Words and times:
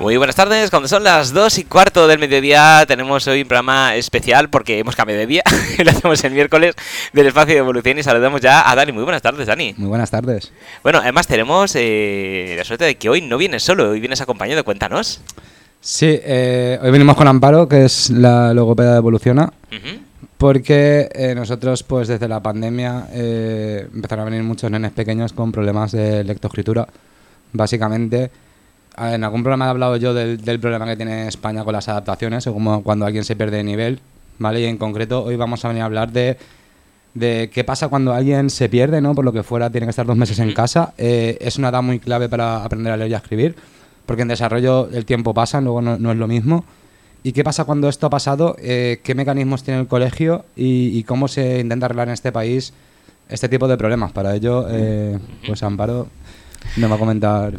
Muy 0.00 0.16
buenas 0.16 0.36
tardes, 0.36 0.70
cuando 0.70 0.88
son 0.88 1.02
las 1.02 1.32
2 1.32 1.58
y 1.58 1.64
cuarto 1.64 2.06
del 2.06 2.20
mediodía 2.20 2.84
tenemos 2.86 3.26
hoy 3.26 3.42
un 3.42 3.48
programa 3.48 3.96
especial 3.96 4.48
porque 4.48 4.78
hemos 4.78 4.94
cambiado 4.94 5.18
de 5.18 5.26
día, 5.26 5.42
lo 5.84 5.90
hacemos 5.90 6.22
el 6.22 6.32
miércoles 6.32 6.76
del 7.12 7.26
espacio 7.26 7.54
de 7.54 7.60
evolución 7.60 7.98
y 7.98 8.04
saludamos 8.04 8.40
ya 8.40 8.70
a 8.70 8.76
Dani. 8.76 8.92
Muy 8.92 9.02
buenas 9.02 9.22
tardes, 9.22 9.48
Dani. 9.48 9.74
Muy 9.76 9.88
buenas 9.88 10.10
tardes. 10.10 10.52
Bueno, 10.84 11.00
además 11.00 11.26
tenemos 11.26 11.72
eh, 11.74 12.54
la 12.56 12.64
suerte 12.64 12.84
de 12.84 12.94
que 12.94 13.08
hoy 13.08 13.22
no 13.22 13.38
vienes 13.38 13.64
solo, 13.64 13.90
hoy 13.90 13.98
vienes 13.98 14.20
acompañado, 14.20 14.64
cuéntanos. 14.64 15.20
Sí, 15.80 16.18
eh, 16.22 16.78
hoy 16.82 16.90
venimos 16.90 17.16
con 17.16 17.28
Amparo, 17.28 17.68
que 17.68 17.84
es 17.84 18.10
la 18.10 18.52
logopeda 18.52 18.92
de 18.92 18.98
Evoluciona, 18.98 19.52
porque 20.36 21.08
eh, 21.12 21.34
nosotros 21.34 21.82
pues 21.82 22.08
desde 22.08 22.28
la 22.28 22.40
pandemia 22.40 23.08
eh, 23.12 23.88
empezaron 23.94 24.22
a 24.26 24.30
venir 24.30 24.44
muchos 24.44 24.70
nenes 24.70 24.92
pequeños 24.92 25.32
con 25.32 25.52
problemas 25.52 25.92
de 25.92 26.24
lectoescritura. 26.24 26.86
Básicamente, 27.52 28.30
en 29.00 29.24
algún 29.24 29.42
programa 29.42 29.66
he 29.66 29.68
hablado 29.68 29.96
yo 29.96 30.14
del, 30.14 30.42
del 30.42 30.60
problema 30.60 30.86
que 30.86 30.96
tiene 30.96 31.28
España 31.28 31.64
con 31.64 31.72
las 31.72 31.88
adaptaciones, 31.88 32.44
como 32.44 32.82
cuando 32.82 33.06
alguien 33.06 33.24
se 33.24 33.36
pierde 33.36 33.58
de 33.58 33.64
nivel, 33.64 34.00
¿vale? 34.38 34.60
Y 34.60 34.64
en 34.64 34.78
concreto 34.78 35.24
hoy 35.24 35.36
vamos 35.36 35.64
a 35.64 35.68
venir 35.68 35.82
a 35.82 35.86
hablar 35.86 36.12
de, 36.12 36.36
de 37.14 37.50
qué 37.52 37.64
pasa 37.64 37.88
cuando 37.88 38.12
alguien 38.12 38.50
se 38.50 38.68
pierde, 38.68 39.00
¿no? 39.00 39.14
Por 39.14 39.24
lo 39.24 39.32
que 39.32 39.42
fuera, 39.42 39.70
tiene 39.70 39.86
que 39.86 39.90
estar 39.90 40.06
dos 40.06 40.16
meses 40.16 40.38
en 40.38 40.52
casa. 40.52 40.94
Eh, 40.98 41.38
es 41.40 41.58
una 41.58 41.68
edad 41.68 41.82
muy 41.82 41.98
clave 41.98 42.28
para 42.28 42.64
aprender 42.64 42.92
a 42.92 42.96
leer 42.96 43.10
y 43.10 43.14
a 43.14 43.18
escribir, 43.18 43.56
porque 44.06 44.22
en 44.22 44.28
desarrollo 44.28 44.88
el 44.92 45.04
tiempo 45.04 45.34
pasa, 45.34 45.60
luego 45.60 45.82
no, 45.82 45.98
no 45.98 46.12
es 46.12 46.18
lo 46.18 46.26
mismo. 46.26 46.64
¿Y 47.22 47.32
qué 47.32 47.42
pasa 47.42 47.64
cuando 47.64 47.88
esto 47.88 48.06
ha 48.06 48.10
pasado? 48.10 48.56
Eh, 48.60 49.00
¿Qué 49.02 49.14
mecanismos 49.14 49.64
tiene 49.64 49.80
el 49.80 49.88
colegio 49.88 50.44
y, 50.56 50.96
y 50.96 51.02
cómo 51.02 51.26
se 51.26 51.58
intenta 51.60 51.86
arreglar 51.86 52.08
en 52.08 52.14
este 52.14 52.30
país 52.30 52.72
este 53.28 53.48
tipo 53.48 53.66
de 53.66 53.76
problemas? 53.76 54.12
Para 54.12 54.34
ello, 54.34 54.66
eh, 54.70 55.18
pues 55.46 55.62
Amparo 55.62 56.06
nos 56.76 56.90
va 56.90 56.94
a 56.94 56.98
comentar. 56.98 57.58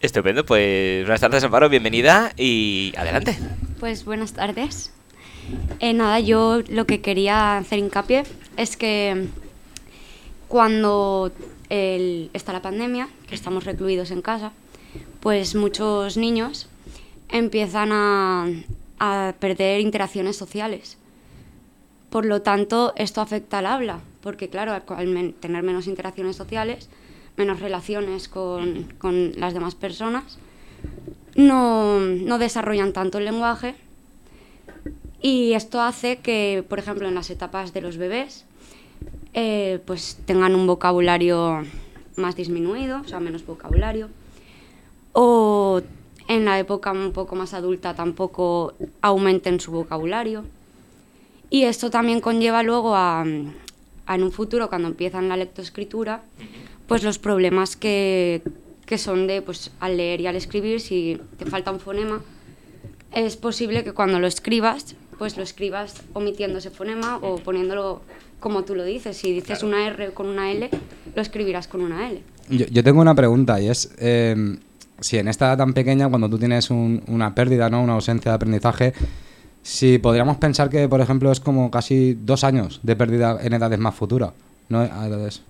Estupendo, 0.00 0.46
pues 0.46 1.02
buenas 1.04 1.20
tardes 1.20 1.44
Amparo, 1.44 1.68
bienvenida 1.68 2.32
y 2.38 2.94
adelante. 2.96 3.38
Pues 3.78 4.06
buenas 4.06 4.32
tardes. 4.32 4.94
Eh, 5.78 5.92
nada, 5.92 6.20
yo 6.20 6.62
lo 6.70 6.86
que 6.86 7.02
quería 7.02 7.58
hacer 7.58 7.80
hincapié 7.80 8.22
es 8.56 8.78
que 8.78 9.26
cuando 10.48 11.30
está 11.68 12.54
la 12.54 12.62
pandemia, 12.62 13.10
que 13.28 13.34
estamos 13.34 13.64
recluidos 13.64 14.10
en 14.10 14.22
casa, 14.22 14.52
pues 15.20 15.54
muchos 15.54 16.16
niños 16.16 16.70
empiezan 17.28 17.90
a, 17.92 18.48
a 18.98 19.34
perder 19.38 19.80
interacciones 19.80 20.34
sociales. 20.34 20.96
Por 22.08 22.24
lo 22.24 22.40
tanto, 22.40 22.94
esto 22.96 23.20
afecta 23.20 23.58
al 23.58 23.66
habla, 23.66 24.00
porque 24.22 24.48
claro, 24.48 24.72
al, 24.72 25.34
tener 25.40 25.62
menos 25.62 25.86
interacciones 25.86 26.36
sociales, 26.36 26.88
menos 27.40 27.60
relaciones 27.60 28.28
con, 28.28 28.84
con 28.98 29.32
las 29.36 29.54
demás 29.54 29.74
personas, 29.74 30.38
no, 31.36 31.98
no 32.00 32.38
desarrollan 32.38 32.92
tanto 32.92 33.16
el 33.16 33.24
lenguaje 33.24 33.74
y 35.22 35.52
esto 35.54 35.80
hace 35.80 36.18
que, 36.18 36.64
por 36.68 36.78
ejemplo, 36.78 37.08
en 37.08 37.14
las 37.14 37.30
etapas 37.30 37.72
de 37.72 37.80
los 37.80 37.96
bebés, 37.96 38.44
eh, 39.32 39.80
pues 39.86 40.18
tengan 40.26 40.54
un 40.54 40.66
vocabulario 40.66 41.64
más 42.16 42.36
disminuido, 42.36 43.00
o 43.00 43.08
sea, 43.08 43.20
menos 43.20 43.46
vocabulario. 43.46 44.08
O 45.12 45.80
en 46.28 46.44
la 46.44 46.58
época 46.58 46.92
un 46.92 47.12
poco 47.12 47.36
más 47.36 47.54
adulta 47.54 47.94
tampoco 47.94 48.74
aumenten 49.00 49.60
su 49.60 49.72
vocabulario. 49.72 50.44
Y 51.50 51.64
esto 51.64 51.90
también 51.90 52.20
conlleva 52.20 52.62
luego 52.62 52.94
a, 52.94 53.24
a 54.06 54.14
en 54.14 54.22
un 54.22 54.32
futuro, 54.32 54.68
cuando 54.68 54.88
empiezan 54.88 55.28
la 55.28 55.36
lectoescritura, 55.36 56.22
pues 56.90 57.04
los 57.04 57.20
problemas 57.20 57.76
que, 57.76 58.42
que 58.84 58.98
son 58.98 59.26
de, 59.28 59.42
pues 59.42 59.70
al 59.78 59.96
leer 59.96 60.20
y 60.20 60.26
al 60.26 60.34
escribir, 60.34 60.80
si 60.80 61.18
te 61.38 61.46
falta 61.46 61.70
un 61.70 61.78
fonema, 61.78 62.20
es 63.12 63.36
posible 63.36 63.84
que 63.84 63.92
cuando 63.92 64.18
lo 64.18 64.26
escribas, 64.26 64.96
pues 65.16 65.36
lo 65.36 65.44
escribas 65.44 66.02
omitiendo 66.14 66.58
ese 66.58 66.70
fonema 66.70 67.18
o 67.22 67.36
poniéndolo 67.38 68.02
como 68.40 68.64
tú 68.64 68.74
lo 68.74 68.84
dices. 68.84 69.16
Si 69.16 69.32
dices 69.32 69.62
una 69.62 69.86
R 69.86 70.10
con 70.12 70.26
una 70.26 70.50
L, 70.50 70.68
lo 71.14 71.22
escribirás 71.22 71.68
con 71.68 71.80
una 71.82 72.10
L. 72.10 72.22
Yo, 72.48 72.66
yo 72.66 72.82
tengo 72.82 73.00
una 73.00 73.14
pregunta 73.14 73.60
y 73.60 73.68
es 73.68 73.92
eh, 73.98 74.56
si 75.00 75.18
en 75.18 75.28
esta 75.28 75.46
edad 75.46 75.58
tan 75.58 75.72
pequeña, 75.74 76.08
cuando 76.08 76.28
tú 76.28 76.38
tienes 76.38 76.70
un- 76.70 77.02
una 77.06 77.34
pérdida, 77.36 77.70
¿no? 77.70 77.82
una 77.82 77.92
ausencia 77.92 78.32
de 78.32 78.34
aprendizaje, 78.34 78.94
si 79.62 79.98
podríamos 79.98 80.38
pensar 80.38 80.68
que, 80.70 80.88
por 80.88 81.00
ejemplo, 81.00 81.30
es 81.30 81.38
como 81.38 81.70
casi 81.70 82.14
dos 82.14 82.42
años 82.42 82.80
de 82.82 82.96
pérdida 82.96 83.38
en 83.42 83.52
edades 83.52 83.78
más 83.78 83.94
futuras. 83.94 84.32
¿no? 84.68 84.80
A 84.80 85.06
edades- 85.06 85.42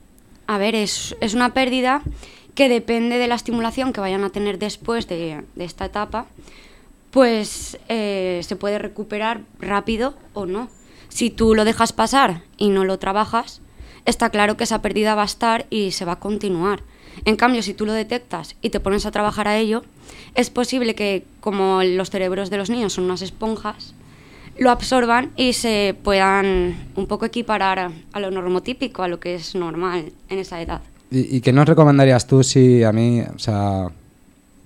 A 0.50 0.58
ver, 0.58 0.74
es, 0.74 1.14
es 1.20 1.34
una 1.34 1.54
pérdida 1.54 2.02
que 2.56 2.68
depende 2.68 3.18
de 3.18 3.28
la 3.28 3.36
estimulación 3.36 3.92
que 3.92 4.00
vayan 4.00 4.24
a 4.24 4.30
tener 4.30 4.58
después 4.58 5.06
de, 5.06 5.44
esta 5.56 5.84
etapa, 5.84 6.26
pues 7.12 7.78
eh, 7.88 8.40
se 8.42 8.56
puede 8.56 8.80
recuperar 8.80 9.42
rápido 9.60 10.14
o 10.34 10.46
no. 10.46 10.68
Si 11.08 11.30
tú 11.30 11.54
lo 11.54 11.64
dejas 11.64 11.92
pasar 11.92 12.42
y 12.56 12.70
no 12.70 12.84
lo 12.84 12.98
trabajas, 12.98 13.60
está 14.06 14.30
claro 14.30 14.56
que 14.56 14.64
esa 14.64 14.82
pérdida 14.82 15.14
va 15.14 15.22
a 15.22 15.26
estar 15.26 15.66
y 15.70 15.92
se 15.92 16.04
va 16.04 16.14
a 16.14 16.18
continuar. 16.18 16.82
En 17.24 17.36
cambio, 17.36 17.62
si 17.62 17.72
tú 17.72 17.86
lo 17.86 17.92
detectas 17.92 18.56
y 18.60 18.70
te 18.70 18.80
pones 18.80 19.06
a 19.06 19.12
trabajar 19.12 19.46
a 19.46 19.56
ello, 19.56 19.84
es 20.34 20.50
posible 20.50 20.96
que, 20.96 21.26
como 21.38 21.84
los 21.84 22.10
cerebros 22.10 22.50
de 22.50 22.56
los 22.56 22.70
niños 22.70 22.94
son 22.94 23.04
unas 23.04 23.22
esponjas, 23.22 23.94
lo 24.58 24.70
absorban 24.70 25.30
y 25.36 25.52
se 25.52 25.96
puedan 26.02 26.76
un 26.96 27.06
poco 27.06 27.26
equiparar 27.26 27.90
a, 28.12 28.20
lo 28.20 28.30
normotípico, 28.30 29.02
a 29.02 29.08
lo 29.08 29.20
que 29.20 29.34
es 29.34 29.54
normal 29.54 30.12
en 30.28 30.38
esa 30.38 30.60
edad. 30.60 30.80
¿Y, 31.10 31.36
y 31.36 31.40
qué 31.40 31.52
nos 31.52 31.66
recomendarías 31.66 32.26
tú 32.26 32.42
si 32.42 32.84
a 32.84 32.92
mí, 32.92 33.20
o 33.20 33.38
sea, 33.38 33.88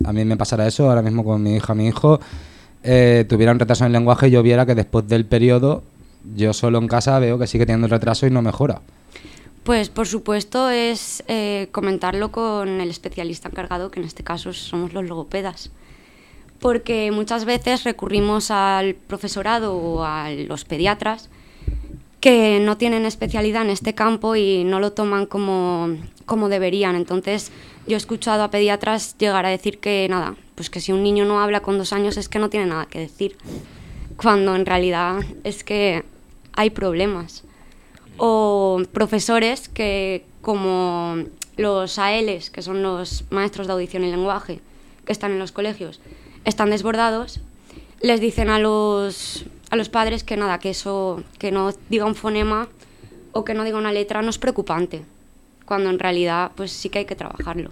a 0.05 0.13
mí 0.13 0.25
me 0.25 0.37
pasara 0.37 0.67
eso 0.67 0.89
ahora 0.89 1.03
mismo 1.03 1.25
con 1.25 1.43
mi 1.43 1.57
hija, 1.57 1.75
mi 1.75 1.87
hijo, 1.87 2.21
eh, 2.83 3.25
tuviera 3.29 3.53
un 3.53 3.59
retraso 3.59 3.85
en 3.85 3.87
el 3.87 3.93
lenguaje 3.93 4.29
y 4.29 4.31
yo 4.31 4.43
viera 4.43 4.67
que 4.67 4.75
después 4.75 5.09
del 5.09 5.25
periodo, 5.25 5.83
yo 6.35 6.53
solo 6.53 6.79
en 6.79 6.89
casa 6.89 7.19
veo 7.19 7.39
que 7.39 7.47
sigue 7.47 7.67
teniendo 7.67 7.87
el 7.87 7.91
retraso 7.91 8.27
y 8.27 8.31
no 8.31 8.43
mejora? 8.43 8.83
Pues 9.63 9.89
por 9.89 10.07
supuesto 10.07 10.69
es 10.69 11.25
eh, 11.27 11.69
comentarlo 11.73 12.31
con 12.31 12.81
el 12.83 12.91
especialista 12.91 13.49
encargado, 13.49 13.91
que 13.91 14.01
en 14.01 14.07
este 14.07 14.23
caso 14.23 14.53
somos 14.53 14.93
los 14.93 15.05
logopedas. 15.05 15.71
Porque 16.65 17.11
muchas 17.11 17.45
veces 17.45 17.85
recurrimos 17.85 18.51
al 18.51 18.95
profesorado 18.95 19.77
o 19.77 20.03
a 20.03 20.31
los 20.31 20.65
pediatras 20.65 21.29
que 22.21 22.59
no 22.59 22.79
tienen 22.79 23.05
especialidad 23.05 23.61
en 23.61 23.69
este 23.69 23.95
campo 23.95 24.35
y 24.35 24.65
no 24.65 24.81
lo 24.81 24.93
toman 24.93 25.27
como, 25.27 25.95
como 26.25 26.49
deberían. 26.49 26.97
Entonces 26.97 27.53
yo 27.87 27.97
he 27.97 27.99
escuchado 27.99 28.43
a 28.45 28.51
pediatras 28.51 29.15
llegar 29.19 29.45
a 29.45 29.51
decir 29.51 29.79
que 29.79 30.07
nada, 30.09 30.37
pues 30.55 30.71
que 30.71 30.81
si 30.81 30.91
un 30.91 31.03
niño 31.03 31.27
no 31.27 31.43
habla 31.43 31.61
con 31.61 31.77
dos 31.77 31.93
años 31.93 32.17
es 32.17 32.31
que 32.31 32.39
no 32.39 32.49
tiene 32.49 32.65
nada 32.65 32.87
que 32.87 33.01
decir, 33.01 33.37
cuando 34.17 34.57
en 34.57 34.65
realidad 34.65 35.21
es 35.45 35.65
que 35.65 36.03
hay 36.55 36.71
problemas 36.71 37.45
o 38.17 38.81
profesores 38.91 39.69
que 39.69 40.25
como 40.41 41.25
los 41.59 41.99
ALs, 41.99 42.49
que 42.49 42.63
son 42.63 42.83
los 42.83 43.27
maestros 43.29 43.67
de 43.67 43.75
audición 43.75 44.03
y 44.03 44.11
lenguaje, 44.11 44.61
que 45.05 45.13
están 45.13 45.33
en 45.33 45.39
los 45.39 45.53
colegios, 45.53 46.01
están 46.45 46.71
desbordados, 46.71 47.41
les 48.01 48.21
dicen 48.21 48.51
a 48.51 48.59
los, 48.59 49.45
a 49.71 49.77
los 49.77 49.89
padres 49.89 50.25
que 50.25 50.37
nada, 50.37 50.59
que 50.59 50.71
eso, 50.71 51.23
que 51.39 51.51
no 51.51 51.73
diga 51.89 52.05
un 52.05 52.15
fonema 52.15 52.69
o 53.33 53.45
que 53.45 53.55
no 53.55 53.65
diga 53.65 53.79
una 53.79 53.93
letra 53.93 54.23
no 54.23 54.31
es 54.31 54.39
preocupante, 54.39 55.03
cuando 55.65 55.91
en 55.91 55.99
realidad 55.99 56.53
pues 56.55 56.73
sí 56.73 56.89
que 56.89 57.01
hay 57.01 57.05
que 57.05 57.17
trabajarlo. 57.17 57.71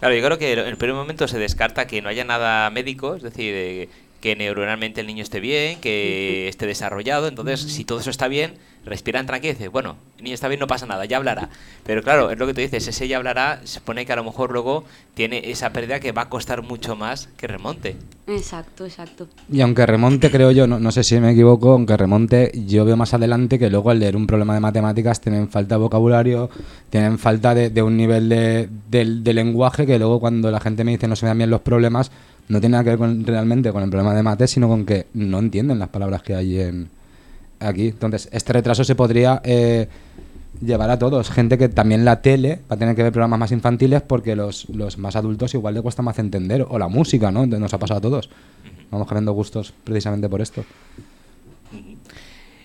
Claro, 0.00 0.14
yo 0.14 0.22
creo 0.22 0.38
que 0.38 0.52
en 0.52 0.58
el 0.58 0.76
primer 0.76 0.94
momento 0.94 1.26
se 1.26 1.38
descarta 1.38 1.86
que 1.86 2.02
no 2.02 2.08
haya 2.10 2.24
nada 2.24 2.68
médico, 2.70 3.14
es 3.14 3.22
decir, 3.22 3.88
que 4.20 4.34
neuronalmente 4.36 5.00
el 5.00 5.06
niño 5.06 5.22
esté 5.22 5.40
bien, 5.40 5.80
que 5.80 6.48
esté 6.48 6.66
desarrollado, 6.66 7.28
entonces 7.28 7.60
si 7.60 7.84
todo 7.84 8.00
eso 8.00 8.10
está 8.10 8.28
bien, 8.28 8.54
respiran 8.84 9.26
tranquilo 9.26 9.56
y 9.60 9.66
bueno, 9.66 9.96
el 10.18 10.24
niño 10.24 10.34
está 10.34 10.46
bien, 10.48 10.60
no 10.60 10.66
pasa 10.68 10.86
nada, 10.86 11.04
ya 11.04 11.16
hablará. 11.16 11.48
Pero 11.84 12.02
claro, 12.02 12.30
es 12.30 12.38
lo 12.38 12.46
que 12.46 12.54
tú 12.54 12.60
dices, 12.60 12.86
ese 12.86 13.08
ya 13.08 13.16
hablará, 13.16 13.60
se 13.64 13.74
supone 13.80 14.06
que 14.06 14.12
a 14.12 14.16
lo 14.16 14.24
mejor 14.24 14.52
luego 14.52 14.84
tiene 15.14 15.50
esa 15.50 15.70
pérdida 15.70 15.98
que 16.00 16.12
va 16.12 16.22
a 16.22 16.28
costar 16.28 16.62
mucho 16.62 16.94
más 16.96 17.28
que 17.36 17.46
remonte. 17.46 17.96
Exacto, 18.28 18.84
exacto. 18.84 19.28
Y 19.52 19.60
aunque 19.60 19.86
remonte, 19.86 20.30
creo 20.30 20.50
yo, 20.50 20.66
no, 20.66 20.78
no 20.80 20.90
sé 20.92 21.04
si 21.04 21.18
me 21.20 21.30
equivoco, 21.32 21.72
aunque 21.72 21.96
remonte, 21.96 22.52
yo 22.66 22.84
veo 22.84 22.96
más 22.96 23.14
adelante 23.14 23.58
que 23.58 23.70
luego 23.70 23.90
al 23.90 23.98
leer 24.00 24.16
un 24.16 24.26
problema 24.26 24.54
de 24.54 24.60
matemáticas 24.60 25.20
tienen 25.20 25.48
falta 25.48 25.76
de 25.76 25.80
vocabulario, 25.80 26.48
tienen 26.90 27.18
falta 27.18 27.54
de, 27.54 27.70
de 27.70 27.82
un 27.82 27.96
nivel 27.96 28.28
de, 28.28 28.68
del- 28.90 29.22
de 29.22 29.32
lenguaje 29.34 29.86
que 29.86 29.98
luego 29.98 30.18
cuando 30.20 30.50
la 30.50 30.60
gente 30.60 30.82
me 30.84 30.92
dice 30.92 31.06
no 31.08 31.14
se 31.16 31.24
me 31.26 31.28
dan 31.28 31.38
bien 31.38 31.50
los 31.50 31.60
problemas, 31.60 32.10
no 32.48 32.60
tiene 32.60 32.72
nada 32.72 32.84
que 32.84 32.90
ver 32.90 32.98
con, 32.98 33.24
realmente 33.24 33.72
con 33.72 33.82
el 33.82 33.90
problema 33.90 34.14
de 34.14 34.22
mate, 34.22 34.46
sino 34.46 34.68
con 34.68 34.86
que 34.86 35.06
no 35.14 35.38
entienden 35.38 35.78
las 35.78 35.88
palabras 35.88 36.22
que 36.22 36.34
hay 36.34 36.60
en 36.60 36.88
aquí. 37.60 37.88
Entonces, 37.88 38.28
este 38.32 38.52
retraso 38.52 38.84
se 38.84 38.94
podría 38.94 39.40
eh, 39.44 39.88
llevar 40.60 40.90
a 40.90 40.98
todos. 40.98 41.30
Gente 41.30 41.58
que 41.58 41.68
también 41.68 42.04
la 42.04 42.22
tele 42.22 42.60
va 42.70 42.76
a 42.76 42.78
tener 42.78 42.94
que 42.94 43.02
ver 43.02 43.12
programas 43.12 43.38
más 43.38 43.52
infantiles 43.52 44.02
porque 44.02 44.36
los, 44.36 44.68
los 44.68 44.98
más 44.98 45.16
adultos 45.16 45.54
igual 45.54 45.74
le 45.74 45.82
cuesta 45.82 46.02
más 46.02 46.18
entender. 46.18 46.64
O 46.68 46.78
la 46.78 46.88
música, 46.88 47.30
¿no? 47.30 47.46
Nos 47.46 47.74
ha 47.74 47.78
pasado 47.78 47.98
a 47.98 48.02
todos. 48.02 48.30
Vamos 48.90 49.08
cambiando 49.08 49.32
gustos 49.32 49.72
precisamente 49.84 50.28
por 50.28 50.40
esto. 50.40 50.64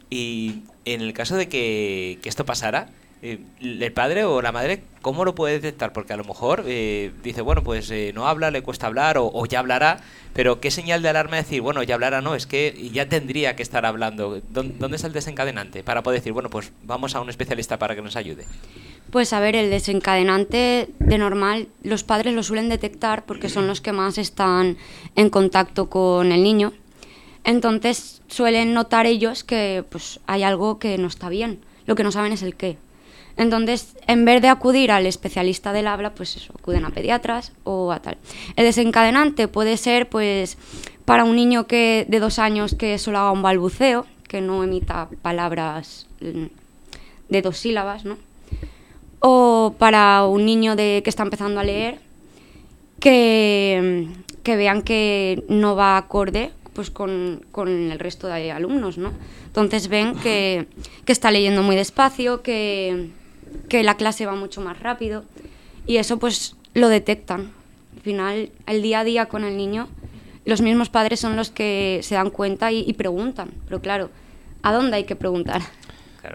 Y 0.10 0.64
en 0.86 1.02
el 1.02 1.14
caso 1.14 1.36
de 1.36 1.48
que, 1.48 2.20
que 2.22 2.30
esto 2.30 2.46
pasara, 2.46 2.90
eh, 3.24 3.40
el 3.62 3.94
padre 3.94 4.26
o 4.26 4.42
la 4.42 4.52
madre, 4.52 4.82
¿cómo 5.04 5.26
lo 5.26 5.36
puede 5.36 5.54
detectar? 5.54 5.94
Porque 5.94 6.12
a 6.14 6.18
lo 6.18 6.24
mejor 6.24 6.64
eh, 6.66 7.12
dice, 7.22 7.42
bueno, 7.42 7.64
pues 7.64 7.92
eh, 7.92 8.12
no 8.16 8.28
habla, 8.28 8.50
le 8.50 8.64
cuesta 8.64 8.88
hablar 8.88 9.18
o, 9.20 9.46
ya 9.46 9.60
hablará, 9.60 10.00
pero 10.34 10.60
¿qué 10.60 10.72
señal 10.72 11.04
de 11.04 11.10
alarma 11.10 11.38
decir, 11.38 11.62
bueno, 11.62 11.84
ya 11.84 11.94
hablará? 11.94 12.22
No, 12.22 12.34
es 12.34 12.48
que 12.48 12.90
ya 12.92 13.10
tendría 13.10 13.56
que 13.56 13.62
estar 13.62 13.86
hablando. 13.86 14.42
¿Dónde, 14.50 14.96
es 14.96 15.04
el 15.04 15.14
desencadenante? 15.14 15.84
Para 15.84 16.02
poder 16.02 16.20
decir, 16.20 16.34
bueno, 16.34 16.50
pues 16.50 16.72
vamos 16.82 17.14
a 17.14 17.22
un 17.22 17.30
especialista 17.30 17.78
para 17.78 17.96
que 17.96 18.02
nos 18.02 18.16
ayude. 18.16 18.46
Pues 19.12 19.34
a 19.34 19.40
ver, 19.40 19.56
el 19.56 19.70
desencadenante 19.70 20.90
de 20.98 21.18
normal, 21.20 21.68
los 21.84 22.04
padres 22.04 22.34
lo 22.34 22.42
suelen 22.42 22.70
detectar 22.70 23.26
porque 23.26 23.50
son 23.50 23.68
los 23.68 23.82
que 23.82 23.92
más 23.92 24.18
están 24.18 24.78
en 25.16 25.30
contacto 25.30 25.92
con 25.92 26.32
el 26.32 26.42
niño. 26.42 26.74
Entonces 27.44 28.24
suelen 28.30 28.74
notar 28.74 29.06
ellos 29.06 29.44
que 29.44 29.84
pues 29.90 30.20
hay 30.26 30.42
algo 30.42 30.80
que 30.80 30.98
no 30.98 31.08
está 31.08 31.30
bien. 31.30 31.60
Lo 31.86 31.94
que 31.94 32.04
no 32.04 32.12
saben 32.12 32.32
es 32.34 32.42
el 32.42 32.56
qué. 32.56 32.78
Entonces, 33.38 33.96
en 34.08 34.26
vez 34.26 34.42
de 34.42 34.50
acudir 34.50 34.92
al 34.92 35.06
especialista 35.06 35.74
del 35.74 35.88
habla, 35.88 36.14
pues 36.14 36.36
eso, 36.36 36.54
acuden 36.58 36.86
a 36.86 36.90
pediatras 36.90 37.54
o 37.64 37.92
a 37.92 38.00
tal. 38.00 38.18
El 38.56 38.66
desencadenante 38.66 39.48
puede 39.48 39.78
ser, 39.78 40.10
pues, 40.10 40.58
para 41.06 41.24
un 41.24 41.36
niño 41.36 41.68
que 41.68 42.06
de 42.08 42.20
dos 42.20 42.40
años 42.40 42.76
que 42.76 42.98
solo 42.98 43.20
haga 43.20 43.32
un 43.32 43.42
balbuceo, 43.42 44.06
que 44.28 44.42
no 44.42 44.64
emita 44.64 45.10
palabras 45.22 46.08
mm, 46.22 46.46
de 47.30 47.42
dos 47.42 47.58
sílabas, 47.58 48.06
¿no? 48.06 48.18
O 49.20 49.76
para 49.78 50.26
un 50.26 50.46
niño 50.46 50.76
de, 50.76 51.02
que 51.04 51.10
está 51.10 51.24
empezando 51.24 51.60
a 51.60 51.64
leer, 51.64 52.00
que, 53.00 54.08
que 54.44 54.56
vean 54.56 54.82
que 54.84 55.44
no 55.50 55.76
va 55.76 55.98
acorde 55.98 56.52
pues 56.74 56.90
con, 56.90 57.46
con, 57.52 57.68
el 57.68 58.00
resto 58.00 58.28
de 58.28 58.52
alumnos, 58.52 58.98
¿no? 58.98 59.12
Entonces 59.48 59.90
ven 59.90 60.16
que, 60.16 60.68
que 61.04 61.12
está 61.12 61.30
leyendo 61.30 61.64
muy 61.64 61.76
despacio, 61.76 62.42
que, 62.42 63.10
que 63.70 63.84
la 63.84 63.96
clase 63.96 64.26
va 64.26 64.36
mucho 64.36 64.62
más 64.62 64.80
rápido 64.80 65.24
y 65.86 65.98
eso 65.98 66.18
pues 66.18 66.56
lo 66.74 66.90
detectan. 66.90 67.52
Al 67.96 68.02
final, 68.02 68.50
el 68.68 68.82
día 68.82 69.02
a 69.02 69.04
día 69.04 69.26
con 69.28 69.44
el 69.44 69.58
niño, 69.58 69.88
los 70.46 70.62
mismos 70.62 70.90
padres 70.90 71.20
son 71.20 71.36
los 71.36 71.52
que 71.52 72.00
se 72.04 72.16
dan 72.16 72.30
cuenta 72.30 72.72
y, 72.72 72.92
preguntan. 72.94 73.50
Pero 73.66 73.82
claro, 73.82 74.10
¿a 74.64 74.74
dónde 74.74 74.98
hay 74.98 75.04
que 75.04 75.16
preguntar? 75.16 75.62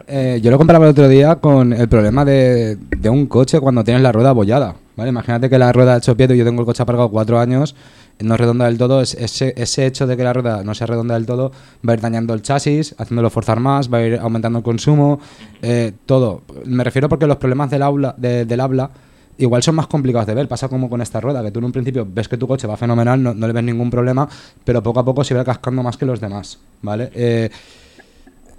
Eh, 0.08 0.40
yo 0.42 0.50
lo 0.50 0.58
comparaba 0.58 0.84
el 0.86 0.90
otro 0.90 1.08
día 1.08 1.36
con 1.36 1.72
el 1.72 1.88
problema 1.88 2.24
de, 2.24 2.76
de, 2.76 3.08
un 3.08 3.26
coche 3.26 3.60
cuando 3.60 3.84
tienes 3.84 4.02
la 4.02 4.12
rueda 4.12 4.30
abollada. 4.30 4.74
¿vale? 4.96 5.10
Imagínate 5.10 5.48
que 5.48 5.58
la 5.58 5.72
rueda 5.72 5.94
ha 5.94 5.98
hecho 5.98 6.16
pie 6.16 6.26
y 6.30 6.36
yo 6.36 6.44
tengo 6.44 6.60
el 6.60 6.66
coche 6.66 6.82
aparcado 6.82 7.08
cuatro 7.10 7.38
años 7.38 7.74
no 8.20 8.36
redonda 8.36 8.64
del 8.66 8.78
todo, 8.78 9.02
ese, 9.02 9.54
ese 9.56 9.86
hecho 9.86 10.06
de 10.06 10.16
que 10.16 10.24
la 10.24 10.32
rueda 10.32 10.62
no 10.64 10.74
sea 10.74 10.86
redonda 10.86 11.14
del 11.14 11.26
todo 11.26 11.52
va 11.86 11.92
a 11.92 11.96
ir 11.96 12.00
dañando 12.00 12.32
el 12.34 12.42
chasis, 12.42 12.94
haciéndolo 12.98 13.30
forzar 13.30 13.60
más, 13.60 13.92
va 13.92 13.98
a 13.98 14.06
ir 14.06 14.18
aumentando 14.18 14.58
el 14.58 14.64
consumo, 14.64 15.20
eh, 15.62 15.92
todo. 16.06 16.42
Me 16.64 16.82
refiero 16.82 17.08
porque 17.08 17.26
los 17.26 17.36
problemas 17.36 17.70
del, 17.70 17.82
aula, 17.82 18.14
del 18.16 18.60
habla 18.60 18.90
igual 19.38 19.62
son 19.62 19.74
más 19.74 19.86
complicados 19.86 20.26
de 20.26 20.34
ver. 20.34 20.48
Pasa 20.48 20.68
como 20.68 20.88
con 20.88 21.02
esta 21.02 21.20
rueda, 21.20 21.42
que 21.42 21.50
tú 21.50 21.58
en 21.58 21.66
un 21.66 21.72
principio 21.72 22.06
ves 22.10 22.28
que 22.28 22.38
tu 22.38 22.48
coche 22.48 22.66
va 22.66 22.76
fenomenal, 22.76 23.22
no, 23.22 23.34
le 23.34 23.52
ves 23.52 23.64
ningún 23.64 23.90
problema, 23.90 24.26
pero 24.64 24.82
poco 24.82 25.00
a 25.00 25.04
poco 25.04 25.22
se 25.22 25.34
va 25.34 25.44
cascando 25.44 25.82
más 25.82 25.96
que 25.96 26.06
los 26.06 26.20
demás, 26.20 26.58
¿vale? 26.80 27.10
Eh, 27.14 27.50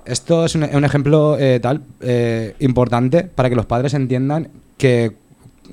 esto 0.06 0.46
es 0.46 0.56
un, 0.56 0.64
ejemplo 0.64 1.36
eh, 1.38 1.60
tal 1.60 1.82
importante 2.60 3.24
para 3.24 3.50
que 3.50 3.56
los 3.56 3.66
padres 3.66 3.94
entiendan 3.94 4.50
que 4.78 5.18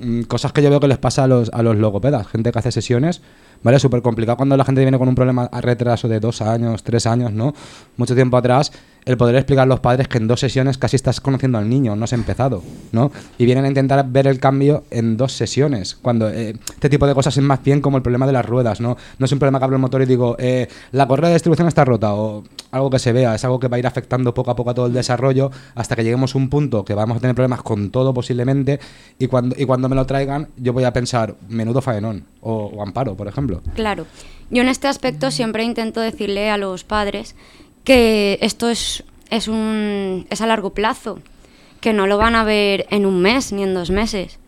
mm, 0.01 0.23
cosas 0.23 0.53
que 0.53 0.61
yo 0.61 0.71
veo 0.71 0.81
que 0.81 0.89
les 0.89 0.99
pasa 0.99 1.25
a 1.25 1.27
los, 1.29 1.51
a 1.51 1.63
los 1.63 1.77
logopedas, 1.77 2.27
gente 2.27 2.51
que 2.51 2.59
hace 2.59 2.73
sesiones, 2.73 3.21
¿vale? 3.65 3.81
Súper 3.81 4.03
complicado 4.03 4.37
cuando 4.37 4.57
la 4.57 4.65
gente 4.65 4.83
viene 4.83 4.99
con 4.99 5.09
un 5.09 5.17
problema 5.17 5.49
a 5.51 5.61
retraso 5.61 6.07
de 6.07 6.21
dos 6.21 6.41
años, 6.41 6.85
tres 6.85 7.07
años, 7.07 7.33
¿no? 7.33 7.53
Mucho 7.97 8.15
tiempo 8.15 8.37
atrás, 8.37 8.71
el 9.07 9.17
poder 9.17 9.37
explicar 9.37 9.65
a 9.65 9.67
los 9.67 9.81
padres 9.81 10.09
que 10.09 10.19
en 10.19 10.27
dos 10.27 10.41
sesiones 10.41 10.79
casi 10.79 10.97
estás 10.97 11.21
conociendo 11.21 11.59
al 11.59 11.69
niño, 11.69 11.97
no 11.97 12.05
has 12.05 12.13
empezado, 12.13 12.63
¿no? 12.93 13.13
Y 13.39 13.45
vienen 13.45 13.65
a 13.65 13.69
intentar 13.69 14.05
ver 14.09 14.27
el 14.27 14.39
cambio 14.39 14.85
en 14.91 15.17
dos 15.17 15.33
sesiones, 15.33 15.95
cuando 15.95 16.31
eh, 16.31 16.57
este 16.75 16.89
tipo 16.89 17.07
de 17.07 17.15
cosas 17.15 17.37
es 17.37 17.43
más 17.43 17.63
bien 17.63 17.81
como 17.81 17.97
el 17.97 18.03
problema 18.03 18.27
de 18.27 18.33
las 18.33 18.47
ruedas, 18.47 18.81
¿no? 18.81 18.97
No 19.19 19.27
es 19.27 19.33
un 19.33 19.39
problema 19.39 19.59
que 19.59 19.65
abro 19.65 19.77
el 19.77 19.83
motor 19.83 20.03
y 20.03 20.07
digo, 20.07 20.37
eh, 20.39 20.69
la 20.93 21.07
correa 21.07 21.29
de 21.29 21.35
distribución 21.35 21.69
está 21.69 21.85
rota 21.85 22.15
o 22.15 22.45
algo 22.71 22.91
que 22.91 22.99
se 22.99 23.13
vea, 23.13 23.35
es 23.35 23.45
algo 23.45 23.61
que 23.61 23.69
va 23.69 23.77
a 23.77 23.79
ir 23.79 23.87
afectando 23.87 24.35
poco 24.35 24.51
a 24.51 24.57
poco 24.57 24.71
a 24.71 24.75
todo 24.75 24.87
el 24.87 24.93
desarrollo 24.93 25.51
hasta 25.75 25.95
que 25.97 26.03
lleguemos 26.03 26.35
a 26.35 26.39
un 26.39 26.49
punto 26.49 26.85
que 26.85 26.95
vamos 26.95 27.19
a 27.19 27.21
tener 27.21 27.35
problemas 27.35 27.63
con 27.63 27.91
todo 27.91 28.13
posiblemente 28.15 28.81
y 29.19 29.27
cuando, 29.27 29.55
y 29.59 29.65
cuando 29.65 29.89
me 29.89 29.97
lo 29.97 30.07
traigan 30.07 30.49
yo 30.57 30.73
voy 30.73 30.85
a 30.85 30.93
pensar, 30.93 31.37
menudo 31.49 31.81
faenón 31.81 32.25
o, 32.41 32.67
o 32.67 32.83
amparo, 32.83 33.17
por 33.17 33.29
ejemplo. 33.29 33.61
Claro, 33.75 34.07
yo 34.51 34.63
en 34.63 34.69
este 34.69 34.89
aspecto 34.89 35.31
siempre 35.31 35.65
intento 35.65 36.01
decirle 36.01 36.51
a 36.51 36.57
los 36.57 36.85
padres 36.85 37.35
que 37.85 38.39
esto 38.41 38.69
es, 38.69 39.05
es, 39.31 39.49
un, 39.49 40.27
es 40.31 40.41
a 40.41 40.47
largo 40.47 40.71
plazo, 40.71 41.21
que 41.81 41.93
no 41.93 42.07
lo 42.07 42.17
van 42.17 42.35
a 42.35 42.45
ver 42.45 42.87
en 42.91 43.07
un 43.07 43.21
mes 43.21 43.53
ni 43.53 43.63
en 43.63 43.75
dos 43.75 43.91
meses. 43.91 44.39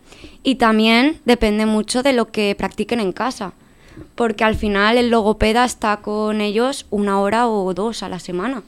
Y 0.43 0.55
también 0.55 1.19
depende 1.25 1.65
mucho 1.65 2.03
de 2.03 2.13
lo 2.13 2.31
que 2.31 2.55
practiquen 2.57 2.99
en 2.99 3.11
casa, 3.11 3.53
porque 4.15 4.43
al 4.43 4.55
final 4.55 4.97
el 4.97 5.09
logopeda 5.09 5.65
está 5.65 5.97
con 5.97 6.41
ellos 6.41 6.85
una 6.89 7.19
hora 7.19 7.47
o 7.47 7.73
dos 7.73 8.03
a 8.03 8.09
la 8.09 8.19
semana. 8.19 8.63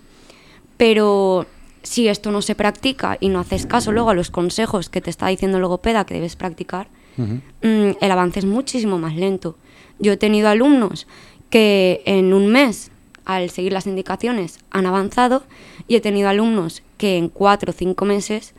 Pero 0.77 1.48
si 1.81 2.07
esto 2.07 2.31
no 2.31 2.42
se 2.42 2.56
practica 2.56 3.18
y 3.19 3.30
no 3.30 3.39
haces 3.39 3.66
caso 3.66 3.92
luego 3.92 4.12
a 4.12 4.13
los 4.13 4.31
consejos 4.31 4.89
que 4.89 5.01
te 5.01 5.10
está 5.10 5.27
diciendo 5.27 5.57
el 5.57 5.62
logopeda 5.62 6.06
que 6.06 6.13
debes 6.13 6.36
practicar, 6.36 6.88
mm, 7.18 7.92
el 8.00 8.12
avance 8.12 8.39
es 8.39 8.45
muchísimo 8.45 9.00
más 9.00 9.16
lento. 9.16 9.56
Yo 9.98 10.13
he 10.13 10.18
tenido 10.18 10.50
alumnos 10.50 11.07
que 11.50 12.01
en 12.06 12.33
un 12.33 12.48
mes 12.48 12.92
al 13.25 13.50
seguir 13.50 13.74
las 13.74 13.88
indicaciones 13.88 14.60
han 14.71 14.86
avanzado 14.86 15.44
y 15.88 15.95
he 15.95 16.01
tenido 16.01 16.30
alumnos 16.30 16.83
que 16.98 17.18
en 17.18 17.30
cuatro 17.30 17.71
o 17.71 17.74
cinco 17.74 18.06
meses 18.06 18.54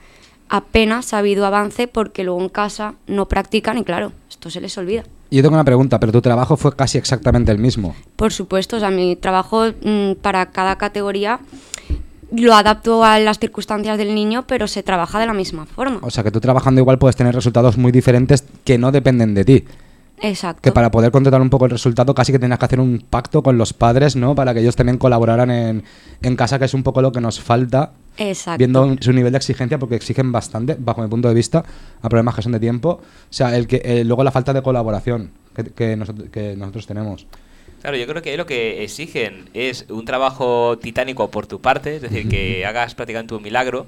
apenas 0.48 1.14
ha 1.14 1.18
habido 1.18 1.46
avance 1.46 1.88
porque 1.88 2.24
luego 2.24 2.40
en 2.40 2.48
casa 2.48 2.94
no 3.06 3.26
practican 3.26 3.78
y 3.78 3.84
claro, 3.84 4.12
esto 4.28 4.50
se 4.50 4.60
les 4.60 4.76
olvida. 4.78 5.04
Yo 5.30 5.42
tengo 5.42 5.54
una 5.54 5.64
pregunta, 5.64 6.00
pero 6.00 6.10
tu 6.10 6.20
trabajo 6.20 6.56
fue 6.56 6.74
casi 6.74 6.98
exactamente 6.98 7.52
el 7.52 7.58
mismo. 7.58 7.94
Por 8.16 8.32
supuesto, 8.32 8.76
o 8.76 8.80
sea, 8.80 8.90
mi 8.90 9.14
trabajo 9.14 9.66
mm, 9.66 10.14
para 10.20 10.46
cada 10.46 10.76
categoría 10.76 11.38
lo 12.32 12.54
adapto 12.54 13.04
a 13.04 13.18
las 13.18 13.38
circunstancias 13.38 13.96
del 13.96 14.14
niño, 14.14 14.44
pero 14.46 14.66
se 14.66 14.82
trabaja 14.82 15.18
de 15.18 15.26
la 15.26 15.34
misma 15.34 15.66
forma. 15.66 15.98
O 16.02 16.10
sea, 16.10 16.24
que 16.24 16.30
tú 16.30 16.40
trabajando 16.40 16.80
igual 16.80 16.98
puedes 16.98 17.16
tener 17.16 17.34
resultados 17.34 17.76
muy 17.76 17.92
diferentes 17.92 18.44
que 18.64 18.78
no 18.78 18.92
dependen 18.92 19.34
de 19.34 19.44
ti. 19.44 19.64
Exacto. 20.20 20.62
Que 20.62 20.72
para 20.72 20.90
poder 20.90 21.10
controlar 21.10 21.40
un 21.40 21.50
poco 21.50 21.64
el 21.64 21.70
resultado 21.70 22.14
casi 22.14 22.32
que 22.32 22.38
tenías 22.38 22.58
que 22.58 22.64
hacer 22.64 22.80
un 22.80 23.04
pacto 23.08 23.42
con 23.42 23.58
los 23.58 23.72
padres, 23.72 24.16
¿no? 24.16 24.34
Para 24.34 24.54
que 24.54 24.60
ellos 24.60 24.76
también 24.76 24.98
colaboraran 24.98 25.50
en, 25.50 25.84
en 26.22 26.36
casa, 26.36 26.58
que 26.58 26.66
es 26.66 26.74
un 26.74 26.82
poco 26.82 27.02
lo 27.02 27.12
que 27.12 27.20
nos 27.20 27.40
falta. 27.40 27.92
Exacto. 28.16 28.58
Viendo 28.58 28.96
su 29.00 29.12
nivel 29.12 29.32
de 29.32 29.38
exigencia, 29.38 29.78
porque 29.78 29.94
exigen 29.94 30.30
bastante, 30.30 30.76
bajo 30.78 31.02
mi 31.02 31.08
punto 31.08 31.28
de 31.28 31.34
vista, 31.34 31.64
a 32.02 32.08
problemas 32.08 32.34
que 32.34 32.42
son 32.42 32.52
de 32.52 32.60
tiempo. 32.60 33.00
O 33.00 33.32
sea, 33.32 33.56
el 33.56 33.66
que 33.66 34.02
luego 34.04 34.24
la 34.24 34.30
falta 34.30 34.52
de 34.52 34.62
colaboración 34.62 35.30
que, 35.54 35.64
que, 35.64 35.96
nosotros, 35.96 36.28
que 36.30 36.54
nosotros 36.56 36.86
tenemos. 36.86 37.26
Claro, 37.80 37.96
yo 37.96 38.06
creo 38.06 38.20
que 38.20 38.36
lo 38.36 38.44
que 38.44 38.84
exigen 38.84 39.48
es 39.54 39.86
un 39.88 40.04
trabajo 40.04 40.78
titánico 40.78 41.30
por 41.30 41.46
tu 41.46 41.60
parte, 41.60 41.96
es 41.96 42.02
decir, 42.02 42.28
que 42.28 42.64
hagas 42.66 42.94
prácticamente 42.94 43.34
un 43.34 43.42
milagro 43.42 43.86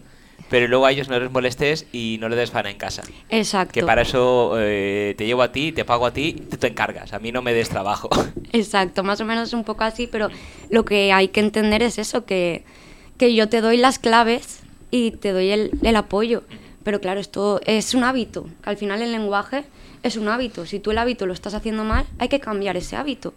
pero 0.52 0.68
luego 0.68 0.84
a 0.84 0.92
ellos 0.92 1.08
no 1.08 1.18
les 1.18 1.32
molestes 1.32 1.86
y 1.94 2.18
no 2.20 2.28
le 2.28 2.36
des 2.36 2.50
fan 2.50 2.66
en 2.66 2.76
casa. 2.76 3.02
Exacto. 3.30 3.72
Que 3.72 3.84
para 3.84 4.02
eso 4.02 4.52
eh, 4.58 5.14
te 5.16 5.24
llevo 5.24 5.40
a 5.40 5.50
ti, 5.50 5.72
te 5.72 5.86
pago 5.86 6.04
a 6.04 6.12
ti, 6.12 6.34
tú 6.50 6.58
te 6.58 6.66
encargas. 6.66 7.14
A 7.14 7.18
mí 7.18 7.32
no 7.32 7.40
me 7.40 7.54
des 7.54 7.70
trabajo. 7.70 8.10
Exacto, 8.52 9.02
más 9.02 9.18
o 9.22 9.24
menos 9.24 9.54
un 9.54 9.64
poco 9.64 9.84
así, 9.84 10.06
pero 10.06 10.28
lo 10.68 10.84
que 10.84 11.10
hay 11.10 11.28
que 11.28 11.40
entender 11.40 11.82
es 11.82 11.96
eso, 11.96 12.26
que, 12.26 12.64
que 13.16 13.34
yo 13.34 13.48
te 13.48 13.62
doy 13.62 13.78
las 13.78 13.98
claves 13.98 14.60
y 14.90 15.12
te 15.12 15.32
doy 15.32 15.48
el, 15.48 15.70
el 15.82 15.96
apoyo. 15.96 16.42
Pero 16.84 17.00
claro, 17.00 17.18
esto 17.18 17.62
es 17.64 17.94
un 17.94 18.04
hábito. 18.04 18.46
Al 18.62 18.76
final 18.76 19.00
el 19.00 19.10
lenguaje 19.10 19.64
es 20.02 20.16
un 20.18 20.28
hábito. 20.28 20.66
Si 20.66 20.80
tú 20.80 20.90
el 20.90 20.98
hábito 20.98 21.24
lo 21.24 21.32
estás 21.32 21.54
haciendo 21.54 21.82
mal, 21.84 22.04
hay 22.18 22.28
que 22.28 22.40
cambiar 22.40 22.76
ese 22.76 22.96
hábito. 22.96 23.32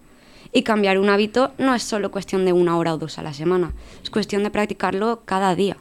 Y 0.52 0.64
cambiar 0.64 1.00
un 1.00 1.08
hábito 1.08 1.54
no 1.60 1.74
es 1.76 1.84
solo 1.84 2.12
cuestión 2.12 2.44
de 2.44 2.52
una 2.52 2.78
hora 2.78 2.94
o 2.94 2.98
dos 2.98 3.20
a 3.20 3.24
la 3.24 3.34
semana, 3.34 3.72
es 4.04 4.10
cuestión 4.10 4.44
de 4.44 4.52
practicarlo 4.52 5.22
cada 5.24 5.56
día. 5.56 5.78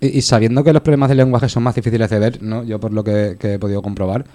Y, 0.00 0.22
sabiendo 0.22 0.62
que 0.64 0.72
los 0.72 0.82
problemas 0.82 1.08
del 1.08 1.18
lenguaje 1.18 1.48
son 1.48 1.62
más 1.62 1.74
difíciles 1.74 2.10
de 2.10 2.18
ver, 2.18 2.42
¿no? 2.42 2.62
yo 2.64 2.78
por 2.78 2.92
lo 2.92 3.02
que, 3.02 3.36
he 3.40 3.58
podido 3.58 3.80
comprobar, 3.80 4.26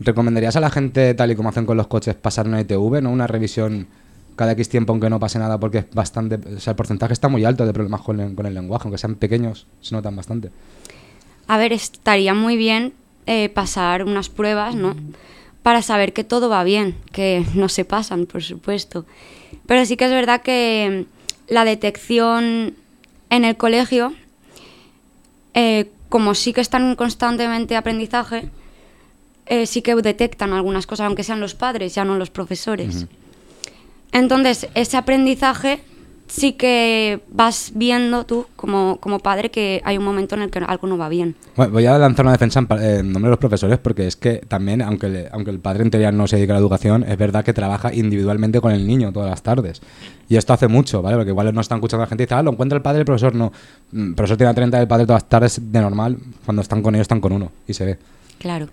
¿recomendarías 0.00 0.56
a 0.56 0.60
la 0.60 0.70
gente, 0.70 1.14
tal 1.14 1.30
y 1.30 1.36
como 1.36 1.50
hacen 1.50 1.64
con 1.64 1.76
los 1.76 1.86
coches, 1.86 2.14
pasar 2.14 2.48
una 2.48 2.60
ITV, 2.60 3.02
¿no? 3.02 3.10
una 3.10 3.26
revisión 3.26 3.86
cada 4.34 4.52
X 4.52 4.68
tiempo 4.68 4.92
aunque 4.92 5.08
no 5.10 5.20
pase 5.20 5.38
nada? 5.38 5.60
Porque 5.60 5.84
bastante, 5.92 6.40
o 6.56 6.58
sea, 6.58 6.72
el 6.72 6.76
porcentaje 6.76 7.12
está 7.12 7.28
muy 7.28 7.44
alto 7.44 7.64
de 7.66 7.72
problemas 7.72 8.00
con 8.00 8.18
el, 8.18 8.34
con 8.34 8.46
el 8.46 8.54
lenguaje, 8.54 8.84
aunque 8.84 8.98
sean 8.98 9.14
pequeños, 9.14 9.66
se 9.80 9.94
notan 9.94 10.16
bastante. 10.16 10.50
A 11.46 11.56
ver, 11.58 11.72
estaría 11.72 12.34
muy 12.34 12.56
bien 12.56 12.92
eh, 13.26 13.48
pasar 13.48 14.04
unas 14.04 14.28
pruebas, 14.28 14.74
¿no? 14.74 14.96
Para 15.62 15.82
saber 15.82 16.12
que 16.12 16.24
todo 16.24 16.48
va 16.48 16.64
bien, 16.64 16.96
que 17.12 17.44
no 17.54 17.68
se 17.68 17.84
pasan, 17.84 18.26
por 18.26 18.42
supuesto. 18.42 19.06
Pero 19.66 19.86
sí 19.86 19.96
que 19.96 20.06
es 20.06 20.10
verdad 20.10 20.42
que 20.42 21.06
la 21.48 21.64
detección 21.64 22.74
en 23.30 23.44
el 23.44 23.56
colegio 23.56 24.12
eh, 25.54 25.90
como 26.08 26.34
sí 26.34 26.52
que 26.52 26.60
están 26.60 26.90
en 26.90 26.96
constantemente 26.96 27.76
aprendizaje, 27.76 28.50
eh, 29.46 29.66
sí 29.66 29.82
que 29.82 29.94
detectan 29.94 30.52
algunas 30.52 30.86
cosas, 30.86 31.06
aunque 31.06 31.24
sean 31.24 31.40
los 31.40 31.54
padres, 31.54 31.94
ya 31.94 32.04
no 32.04 32.16
los 32.16 32.30
profesores. 32.30 33.06
Entonces, 34.12 34.68
ese 34.74 34.96
aprendizaje 34.96 35.82
sí 36.34 36.54
que 36.54 37.20
vas 37.28 37.72
viendo 37.74 38.24
tú 38.24 38.46
como, 38.56 38.96
como 39.00 39.18
padre 39.18 39.50
que 39.50 39.82
hay 39.84 39.98
un 39.98 40.04
momento 40.04 40.34
en 40.34 40.40
el 40.42 40.50
que 40.50 40.60
algo 40.60 40.86
no 40.88 40.96
va 40.96 41.10
bien. 41.10 41.36
Bueno, 41.56 41.72
voy 41.72 41.84
a 41.84 41.98
lanzar 41.98 42.24
una 42.24 42.32
defensa 42.32 42.58
en, 42.60 42.66
en 42.82 43.12
nombre 43.12 43.28
de 43.28 43.32
los 43.32 43.38
profesores 43.38 43.78
porque 43.78 44.06
es 44.06 44.16
que 44.16 44.36
también, 44.48 44.80
aunque, 44.80 45.08
le- 45.10 45.28
aunque 45.30 45.50
el 45.50 45.58
padre 45.60 45.82
en 45.82 45.90
teoría 45.90 46.10
no 46.10 46.26
se 46.26 46.36
dedica 46.36 46.54
a 46.54 46.56
la 46.56 46.60
educación, 46.60 47.04
es 47.06 47.18
verdad 47.18 47.44
que 47.44 47.52
trabaja 47.52 47.92
individualmente 47.92 48.60
con 48.62 48.72
el 48.72 48.86
niño 48.86 49.12
todas 49.12 49.28
las 49.28 49.42
tardes. 49.42 49.82
Y 50.28 50.36
esto 50.36 50.54
hace 50.54 50.68
mucho, 50.68 51.02
¿vale? 51.02 51.16
Porque 51.16 51.30
igual 51.32 51.52
no 51.54 51.60
están 51.60 51.76
escuchando 51.78 52.02
a 52.02 52.06
la 52.06 52.08
gente 52.08 52.22
y 52.22 52.26
dice, 52.26 52.34
ah, 52.34 52.42
lo 52.42 52.52
encuentra 52.52 52.76
el 52.76 52.82
padre, 52.82 53.00
el 53.00 53.04
profesor 53.04 53.34
no. 53.34 53.52
Mm, 53.92 54.08
El 54.10 54.14
profesor 54.14 54.36
tiene 54.38 54.50
a 54.50 54.54
30 54.54 54.80
el 54.80 54.88
padre 54.88 55.04
todas 55.04 55.22
las 55.22 55.28
tardes 55.28 55.60
de 55.70 55.80
normal, 55.82 56.16
cuando 56.46 56.62
están 56.62 56.80
con 56.82 56.94
ellos 56.94 57.02
están 57.04 57.20
con 57.20 57.32
uno 57.32 57.52
y 57.68 57.74
se 57.74 57.84
ve. 57.84 57.98
Claro. 58.38 58.68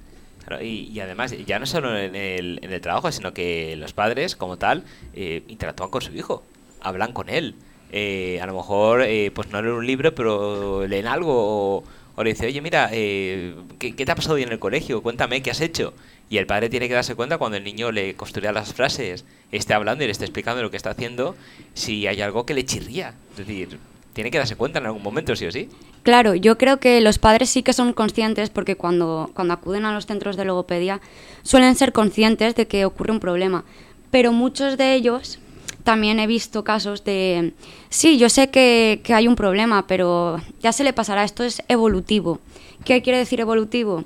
Claro, 0.45 0.63
y, 0.63 0.89
y 0.93 0.99
además, 1.01 1.35
ya 1.45 1.59
no 1.59 1.65
solo 1.65 1.95
en 1.97 2.15
el, 2.15 2.59
en 2.63 2.71
el 2.71 2.79
trabajo, 2.81 3.11
sino 3.11 3.33
que 3.33 3.75
los 3.75 3.91
padres, 3.93 4.35
como 4.37 4.55
tal, 4.57 4.83
eh, 5.13 5.43
interactúan 5.49 5.89
con 5.89 6.01
su 6.01 6.13
hijo, 6.15 6.41
hablan 6.81 7.13
con 7.13 7.29
él. 7.29 7.55
Eh, 7.91 8.39
a 8.41 8.45
lo 8.45 8.55
mejor, 8.55 9.01
eh, 9.01 9.31
pues 9.33 9.49
no 9.49 9.61
leen 9.61 9.73
un 9.73 9.85
libro, 9.87 10.13
pero 10.13 10.85
leen 10.87 11.07
algo 11.07 11.83
o, 12.15 12.23
le 12.23 12.31
dice, 12.31 12.47
oye, 12.47 12.61
mira, 12.61 12.89
eh, 12.91 13.55
¿qué, 13.79 13.95
qué 13.95 14.05
te 14.05 14.11
ha 14.11 14.15
pasado 14.15 14.35
hoy 14.35 14.43
en 14.43 14.51
el 14.51 14.59
colegio? 14.59 15.01
Cuéntame, 15.01 15.41
¿qué 15.41 15.51
has 15.51 15.61
hecho? 15.61 15.93
Y 16.29 16.37
el 16.37 16.45
padre 16.45 16.69
tiene 16.69 16.87
que 16.87 16.93
darse 16.93 17.15
cuenta 17.15 17.37
cuando 17.37 17.57
el 17.57 17.63
niño 17.63 17.91
le 17.91 18.13
construya 18.15 18.51
las 18.51 18.73
frases, 18.73 19.25
esté 19.51 19.73
hablando 19.73 20.03
y 20.03 20.07
le 20.07 20.11
esté 20.11 20.25
explicando 20.25 20.61
lo 20.61 20.69
que 20.69 20.77
está 20.77 20.91
haciendo, 20.91 21.35
si 21.73 22.05
hay 22.07 22.21
algo 22.21 22.45
que 22.45 22.53
le 22.53 22.65
chirría. 22.65 23.15
Es 23.31 23.37
decir, 23.37 23.79
tiene 24.13 24.31
que 24.31 24.37
darse 24.37 24.55
cuenta 24.55 24.79
en 24.79 24.85
algún 24.85 25.01
momento, 25.01 25.35
sí 25.35 25.45
o 25.45 25.51
sí. 25.51 25.69
Claro, 26.03 26.35
yo 26.35 26.57
creo 26.57 26.79
que 26.79 27.01
los 27.01 27.19
padres 27.19 27.49
sí 27.49 27.63
que 27.63 27.73
son 27.73 27.93
conscientes 27.93 28.49
porque 28.49 28.75
cuando, 28.75 29.31
cuando 29.33 29.53
acuden 29.53 29.85
a 29.85 29.93
los 29.93 30.05
centros 30.05 30.35
de 30.35 30.45
logopedia 30.45 31.01
suelen 31.41 31.75
ser 31.75 31.93
conscientes 31.93 32.53
de 32.53 32.67
que 32.67 32.85
ocurre 32.85 33.11
un 33.11 33.19
problema. 33.19 33.63
Pero 34.11 34.31
muchos 34.33 34.77
de 34.77 34.93
ellos 34.93 35.39
también 35.83 36.19
he 36.19 36.27
visto 36.27 36.63
casos 36.63 37.03
de, 37.03 37.53
sí, 37.89 38.17
yo 38.17 38.29
sé 38.29 38.49
que, 38.49 39.01
que 39.03 39.13
hay 39.13 39.27
un 39.27 39.35
problema, 39.35 39.87
pero 39.87 40.37
ya 40.61 40.71
se 40.71 40.83
le 40.83 40.93
pasará, 40.93 41.23
esto 41.23 41.43
es 41.43 41.61
evolutivo. 41.67 42.39
¿Qué 42.85 43.01
quiere 43.01 43.19
decir 43.19 43.39
evolutivo? 43.39 44.03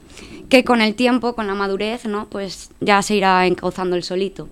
Que 0.49 0.63
con 0.63 0.81
el 0.81 0.95
tiempo, 0.95 1.33
con 1.33 1.47
la 1.47 1.55
madurez, 1.55 2.05
¿no? 2.05 2.27
Pues 2.29 2.69
ya 2.79 3.01
se 3.01 3.15
irá 3.15 3.45
encauzando 3.45 3.95
el 3.95 4.03
solito. 4.03 4.49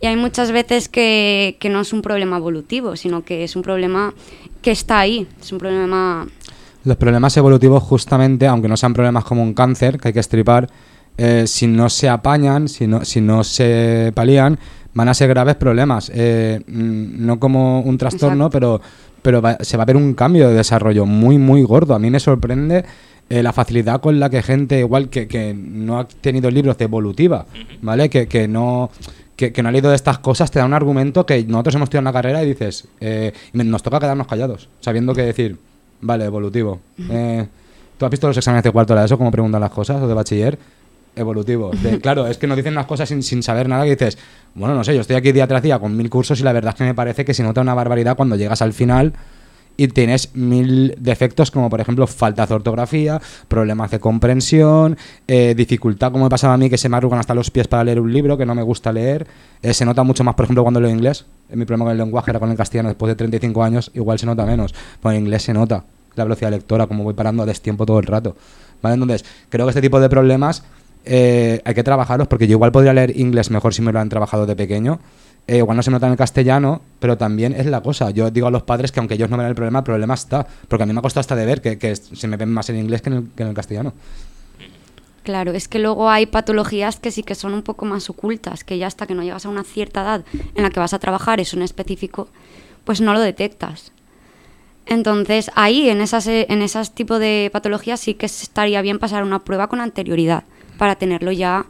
Y 0.00 0.06
hay 0.06 0.16
muchas 0.16 0.52
veces 0.52 0.88
que, 0.88 1.56
que 1.60 1.70
no 1.70 1.80
es 1.80 1.92
un 1.92 2.02
problema 2.02 2.36
evolutivo, 2.36 2.96
sino 2.96 3.24
que 3.24 3.44
es 3.44 3.56
un 3.56 3.62
problema 3.62 4.12
que 4.60 4.70
está 4.70 4.98
ahí, 4.98 5.26
es 5.40 5.52
un 5.52 5.58
problema 5.58 6.26
Los 6.84 6.96
problemas 6.96 7.36
evolutivos, 7.36 7.82
justamente, 7.82 8.46
aunque 8.46 8.68
no 8.68 8.76
sean 8.76 8.92
problemas 8.92 9.24
como 9.24 9.42
un 9.42 9.54
cáncer 9.54 9.98
que 9.98 10.08
hay 10.08 10.14
que 10.14 10.20
estripar, 10.20 10.68
eh, 11.16 11.44
si 11.46 11.66
no 11.66 11.88
se 11.88 12.08
apañan, 12.08 12.68
si 12.68 12.86
no, 12.86 13.04
si 13.04 13.20
no 13.20 13.44
se 13.44 14.12
palían, 14.14 14.58
van 14.94 15.08
a 15.08 15.14
ser 15.14 15.28
graves 15.28 15.56
problemas. 15.56 16.10
Eh, 16.14 16.60
mm, 16.66 17.26
no 17.26 17.38
como 17.38 17.80
un 17.80 17.98
trastorno, 17.98 18.46
Exacto. 18.46 18.50
pero, 18.50 18.80
pero 19.22 19.42
va- 19.42 19.58
se 19.60 19.76
va 19.76 19.82
a 19.82 19.86
ver 19.86 19.96
un 19.96 20.14
cambio 20.14 20.48
de 20.48 20.54
desarrollo 20.54 21.04
muy, 21.06 21.38
muy 21.38 21.62
gordo. 21.62 21.94
A 21.94 21.98
mí 21.98 22.10
me 22.10 22.20
sorprende 22.20 22.84
eh, 23.28 23.42
la 23.42 23.52
facilidad 23.52 24.00
con 24.00 24.20
la 24.20 24.30
que 24.30 24.42
gente, 24.42 24.78
igual 24.78 25.08
que, 25.08 25.26
que 25.28 25.54
no 25.54 25.98
ha 25.98 26.06
tenido 26.08 26.50
libros 26.50 26.76
de 26.78 26.84
evolutiva, 26.84 27.46
¿vale? 27.82 28.08
Que, 28.08 28.26
que 28.28 28.48
no... 28.48 28.90
Que, 29.36 29.52
que 29.52 29.64
no 29.64 29.68
ha 29.68 29.72
leído 29.72 29.90
de 29.90 29.96
estas 29.96 30.20
cosas, 30.20 30.52
te 30.52 30.60
da 30.60 30.64
un 30.64 30.74
argumento 30.74 31.26
que 31.26 31.42
nosotros 31.42 31.74
hemos 31.74 31.86
estudiado 31.86 32.02
en 32.02 32.04
la 32.04 32.12
carrera 32.12 32.44
y 32.44 32.46
dices, 32.46 32.86
eh, 33.00 33.32
nos 33.52 33.82
toca 33.82 33.98
quedarnos 33.98 34.28
callados, 34.28 34.68
sabiendo 34.80 35.12
que 35.12 35.22
decir, 35.22 35.56
Vale, 36.00 36.24
evolutivo. 36.26 36.78
Eh, 37.10 37.44
¿Tú 37.98 38.04
has 38.04 38.10
visto 38.12 38.28
los 38.28 38.36
exámenes 38.36 38.62
de 38.62 38.70
cuarto 38.70 38.94
de 38.94 39.04
eso, 39.04 39.18
cómo 39.18 39.32
preguntan 39.32 39.60
las 39.60 39.70
cosas, 39.70 40.00
o 40.02 40.06
de 40.06 40.14
bachiller? 40.14 40.56
Evolutivo. 41.16 41.70
Claro, 42.02 42.26
es 42.26 42.38
que 42.38 42.46
nos 42.46 42.56
dicen 42.56 42.74
las 42.74 42.86
cosas 42.86 43.08
sin, 43.08 43.22
sin 43.22 43.42
saber 43.42 43.68
nada 43.68 43.86
y 43.86 43.90
dices, 43.90 44.18
bueno, 44.54 44.74
no 44.74 44.84
sé, 44.84 44.94
yo 44.94 45.00
estoy 45.00 45.16
aquí 45.16 45.32
día 45.32 45.46
tras 45.46 45.62
día 45.62 45.78
con 45.78 45.96
mil 45.96 46.10
cursos 46.10 46.40
y 46.40 46.42
la 46.42 46.52
verdad 46.52 46.74
es 46.74 46.78
que 46.78 46.84
me 46.84 46.94
parece 46.94 47.24
que 47.24 47.34
se 47.34 47.42
nota 47.42 47.60
una 47.60 47.74
barbaridad 47.74 48.16
cuando 48.16 48.36
llegas 48.36 48.62
al 48.62 48.72
final 48.72 49.12
y 49.76 49.88
tienes 49.88 50.34
mil 50.34 50.94
defectos 50.98 51.50
como 51.50 51.68
por 51.68 51.80
ejemplo 51.80 52.06
faltas 52.06 52.48
de 52.48 52.54
ortografía, 52.54 53.20
problemas 53.48 53.90
de 53.90 53.98
comprensión, 54.00 54.96
eh, 55.26 55.54
dificultad 55.56 56.12
como 56.12 56.24
me 56.24 56.30
pasaba 56.30 56.54
a 56.54 56.56
mí 56.56 56.70
que 56.70 56.78
se 56.78 56.88
me 56.88 56.96
arrugan 56.96 57.18
hasta 57.18 57.34
los 57.34 57.50
pies 57.50 57.68
para 57.68 57.84
leer 57.84 58.00
un 58.00 58.12
libro 58.12 58.36
que 58.36 58.46
no 58.46 58.54
me 58.54 58.62
gusta 58.62 58.92
leer. 58.92 59.26
Eh, 59.62 59.74
se 59.74 59.84
nota 59.84 60.02
mucho 60.02 60.24
más 60.24 60.34
por 60.34 60.44
ejemplo 60.44 60.62
cuando 60.62 60.80
leo 60.80 60.90
inglés. 60.90 61.24
Mi 61.50 61.64
problema 61.64 61.86
con 61.86 61.92
el 61.92 61.98
lenguaje 61.98 62.30
era 62.30 62.40
con 62.40 62.50
el 62.50 62.56
castellano 62.56 62.88
después 62.88 63.08
de 63.08 63.16
35 63.16 63.62
años, 63.62 63.90
igual 63.94 64.18
se 64.18 64.26
nota 64.26 64.44
menos. 64.44 64.74
Con 65.02 65.12
el 65.12 65.20
inglés 65.20 65.42
se 65.42 65.52
nota 65.52 65.84
la 66.14 66.24
velocidad 66.24 66.50
lectora, 66.50 66.86
como 66.86 67.04
voy 67.04 67.14
parando 67.14 67.42
a 67.42 67.46
destiempo 67.46 67.84
todo 67.84 67.98
el 67.98 68.06
rato. 68.06 68.36
¿Vale? 68.82 68.94
Entonces, 68.94 69.24
creo 69.48 69.66
que 69.66 69.70
este 69.70 69.80
tipo 69.80 69.98
de 69.98 70.08
problemas 70.08 70.62
eh, 71.04 71.60
hay 71.64 71.74
que 71.74 71.82
trabajarlos 71.82 72.28
porque 72.28 72.46
yo 72.46 72.52
igual 72.52 72.72
podría 72.72 72.92
leer 72.92 73.18
inglés 73.18 73.50
mejor 73.50 73.74
si 73.74 73.82
me 73.82 73.92
lo 73.92 74.00
han 74.00 74.08
trabajado 74.08 74.46
de 74.46 74.56
pequeño. 74.56 75.00
Eh, 75.46 75.58
igual 75.58 75.76
no 75.76 75.82
se 75.82 75.90
nota 75.90 76.06
en 76.06 76.12
el 76.12 76.18
castellano, 76.18 76.80
pero 76.98 77.18
también 77.18 77.52
es 77.52 77.66
la 77.66 77.82
cosa. 77.82 78.10
Yo 78.10 78.30
digo 78.30 78.46
a 78.46 78.50
los 78.50 78.62
padres 78.62 78.92
que 78.92 79.00
aunque 79.00 79.14
ellos 79.14 79.28
no 79.28 79.36
ven 79.36 79.46
el 79.46 79.54
problema, 79.54 79.80
el 79.80 79.84
problema 79.84 80.14
está. 80.14 80.46
Porque 80.68 80.84
a 80.84 80.86
mí 80.86 80.92
me 80.92 81.00
ha 81.00 81.02
costado 81.02 81.20
hasta 81.20 81.36
de 81.36 81.44
ver 81.44 81.60
que, 81.60 81.96
se 81.96 82.28
me 82.28 82.36
ven 82.36 82.50
más 82.50 82.70
en 82.70 82.78
inglés 82.78 83.02
que 83.02 83.10
en 83.10 83.30
el, 83.36 83.54
castellano. 83.54 83.92
Claro, 85.22 85.52
es 85.52 85.68
que 85.68 85.78
luego 85.78 86.10
hay 86.10 86.26
patologías 86.26 86.98
que 86.98 87.10
sí 87.10 87.22
que 87.22 87.34
son 87.34 87.54
un 87.54 87.62
poco 87.62 87.84
más 87.84 88.08
ocultas, 88.08 88.64
que 88.64 88.78
ya 88.78 88.86
hasta 88.86 89.06
que 89.06 89.14
no 89.14 89.22
llegas 89.22 89.46
a 89.46 89.48
una 89.48 89.64
cierta 89.64 90.02
edad 90.02 90.24
en 90.54 90.62
la 90.62 90.70
que 90.70 90.80
vas 90.80 90.94
a 90.94 90.98
trabajar 90.98 91.40
eso 91.40 91.56
en 91.56 91.62
específico, 91.62 92.28
pues 92.84 93.00
no 93.00 93.12
lo 93.12 93.20
detectas. 93.20 93.92
Entonces, 94.86 95.50
ahí, 95.54 95.88
en 95.88 96.02
esas, 96.02 96.26
eh, 96.26 96.46
en 96.50 96.60
esas 96.60 96.94
tipo 96.94 97.18
de 97.18 97.48
patologías, 97.50 98.00
sí 98.00 98.14
que 98.14 98.26
estaría 98.26 98.82
bien 98.82 98.98
pasar 98.98 99.22
una 99.22 99.44
prueba 99.44 99.68
con 99.68 99.80
anterioridad 99.80 100.44
para 100.78 100.96
tenerlo 100.96 101.32
ya 101.32 101.64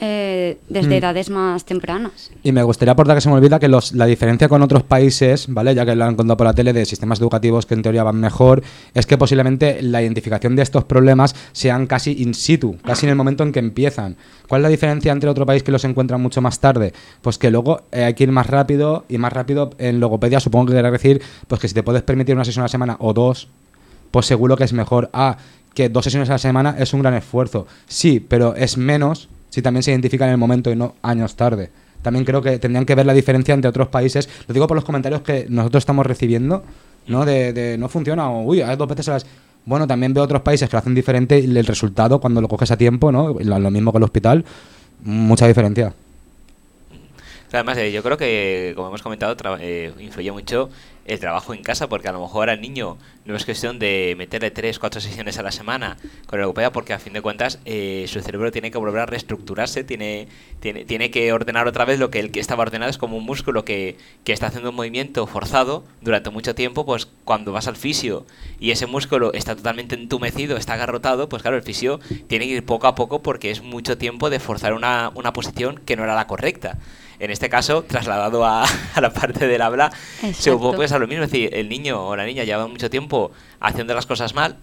eh, 0.00 0.58
desde 0.68 0.90
Mm. 0.90 0.92
edades 0.92 1.28
más 1.28 1.64
tempranas. 1.64 2.30
Y 2.44 2.52
me 2.52 2.62
gustaría 2.62 2.92
aportar 2.92 3.16
que 3.16 3.20
se 3.20 3.28
me 3.28 3.34
olvida 3.34 3.58
que 3.58 3.66
los, 3.66 3.90
la 3.94 4.06
diferencia 4.06 4.48
con 4.48 4.62
otros 4.62 4.84
países, 4.84 5.46
¿vale? 5.48 5.74
Ya 5.74 5.84
que 5.84 5.96
lo 5.96 6.04
han 6.04 6.14
contado 6.14 6.36
por 6.36 6.46
la 6.46 6.52
tele 6.52 6.72
de 6.72 6.86
sistemas 6.86 7.18
educativos 7.20 7.66
que 7.66 7.74
en 7.74 7.82
teoría 7.82 8.04
van 8.04 8.20
mejor, 8.20 8.62
es 8.94 9.06
que 9.06 9.18
posiblemente 9.18 9.82
la 9.82 10.00
identificación 10.00 10.54
de 10.54 10.62
estos 10.62 10.84
problemas 10.84 11.34
sean 11.50 11.88
casi 11.88 12.12
in 12.22 12.34
situ, 12.34 12.76
casi 12.84 13.06
en 13.06 13.10
el 13.10 13.16
momento 13.16 13.42
en 13.42 13.50
que 13.50 13.58
empiezan. 13.58 14.14
¿Cuál 14.46 14.60
es 14.60 14.62
la 14.62 14.68
diferencia 14.68 15.10
entre 15.10 15.30
otro 15.30 15.44
país 15.44 15.64
que 15.64 15.72
los 15.72 15.82
encuentra 15.84 16.16
mucho 16.16 16.40
más 16.40 16.60
tarde? 16.60 16.92
Pues 17.20 17.36
que 17.36 17.50
luego 17.50 17.82
eh, 17.90 18.04
hay 18.04 18.14
que 18.14 18.22
ir 18.22 18.30
más 18.30 18.46
rápido 18.46 19.04
y 19.08 19.18
más 19.18 19.32
rápido 19.32 19.70
en 19.78 19.98
logopedia 19.98 20.38
supongo 20.38 20.66
que 20.66 20.74
querrá 20.74 20.92
decir 20.92 21.20
pues 21.48 21.60
que 21.60 21.66
si 21.66 21.74
te 21.74 21.82
puedes 21.82 22.02
permitir 22.02 22.36
una 22.36 22.44
sesión 22.44 22.62
a 22.62 22.66
la 22.66 22.68
semana 22.68 22.96
o 23.00 23.12
dos, 23.14 23.48
pues 24.12 24.26
seguro 24.26 24.56
que 24.56 24.62
es 24.62 24.72
mejor. 24.72 25.10
Ah, 25.12 25.38
que 25.78 25.88
dos 25.88 26.02
sesiones 26.02 26.28
a 26.28 26.32
la 26.32 26.38
semana 26.38 26.74
es 26.76 26.92
un 26.92 27.02
gran 27.02 27.14
esfuerzo. 27.14 27.68
Sí, 27.86 28.18
pero 28.18 28.56
es 28.56 28.76
menos 28.76 29.28
si 29.48 29.62
también 29.62 29.84
se 29.84 29.92
identifica 29.92 30.24
en 30.24 30.32
el 30.32 30.36
momento 30.36 30.72
y 30.72 30.74
no 30.74 30.96
años 31.02 31.36
tarde. 31.36 31.70
También 32.02 32.24
creo 32.24 32.42
que 32.42 32.58
tendrían 32.58 32.84
que 32.84 32.96
ver 32.96 33.06
la 33.06 33.14
diferencia 33.14 33.54
entre 33.54 33.68
otros 33.68 33.86
países. 33.86 34.28
Lo 34.48 34.54
digo 34.54 34.66
por 34.66 34.74
los 34.74 34.84
comentarios 34.84 35.20
que 35.20 35.46
nosotros 35.48 35.82
estamos 35.82 36.04
recibiendo, 36.04 36.64
¿no? 37.06 37.24
De, 37.24 37.76
no 37.78 37.88
funciona 37.88 38.28
o, 38.28 38.42
uy, 38.42 38.60
dos 38.76 38.88
veces 38.88 39.08
a 39.08 39.12
las... 39.12 39.26
Bueno, 39.66 39.86
también 39.86 40.12
veo 40.12 40.24
otros 40.24 40.42
países 40.42 40.68
que 40.68 40.74
lo 40.74 40.80
hacen 40.80 40.96
diferente 40.96 41.38
y 41.38 41.44
el 41.44 41.64
resultado 41.64 42.20
cuando 42.20 42.40
lo 42.40 42.48
coges 42.48 42.72
a 42.72 42.76
tiempo, 42.76 43.12
¿no? 43.12 43.36
Lo 43.38 43.70
mismo 43.70 43.92
que 43.92 43.98
el 43.98 44.04
hospital, 44.04 44.44
mucha 45.04 45.46
diferencia. 45.46 45.92
Además, 47.52 47.78
eh, 47.78 47.92
yo 47.92 48.02
creo 48.02 48.16
que, 48.16 48.72
como 48.76 48.88
hemos 48.88 49.02
comentado, 49.02 49.36
eh, 49.60 49.92
influye 49.98 50.30
mucho 50.32 50.68
el 51.08 51.18
trabajo 51.18 51.54
en 51.54 51.62
casa, 51.62 51.88
porque 51.88 52.08
a 52.08 52.12
lo 52.12 52.20
mejor 52.20 52.50
al 52.50 52.60
niño 52.60 52.98
no 53.24 53.34
es 53.34 53.44
cuestión 53.46 53.78
de 53.78 54.14
meterle 54.18 54.50
tres, 54.50 54.78
cuatro 54.78 55.00
sesiones 55.00 55.38
a 55.38 55.42
la 55.42 55.50
semana 55.50 55.96
con 56.26 56.38
el 56.38 56.42
logopedia, 56.42 56.70
porque 56.70 56.92
a 56.92 56.98
fin 56.98 57.14
de 57.14 57.22
cuentas 57.22 57.58
eh, 57.64 58.04
su 58.08 58.20
cerebro 58.20 58.52
tiene 58.52 58.70
que 58.70 58.76
volver 58.76 59.00
a 59.00 59.06
reestructurarse, 59.06 59.84
tiene, 59.84 60.28
tiene, 60.60 60.84
tiene 60.84 61.10
que 61.10 61.32
ordenar 61.32 61.66
otra 61.66 61.86
vez 61.86 61.98
lo 61.98 62.10
que 62.10 62.20
el 62.20 62.30
que 62.30 62.40
estaba 62.40 62.62
ordenado 62.62 62.90
es 62.90 62.98
como 62.98 63.16
un 63.16 63.24
músculo 63.24 63.64
que, 63.64 63.96
que 64.24 64.34
está 64.34 64.48
haciendo 64.48 64.68
un 64.68 64.76
movimiento 64.76 65.26
forzado 65.26 65.84
durante 66.02 66.28
mucho 66.28 66.54
tiempo, 66.54 66.84
pues 66.84 67.08
cuando 67.24 67.52
vas 67.52 67.68
al 67.68 67.76
fisio 67.76 68.26
y 68.60 68.70
ese 68.70 68.86
músculo 68.86 69.32
está 69.32 69.56
totalmente 69.56 69.94
entumecido, 69.94 70.58
está 70.58 70.74
agarrotado, 70.74 71.30
pues 71.30 71.40
claro, 71.40 71.56
el 71.56 71.62
fisio 71.62 72.00
tiene 72.26 72.46
que 72.46 72.52
ir 72.52 72.64
poco 72.66 72.86
a 72.86 72.94
poco 72.94 73.22
porque 73.22 73.50
es 73.50 73.62
mucho 73.62 73.96
tiempo 73.96 74.28
de 74.28 74.40
forzar 74.40 74.74
una, 74.74 75.10
una 75.14 75.32
posición 75.32 75.80
que 75.86 75.96
no 75.96 76.04
era 76.04 76.14
la 76.14 76.26
correcta. 76.26 76.76
En 77.20 77.30
este 77.30 77.48
caso, 77.48 77.82
trasladado 77.82 78.44
a, 78.44 78.64
a 78.94 79.00
la 79.00 79.12
parte 79.12 79.46
del 79.46 79.60
habla, 79.62 79.90
se 80.20 80.28
Exacto. 80.28 80.72
puede 80.72 80.94
a 80.94 80.98
lo 80.98 81.06
mismo. 81.06 81.24
Es 81.24 81.30
decir, 81.30 81.50
el 81.52 81.68
niño 81.68 82.06
o 82.06 82.16
la 82.16 82.24
niña 82.24 82.44
lleva 82.44 82.66
mucho 82.66 82.88
tiempo 82.90 83.32
haciendo 83.60 83.94
las 83.94 84.06
cosas 84.06 84.34
mal 84.34 84.56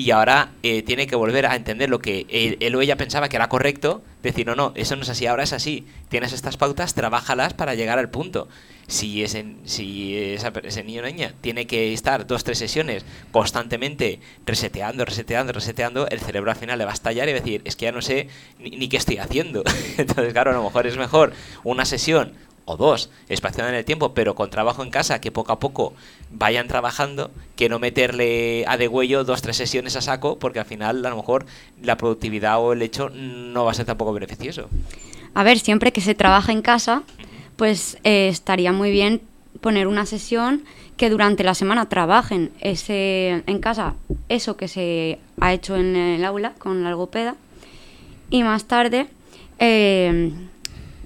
y 0.00 0.12
ahora 0.12 0.52
eh, 0.62 0.82
tiene 0.82 1.06
que 1.06 1.14
volver 1.14 1.44
a 1.44 1.54
entender 1.54 1.90
lo 1.90 1.98
que 1.98 2.26
él, 2.30 2.74
o 2.74 2.80
ella 2.80 2.96
pensaba 2.96 3.28
que 3.28 3.36
era 3.36 3.50
correcto. 3.50 4.02
Decir, 4.22 4.46
no, 4.46 4.54
no, 4.54 4.72
eso 4.74 4.96
no 4.96 5.02
es 5.02 5.10
así, 5.10 5.26
ahora 5.26 5.42
es 5.42 5.52
así. 5.52 5.86
Tienes 6.08 6.32
estas 6.32 6.56
pautas, 6.56 6.94
trabájalas 6.94 7.52
para 7.52 7.74
llegar 7.74 7.98
al 7.98 8.08
punto. 8.08 8.48
Si 8.86 9.22
ese, 9.22 9.44
ese 9.64 10.84
niño 10.84 11.02
o 11.02 11.04
niña 11.04 11.34
tiene 11.42 11.66
que 11.66 11.92
estar 11.92 12.26
dos, 12.26 12.44
tres 12.44 12.56
sesiones 12.56 13.04
constantemente 13.30 14.20
reseteando, 14.46 15.04
reseteando, 15.04 15.52
reseteando, 15.52 16.08
el 16.08 16.20
cerebro 16.20 16.50
al 16.50 16.56
final 16.56 16.78
le 16.78 16.86
va 16.86 16.92
a 16.92 16.94
estallar 16.94 17.28
y 17.28 17.32
va 17.32 17.38
a 17.38 17.42
decir, 17.42 17.60
es 17.66 17.76
que 17.76 17.84
ya 17.84 17.92
no 17.92 18.00
sé 18.00 18.28
ni, 18.58 18.70
ni 18.70 18.88
qué 18.88 18.96
estoy 18.96 19.18
haciendo. 19.18 19.62
Entonces, 19.98 20.32
claro, 20.32 20.52
a 20.52 20.54
lo 20.54 20.64
mejor 20.64 20.86
es 20.86 20.96
mejor 20.96 21.34
una 21.62 21.84
sesión 21.84 22.32
o 22.70 22.76
dos 22.76 23.10
espaciadas 23.28 23.72
en 23.72 23.78
el 23.78 23.84
tiempo, 23.84 24.14
pero 24.14 24.34
con 24.34 24.50
trabajo 24.50 24.82
en 24.82 24.90
casa, 24.90 25.20
que 25.20 25.32
poco 25.32 25.52
a 25.52 25.58
poco 25.58 25.92
vayan 26.30 26.68
trabajando, 26.68 27.30
que 27.56 27.68
no 27.68 27.78
meterle 27.78 28.64
a 28.66 28.76
degüello 28.76 29.24
dos, 29.24 29.42
tres 29.42 29.56
sesiones 29.56 29.96
a 29.96 30.00
saco, 30.00 30.38
porque 30.38 30.60
al 30.60 30.66
final 30.66 31.04
a 31.04 31.10
lo 31.10 31.16
mejor 31.16 31.46
la 31.82 31.96
productividad 31.96 32.60
o 32.60 32.72
el 32.72 32.82
hecho 32.82 33.10
no 33.10 33.64
va 33.64 33.72
a 33.72 33.74
ser 33.74 33.86
tampoco 33.86 34.12
beneficioso. 34.12 34.68
A 35.34 35.42
ver, 35.42 35.58
siempre 35.58 35.92
que 35.92 36.00
se 36.00 36.14
trabaja 36.14 36.52
en 36.52 36.62
casa, 36.62 37.02
pues 37.56 37.98
eh, 38.04 38.28
estaría 38.28 38.72
muy 38.72 38.90
bien 38.90 39.20
poner 39.60 39.86
una 39.86 40.06
sesión 40.06 40.64
que 40.96 41.10
durante 41.10 41.44
la 41.44 41.54
semana 41.54 41.88
trabajen 41.88 42.52
ese, 42.60 43.42
en 43.46 43.58
casa 43.58 43.94
eso 44.28 44.56
que 44.56 44.68
se 44.68 45.18
ha 45.40 45.52
hecho 45.52 45.76
en 45.76 45.96
el 45.96 46.24
aula 46.24 46.52
con 46.58 46.84
la 46.84 46.90
logopeda 46.90 47.36
y 48.28 48.42
más 48.42 48.64
tarde 48.64 49.08
eh, 49.58 50.30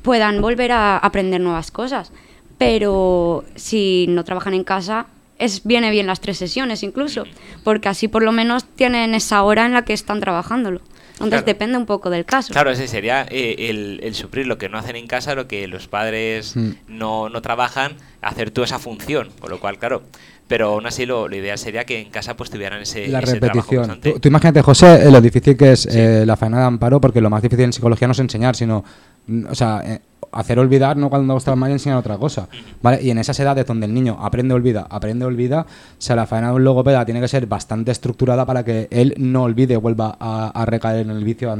puedan 0.04 0.42
volver 0.42 0.70
a 0.70 0.98
aprender 0.98 1.40
nuevas 1.40 1.70
cosas. 1.72 2.12
Pero 2.58 3.44
si 3.56 4.06
no 4.08 4.22
trabajan 4.22 4.54
en 4.54 4.62
casa, 4.62 5.06
es, 5.38 5.64
viene 5.64 5.90
bien 5.90 6.06
las 6.06 6.20
tres 6.20 6.38
sesiones 6.38 6.84
incluso, 6.84 7.24
porque 7.64 7.88
así 7.88 8.06
por 8.06 8.22
lo 8.22 8.30
menos 8.30 8.64
tienen 8.64 9.14
esa 9.14 9.42
hora 9.42 9.66
en 9.66 9.72
la 9.72 9.84
que 9.84 9.94
están 9.94 10.20
trabajándolo. 10.20 10.80
Entonces 11.14 11.44
depende 11.46 11.78
un 11.78 11.86
poco 11.86 12.10
del 12.10 12.24
caso. 12.24 12.52
Claro, 12.52 12.70
ese 12.70 12.88
sería 12.88 13.24
eh, 13.30 13.70
el, 13.70 14.00
el, 14.02 14.14
suplir 14.14 14.46
lo 14.46 14.58
que 14.58 14.68
no 14.68 14.78
hacen 14.78 14.96
en 14.96 15.06
casa, 15.06 15.36
lo 15.36 15.46
que 15.46 15.68
los 15.68 15.86
padres 15.86 16.56
mm. 16.56 16.70
no, 16.88 17.28
no 17.28 17.40
trabajan, 17.40 17.96
hacer 18.20 18.50
toda 18.50 18.64
esa 18.64 18.80
función. 18.80 19.30
Con 19.38 19.50
lo 19.50 19.60
cual, 19.60 19.78
claro, 19.78 20.02
pero 20.48 20.72
aún 20.72 20.86
así 20.86 21.06
lo, 21.06 21.32
ideal 21.34 21.58
sería 21.58 21.84
que 21.84 22.00
en 22.00 22.10
casa 22.10 22.36
pues 22.36 22.50
tuvieran 22.50 22.82
ese, 22.82 23.08
la 23.08 23.20
repetición. 23.20 24.00
Tú, 24.00 24.28
imagínate, 24.28 24.62
José, 24.62 25.06
eh, 25.06 25.10
lo 25.10 25.20
difícil 25.20 25.56
que 25.56 25.72
es 25.72 25.86
eh, 25.86 26.24
la 26.26 26.36
faena 26.36 26.58
de 26.58 26.64
amparo, 26.64 27.00
porque 27.00 27.20
lo 27.20 27.30
más 27.30 27.42
difícil 27.42 27.64
en 27.64 27.72
psicología 27.72 28.06
no 28.06 28.12
es 28.12 28.18
enseñar, 28.18 28.54
sino, 28.54 28.84
mm, 29.26 29.46
o 29.48 29.54
sea, 29.54 29.82
eh, 29.84 30.00
hacer 30.32 30.58
olvidar, 30.58 30.96
no 30.96 31.08
cuando 31.08 31.36
estás 31.36 31.56
mal 31.56 31.70
enseñar 31.70 31.96
otra 31.96 32.18
cosa, 32.18 32.48
¿vale? 32.82 33.02
Y 33.02 33.10
en 33.10 33.18
esas 33.18 33.38
edades 33.40 33.64
donde 33.66 33.86
el 33.86 33.94
niño 33.94 34.18
aprende 34.20 34.52
olvida, 34.52 34.86
aprende 34.90 35.24
olvida, 35.24 35.60
o 35.62 35.66
sea, 35.98 36.16
la 36.16 36.26
faena 36.26 36.48
de 36.48 36.54
un 36.54 36.64
logopeda 36.64 37.04
tiene 37.06 37.20
que 37.20 37.28
ser 37.28 37.46
bastante 37.46 37.92
estructurada 37.92 38.44
para 38.44 38.64
que 38.64 38.88
él 38.90 39.14
no 39.16 39.44
olvide, 39.44 39.76
vuelva 39.76 40.16
a, 40.18 40.64
recaer 40.66 41.06
en 41.06 41.10
el 41.10 41.22
vicio 41.22 41.56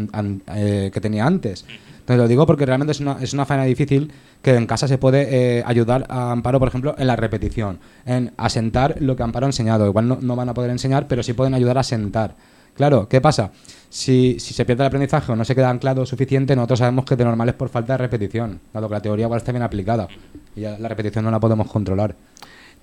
que 0.47 1.01
tenía 1.01 1.25
antes. 1.25 1.65
Entonces 2.05 2.21
lo 2.23 2.29
digo 2.29 2.47
porque 2.47 2.67
realmente 2.67 2.93
es 2.93 3.01
una, 3.01 3.17
es 3.23 3.33
una 3.33 3.47
faena 3.47 3.65
difícil 3.65 4.13
que 4.43 4.55
en 4.55 4.67
casa 4.67 4.87
se 4.87 4.99
puede 4.99 5.59
eh, 5.59 5.63
ayudar 5.65 6.05
a 6.11 6.33
Amparo, 6.33 6.59
por 6.59 6.69
ejemplo, 6.69 6.95
en 6.99 7.07
la 7.07 7.17
repetición, 7.17 7.79
en 8.05 8.31
asentar 8.37 8.97
lo 9.01 9.17
que 9.17 9.23
Amparo 9.23 9.47
ha 9.47 9.49
enseñado. 9.49 9.87
Igual 9.87 10.07
no, 10.07 10.19
no 10.21 10.37
van 10.37 10.51
a 10.51 10.55
poder 10.55 10.71
enseñar, 10.71 11.09
pero 11.09 11.23
sí 11.23 11.33
pueden 11.33 11.55
ayudar 11.55 11.79
a 11.79 11.83
sentar. 11.83 12.35
Claro, 12.75 13.09
¿qué 13.09 13.23
pasa? 13.23 13.53
Si, 13.89 14.39
si, 14.39 14.53
se 14.53 14.67
pierde 14.67 14.83
el 14.83 14.89
aprendizaje 14.89 15.33
o 15.33 15.37
no 15.37 15.47
se 15.47 15.55
queda 15.55 15.71
anclado 15.71 16.05
suficiente, 16.05 16.55
nosotros 16.55 16.81
sabemos 16.81 17.07
que 17.07 17.17
de 17.17 17.25
normal 17.25 17.49
es 17.49 17.55
por 17.55 17.71
falta 17.71 17.95
de 17.95 17.99
repetición, 17.99 18.61
dado 18.75 18.89
que 18.89 18.95
la 18.95 19.01
teoría 19.01 19.25
igual 19.25 19.39
está 19.39 19.53
bien 19.53 19.63
aplicada 19.63 20.07
y 20.55 20.61
la 20.61 20.89
repetición 20.89 21.25
no 21.25 21.31
la 21.31 21.41
podemos 21.41 21.71
controlar. 21.71 22.15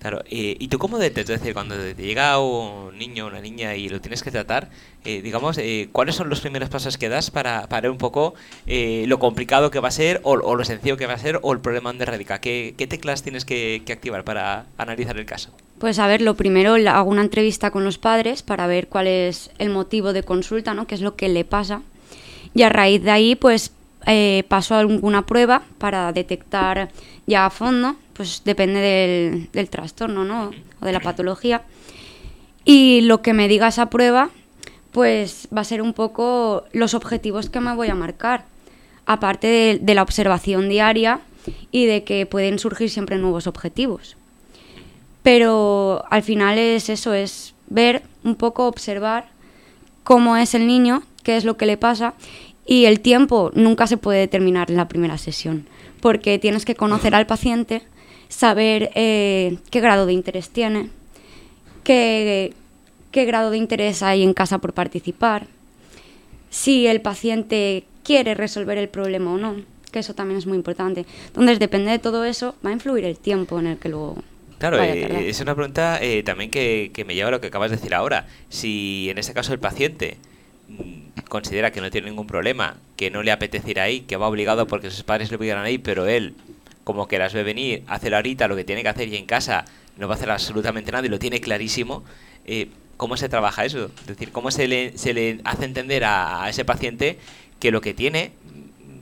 Claro, 0.01 0.24
¿y 0.27 0.67
tú 0.67 0.79
cómo 0.79 0.98
detectas? 0.98 1.36
Es 1.36 1.41
decir, 1.41 1.53
cuando 1.53 1.75
te 1.75 1.93
llega 1.93 2.39
un 2.39 2.98
niño 2.98 3.25
o 3.25 3.27
una 3.27 3.39
niña 3.39 3.75
y 3.75 3.88
lo 3.88 4.01
tienes 4.01 4.24
que 4.24 4.31
tratar, 4.31 4.70
eh, 5.05 5.22
digamos, 5.22 5.60
eh, 5.60 5.89
¿cuáles 5.91 6.15
son 6.15 6.27
los 6.27 6.41
primeros 6.41 6.70
pasos 6.70 6.98
que 6.98 7.08
das 7.08 7.29
para, 7.29 7.67
para 7.67 7.81
ver 7.81 7.91
un 7.91 8.00
poco 8.00 8.34
eh, 8.65 9.05
lo 9.08 9.20
complicado 9.20 9.70
que 9.70 9.79
va 9.79 9.89
a 9.89 9.91
ser 9.91 10.20
o, 10.24 10.36
lo 10.36 10.65
sencillo 10.65 10.98
que 10.98 11.05
va 11.05 11.13
a 11.13 11.17
ser 11.20 11.38
o 11.43 11.53
el 11.53 11.60
problema 11.60 11.91
donde 11.91 12.05
radica? 12.05 12.41
¿Qué, 12.41 12.74
teclas 12.89 13.22
tienes 13.22 13.46
que, 13.46 13.84
activar 13.91 14.24
para 14.24 14.65
analizar 14.79 15.20
el 15.20 15.27
caso? 15.27 15.51
Pues 15.77 16.00
a 16.00 16.08
ver, 16.08 16.24
lo 16.24 16.34
primero 16.34 16.74
hago 16.89 17.08
una 17.08 17.22
entrevista 17.22 17.70
con 17.70 17.84
los 17.84 18.00
padres 18.00 18.41
para 18.41 18.65
ver 18.65 18.88
cuál 18.88 19.05
es 19.05 19.51
el 19.60 19.70
motivo 19.70 20.13
de 20.13 20.24
consulta, 20.24 20.74
¿no? 20.74 20.88
qué 20.88 20.96
es 20.96 21.01
lo 21.01 21.15
que 21.15 21.29
le 21.29 21.46
pasa. 21.46 21.84
Y 22.55 22.63
a 22.63 22.70
raíz 22.70 23.03
de 23.03 23.12
ahí, 23.12 23.36
pues 23.36 23.72
paso 24.48 24.74
a 24.74 24.79
alguna 24.79 25.27
prueba 25.27 25.62
para 25.77 26.12
detectar 26.12 26.89
ya 27.27 27.46
a 27.46 27.50
fondo 27.51 27.98
pues 28.22 28.44
depende 28.46 29.50
del, 29.51 29.70
trastorno, 29.72 30.24
¿no? 30.24 30.51
O 30.80 30.86
de 30.86 30.92
la 30.92 31.00
patología. 31.00 31.63
Y 32.66 33.01
lo 33.01 33.24
que 33.24 33.34
me 33.34 33.48
diga 33.48 33.68
esa 33.68 33.90
prueba, 33.90 34.30
pues 34.92 35.48
va 35.56 35.62
a 35.62 35.63
ser 35.63 35.82
un 35.82 35.94
poco 35.94 36.66
los 36.72 36.94
objetivos 36.94 37.50
que 37.50 37.60
me 37.60 37.74
voy 37.74 37.88
a 37.88 37.96
marcar. 37.96 38.46
Aparte 39.08 39.80
de, 39.82 39.96
la 39.96 40.04
observación 40.04 40.70
diaria 40.70 41.22
y 41.72 41.88
de 41.88 42.04
que 42.04 42.28
pueden 42.28 42.60
surgir 42.60 42.92
siempre 42.92 43.18
nuevos 43.18 43.48
objetivos. 43.48 44.18
Pero 45.24 46.06
al 46.12 46.22
final 46.22 46.60
es 46.60 46.90
eso, 46.90 47.16
es 47.16 47.56
ver 47.70 48.04
un 48.24 48.36
poco, 48.36 48.68
observar 48.68 49.30
cómo 50.04 50.38
es 50.38 50.54
el 50.54 50.68
niño, 50.68 51.01
qué 51.24 51.38
es 51.38 51.44
lo 51.44 51.58
que 51.58 51.66
le 51.66 51.78
pasa 51.78 52.13
y 52.68 52.86
el 52.86 53.00
tiempo 53.00 53.50
nunca 53.56 53.88
se 53.88 53.98
puede 53.98 54.20
determinar 54.20 54.70
en 54.70 54.78
la 54.78 54.88
primera 54.88 55.18
sesión, 55.18 55.66
porque 56.01 56.38
tienes 56.38 56.66
que 56.66 56.75
conocer 56.75 57.16
al 57.16 57.25
paciente 57.25 57.82
saber 58.31 58.91
eh, 58.95 59.57
qué 59.69 59.81
grado 59.81 60.05
de 60.05 60.13
interés 60.13 60.50
tiene, 60.50 60.89
qué, 61.83 62.53
qué 63.11 63.25
grado 63.25 63.51
de 63.51 63.57
interés 63.57 64.01
hay 64.01 64.24
en 64.24 64.33
casa 64.33 64.57
por 64.59 64.74
participar, 64.74 65.48
si 66.50 66.87
el 66.87 67.01
paciente 67.01 67.83
quiere 68.03 68.33
resolver 68.33 68.77
el 68.77 68.87
problema 68.89 69.33
o 69.33 69.37
no, 69.37 69.57
que 69.91 70.00
eso 70.00 70.15
también 70.15 70.37
es 70.37 70.48
muy 70.48 70.57
importante. 70.57 71.05
Entonces, 71.27 71.59
depende 71.59 71.91
de 71.91 72.00
todo 72.00 72.24
eso, 72.24 72.55
va 72.65 72.70
a 72.70 72.74
influir 72.74 73.03
el 73.03 73.17
tiempo 73.17 73.59
en 73.59 73.67
el 73.67 73.77
que 73.77 73.89
luego 73.89 74.24
Claro, 74.57 74.81
eh, 74.81 75.27
es 75.27 75.41
una 75.41 75.55
pregunta 75.55 75.98
eh, 76.01 76.22
también 76.22 76.51
que, 76.51 76.91
que, 76.94 77.03
me 77.03 77.15
lleva 77.15 77.29
a 77.29 77.31
lo 77.31 77.41
que 77.41 77.48
acabas 77.48 77.72
de 77.72 77.77
decir 77.77 77.96
ahora. 77.96 78.27
Si 78.50 79.09
en 79.09 79.17
este 79.17 79.33
caso 79.33 79.53
el 79.53 79.59
paciente 79.59 80.17
mm, 80.70 81.22
considera 81.29 81.72
que 81.72 81.81
no 81.81 81.89
tiene 81.89 82.09
ningún 82.09 82.27
problema, 82.27 82.77
que 82.96 83.09
no 83.09 83.24
le 83.24 83.31
apetece 83.31 83.72
ir 83.72 83.79
ahí, 83.79 84.01
que 84.01 84.17
va 84.17 84.27
obligado 84.27 84.67
porque 84.67 84.91
sus 84.91 85.01
padres 85.01 85.31
le 85.31 85.37
obligan 85.37 85.57
ahí, 85.57 85.79
pero 85.79 86.05
él 86.05 86.35
como 86.83 87.07
que 87.07 87.20
las 87.20 87.33
ve 87.33 87.44
venir, 87.44 87.83
hace 87.87 88.13
ahorita 88.13 88.48
lo 88.48 88.55
que 88.55 88.63
tiene 88.63 88.83
que 88.83 88.89
hacer 88.89 89.07
y 89.07 89.15
en 89.15 89.25
casa 89.25 89.65
no 89.98 90.07
va 90.07 90.15
a 90.15 90.17
hacer 90.17 90.31
absolutamente 90.31 90.91
nada 90.91 91.05
y 91.05 91.09
lo 91.09 91.20
tiene 91.20 91.41
clarísimo, 91.41 92.03
eh, 92.46 92.70
¿cómo 92.98 93.17
se 93.17 93.29
trabaja 93.29 93.65
eso? 93.65 93.91
Es 94.01 94.07
decir, 94.07 94.31
¿cómo 94.31 94.51
se 94.51 94.67
le, 94.67 94.98
se 94.98 95.13
le 95.13 95.39
hace 95.44 95.65
entender 95.65 96.03
a, 96.03 96.48
ese 96.50 96.65
paciente 96.65 97.17
que 97.59 97.72
lo 97.72 97.81
que 97.81 97.94
tiene 97.94 98.31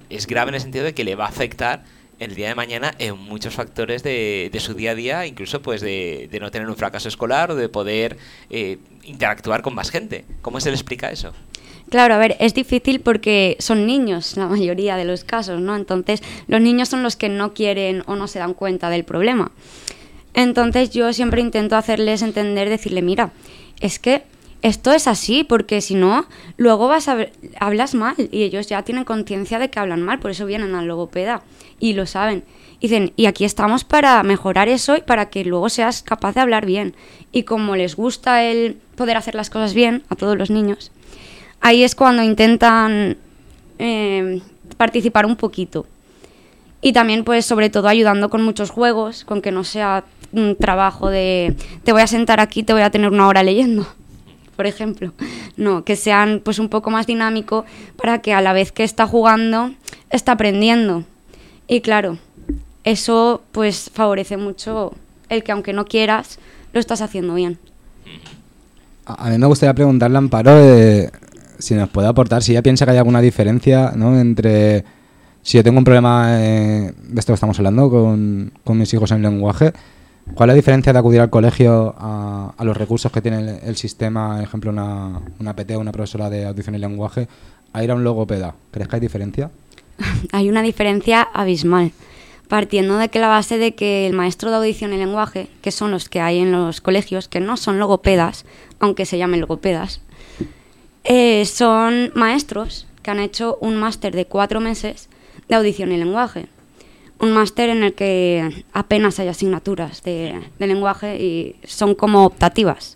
es 0.09 0.27
grave 0.27 0.49
en 0.49 0.55
el 0.55 0.61
sentido 0.61 0.85
de 0.85 0.93
que 0.93 1.03
le 1.03 1.15
va 1.15 1.25
a 1.25 1.29
afectar 1.29 1.83
el 2.19 2.35
día 2.35 2.49
de 2.49 2.55
mañana 2.55 2.93
en 2.99 3.17
muchos 3.17 3.53
factores 3.53 4.03
de, 4.03 4.49
de 4.51 4.59
su 4.59 4.73
día 4.73 4.91
a 4.91 4.95
día, 4.95 5.25
incluso 5.25 5.61
pues 5.61 5.79
de, 5.79 6.27
de, 6.29 6.39
no 6.39 6.51
tener 6.51 6.67
un 6.69 6.75
fracaso 6.75 7.07
escolar 7.07 7.51
o 7.51 7.55
de 7.55 7.69
poder 7.69 8.17
eh, 8.49 8.77
interactuar 9.03 9.61
con 9.61 9.73
más 9.73 9.89
gente. 9.89 10.25
¿Cómo 10.41 10.59
se 10.59 10.69
le 10.69 10.75
explica 10.75 11.11
eso? 11.11 11.33
Claro, 11.89 12.13
a 12.13 12.17
ver, 12.19 12.37
es 12.39 12.53
difícil 12.53 12.99
porque 12.99 13.57
son 13.59 13.87
niños 13.87 14.37
la 14.37 14.47
mayoría 14.47 14.95
de 14.95 15.05
los 15.05 15.23
casos, 15.23 15.59
¿no? 15.59 15.75
Entonces, 15.75 16.21
los 16.47 16.61
niños 16.61 16.89
son 16.89 17.01
los 17.01 17.15
que 17.15 17.29
no 17.29 17.53
quieren 17.53 18.03
o 18.05 18.15
no 18.15 18.27
se 18.27 18.39
dan 18.39 18.53
cuenta 18.53 18.89
del 18.89 19.03
problema. 19.03 19.51
Entonces, 20.35 20.91
yo 20.91 21.11
siempre 21.13 21.41
intento 21.41 21.75
hacerles 21.75 22.21
entender, 22.21 22.69
decirle, 22.69 23.01
mira, 23.01 23.31
es 23.79 23.97
que 23.97 24.23
esto 24.61 24.91
es 24.91 25.07
así, 25.07 25.43
porque 25.43 25.81
si 25.81 25.95
no, 25.95 26.27
luego 26.57 26.87
vas 26.87 27.07
a 27.07 27.17
hablas 27.59 27.95
mal 27.95 28.15
y 28.31 28.43
ellos 28.43 28.67
ya 28.67 28.83
tienen 28.83 29.05
conciencia 29.05 29.57
de 29.57 29.69
que 29.69 29.79
hablan 29.79 30.03
mal, 30.03 30.19
por 30.19 30.31
eso 30.31 30.45
vienen 30.45 30.75
al 30.75 30.85
logopeda 30.85 31.43
y 31.79 31.93
lo 31.93 32.05
saben. 32.05 32.43
Dicen, 32.81 33.13
y 33.15 33.25
aquí 33.25 33.45
estamos 33.45 33.83
para 33.83 34.21
mejorar 34.23 34.69
eso 34.69 34.95
y 34.95 35.01
para 35.01 35.29
que 35.29 35.43
luego 35.43 35.69
seas 35.69 36.03
capaz 36.03 36.35
de 36.35 36.41
hablar 36.41 36.65
bien. 36.65 36.95
Y 37.31 37.43
como 37.43 37.75
les 37.75 37.95
gusta 37.95 38.43
el 38.43 38.77
poder 38.95 39.17
hacer 39.17 39.33
las 39.33 39.49
cosas 39.49 39.73
bien 39.73 40.03
a 40.09 40.15
todos 40.15 40.37
los 40.37 40.49
niños, 40.49 40.91
ahí 41.61 41.83
es 41.83 41.95
cuando 41.95 42.23
intentan 42.23 43.17
eh, 43.77 44.41
participar 44.77 45.25
un 45.25 45.35
poquito. 45.35 45.85
Y 46.81 46.93
también, 46.93 47.23
pues, 47.23 47.45
sobre 47.45 47.69
todo 47.69 47.87
ayudando 47.87 48.29
con 48.29 48.41
muchos 48.41 48.69
juegos, 48.69 49.25
con 49.25 49.41
que 49.41 49.51
no 49.51 49.63
sea 49.63 50.03
un 50.31 50.55
trabajo 50.55 51.09
de 51.09 51.55
te 51.83 51.91
voy 51.91 52.01
a 52.01 52.07
sentar 52.07 52.39
aquí, 52.39 52.63
te 52.63 52.73
voy 52.73 52.83
a 52.83 52.91
tener 52.91 53.09
una 53.09 53.27
hora 53.27 53.43
leyendo, 53.43 53.87
por 54.55 54.65
ejemplo. 54.65 55.13
No, 55.57 55.83
que 55.83 55.95
sean 55.95 56.41
pues 56.43 56.59
un 56.59 56.69
poco 56.69 56.89
más 56.89 57.07
dinámico 57.07 57.65
para 57.97 58.21
que 58.21 58.33
a 58.33 58.41
la 58.41 58.53
vez 58.53 58.71
que 58.71 58.83
está 58.83 59.07
jugando, 59.07 59.73
está 60.09 60.33
aprendiendo. 60.33 61.03
Y 61.67 61.81
claro, 61.81 62.17
eso 62.83 63.41
pues 63.51 63.91
favorece 63.93 64.37
mucho 64.37 64.93
el 65.27 65.43
que 65.43 65.51
aunque 65.51 65.73
no 65.73 65.85
quieras, 65.85 66.39
lo 66.73 66.79
estás 66.79 67.01
haciendo 67.01 67.33
bien. 67.35 67.59
A 69.05 69.29
mí 69.29 69.37
me 69.37 69.47
gustaría 69.47 69.73
preguntarle 69.73 70.17
Amparo 70.17 70.55
de, 70.55 71.11
si 71.59 71.75
nos 71.75 71.89
puede 71.89 72.07
aportar, 72.07 72.41
si 72.41 72.53
ella 72.53 72.63
piensa 72.63 72.85
que 72.85 72.91
hay 72.91 72.97
alguna 72.97 73.21
diferencia 73.21 73.91
¿no? 73.95 74.19
entre 74.19 74.83
si 75.41 75.57
yo 75.57 75.63
tengo 75.63 75.77
un 75.77 75.83
problema 75.83 76.31
de 76.31 76.93
esto 77.15 77.31
que 77.31 77.35
estamos 77.35 77.57
hablando 77.59 77.89
con, 77.89 78.77
mis 78.77 78.93
hijos 78.93 79.11
en 79.11 79.21
lenguaje, 79.21 79.73
¿cuál 80.33 80.49
es 80.49 80.53
la 80.53 80.55
diferencia 80.55 80.93
de 80.93 80.99
acudir 80.99 81.21
al 81.21 81.29
colegio 81.29 81.95
a, 81.97 82.53
a 82.57 82.63
los 82.63 82.75
recursos 82.75 83.11
que 83.11 83.21
tiene 83.21 83.59
el, 83.63 83.75
sistema, 83.75 84.35
por 84.35 84.43
ejemplo, 84.43 84.71
una, 84.71 85.21
una 85.39 85.55
PT 85.55 85.75
o 85.75 85.79
una 85.79 85.91
profesora 85.91 86.29
de 86.29 86.45
audición 86.45 86.75
y 86.75 86.77
lenguaje, 86.79 87.27
a 87.73 87.83
ir 87.83 87.91
a 87.91 87.95
un 87.95 88.03
logopeda? 88.03 88.55
¿Crees 88.71 88.87
que 88.87 88.95
hay 88.97 88.99
diferencia? 88.99 89.49
hay 90.31 90.49
una 90.49 90.61
diferencia 90.61 91.21
abismal 91.21 91.91
partiendo 92.49 92.97
de 92.97 93.09
que 93.09 93.19
la 93.19 93.27
base 93.27 93.59
de 93.59 93.75
que 93.75 94.07
el 94.07 94.13
maestro 94.13 94.49
de 94.49 94.57
audición 94.57 94.91
y 94.91 94.97
lenguaje, 94.97 95.47
que 95.61 95.71
son 95.71 95.91
los 95.91 96.09
que 96.09 96.19
hay 96.19 96.39
en 96.39 96.51
los 96.51 96.81
colegios, 96.81 97.27
que 97.27 97.39
no 97.39 97.57
son 97.57 97.77
logopedas, 97.77 98.43
aunque 98.79 99.05
se 99.05 99.19
llamen 99.19 99.39
logopedas, 99.39 100.01
eh, 101.11 101.43
son 101.45 102.11
maestros 102.13 102.85
que 103.01 103.09
han 103.09 103.19
hecho 103.19 103.57
un 103.61 103.75
máster 103.77 104.15
de 104.15 104.25
cuatro 104.25 104.59
meses 104.59 105.09
de 105.47 105.55
audición 105.55 105.91
y 105.91 105.97
lenguaje. 105.97 106.45
Un 107.19 107.31
máster 107.31 107.69
en 107.69 107.83
el 107.83 107.95
que 107.95 108.63
apenas 108.73 109.19
hay 109.19 109.27
asignaturas 109.27 110.03
de, 110.03 110.39
lenguaje 110.59 111.17
y 111.19 111.55
son 111.65 111.95
como 111.95 112.27
optativas. 112.27 112.95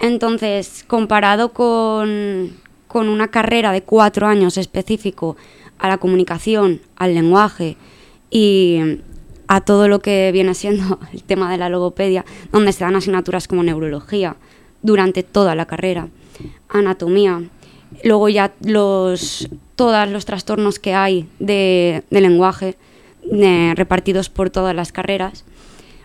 Entonces, 0.00 0.84
comparado 0.88 1.52
con, 1.52 2.56
con 2.88 3.08
una 3.08 3.28
carrera 3.28 3.70
de 3.70 3.82
cuatro 3.82 4.26
años 4.26 4.58
específico 4.58 5.36
a 5.78 5.86
la 5.86 5.98
comunicación, 5.98 6.80
al 6.96 7.14
lenguaje 7.14 7.76
y 8.30 8.98
a 9.46 9.60
todo 9.60 9.86
lo 9.86 10.00
que 10.00 10.32
viene 10.32 10.54
siendo 10.54 10.98
el 11.12 11.22
tema 11.22 11.52
de 11.52 11.58
la 11.58 11.68
logopedia, 11.68 12.24
donde 12.50 12.72
se 12.72 12.82
dan 12.82 12.96
asignaturas 12.96 13.46
como 13.46 13.62
neurología 13.62 14.34
durante 14.82 15.22
toda 15.22 15.54
la 15.54 15.66
carrera, 15.66 16.08
anatomía, 16.68 17.42
luego 18.04 18.28
ya 18.28 18.52
los, 18.64 19.48
todos 19.76 20.08
los 20.08 20.24
trastornos 20.24 20.78
que 20.78 20.94
hay 20.94 21.28
de, 21.38 22.02
lenguaje 22.10 22.76
eh, 23.30 23.72
repartidos 23.76 24.28
por 24.28 24.50
todas 24.50 24.74
las 24.74 24.92
carreras, 24.92 25.44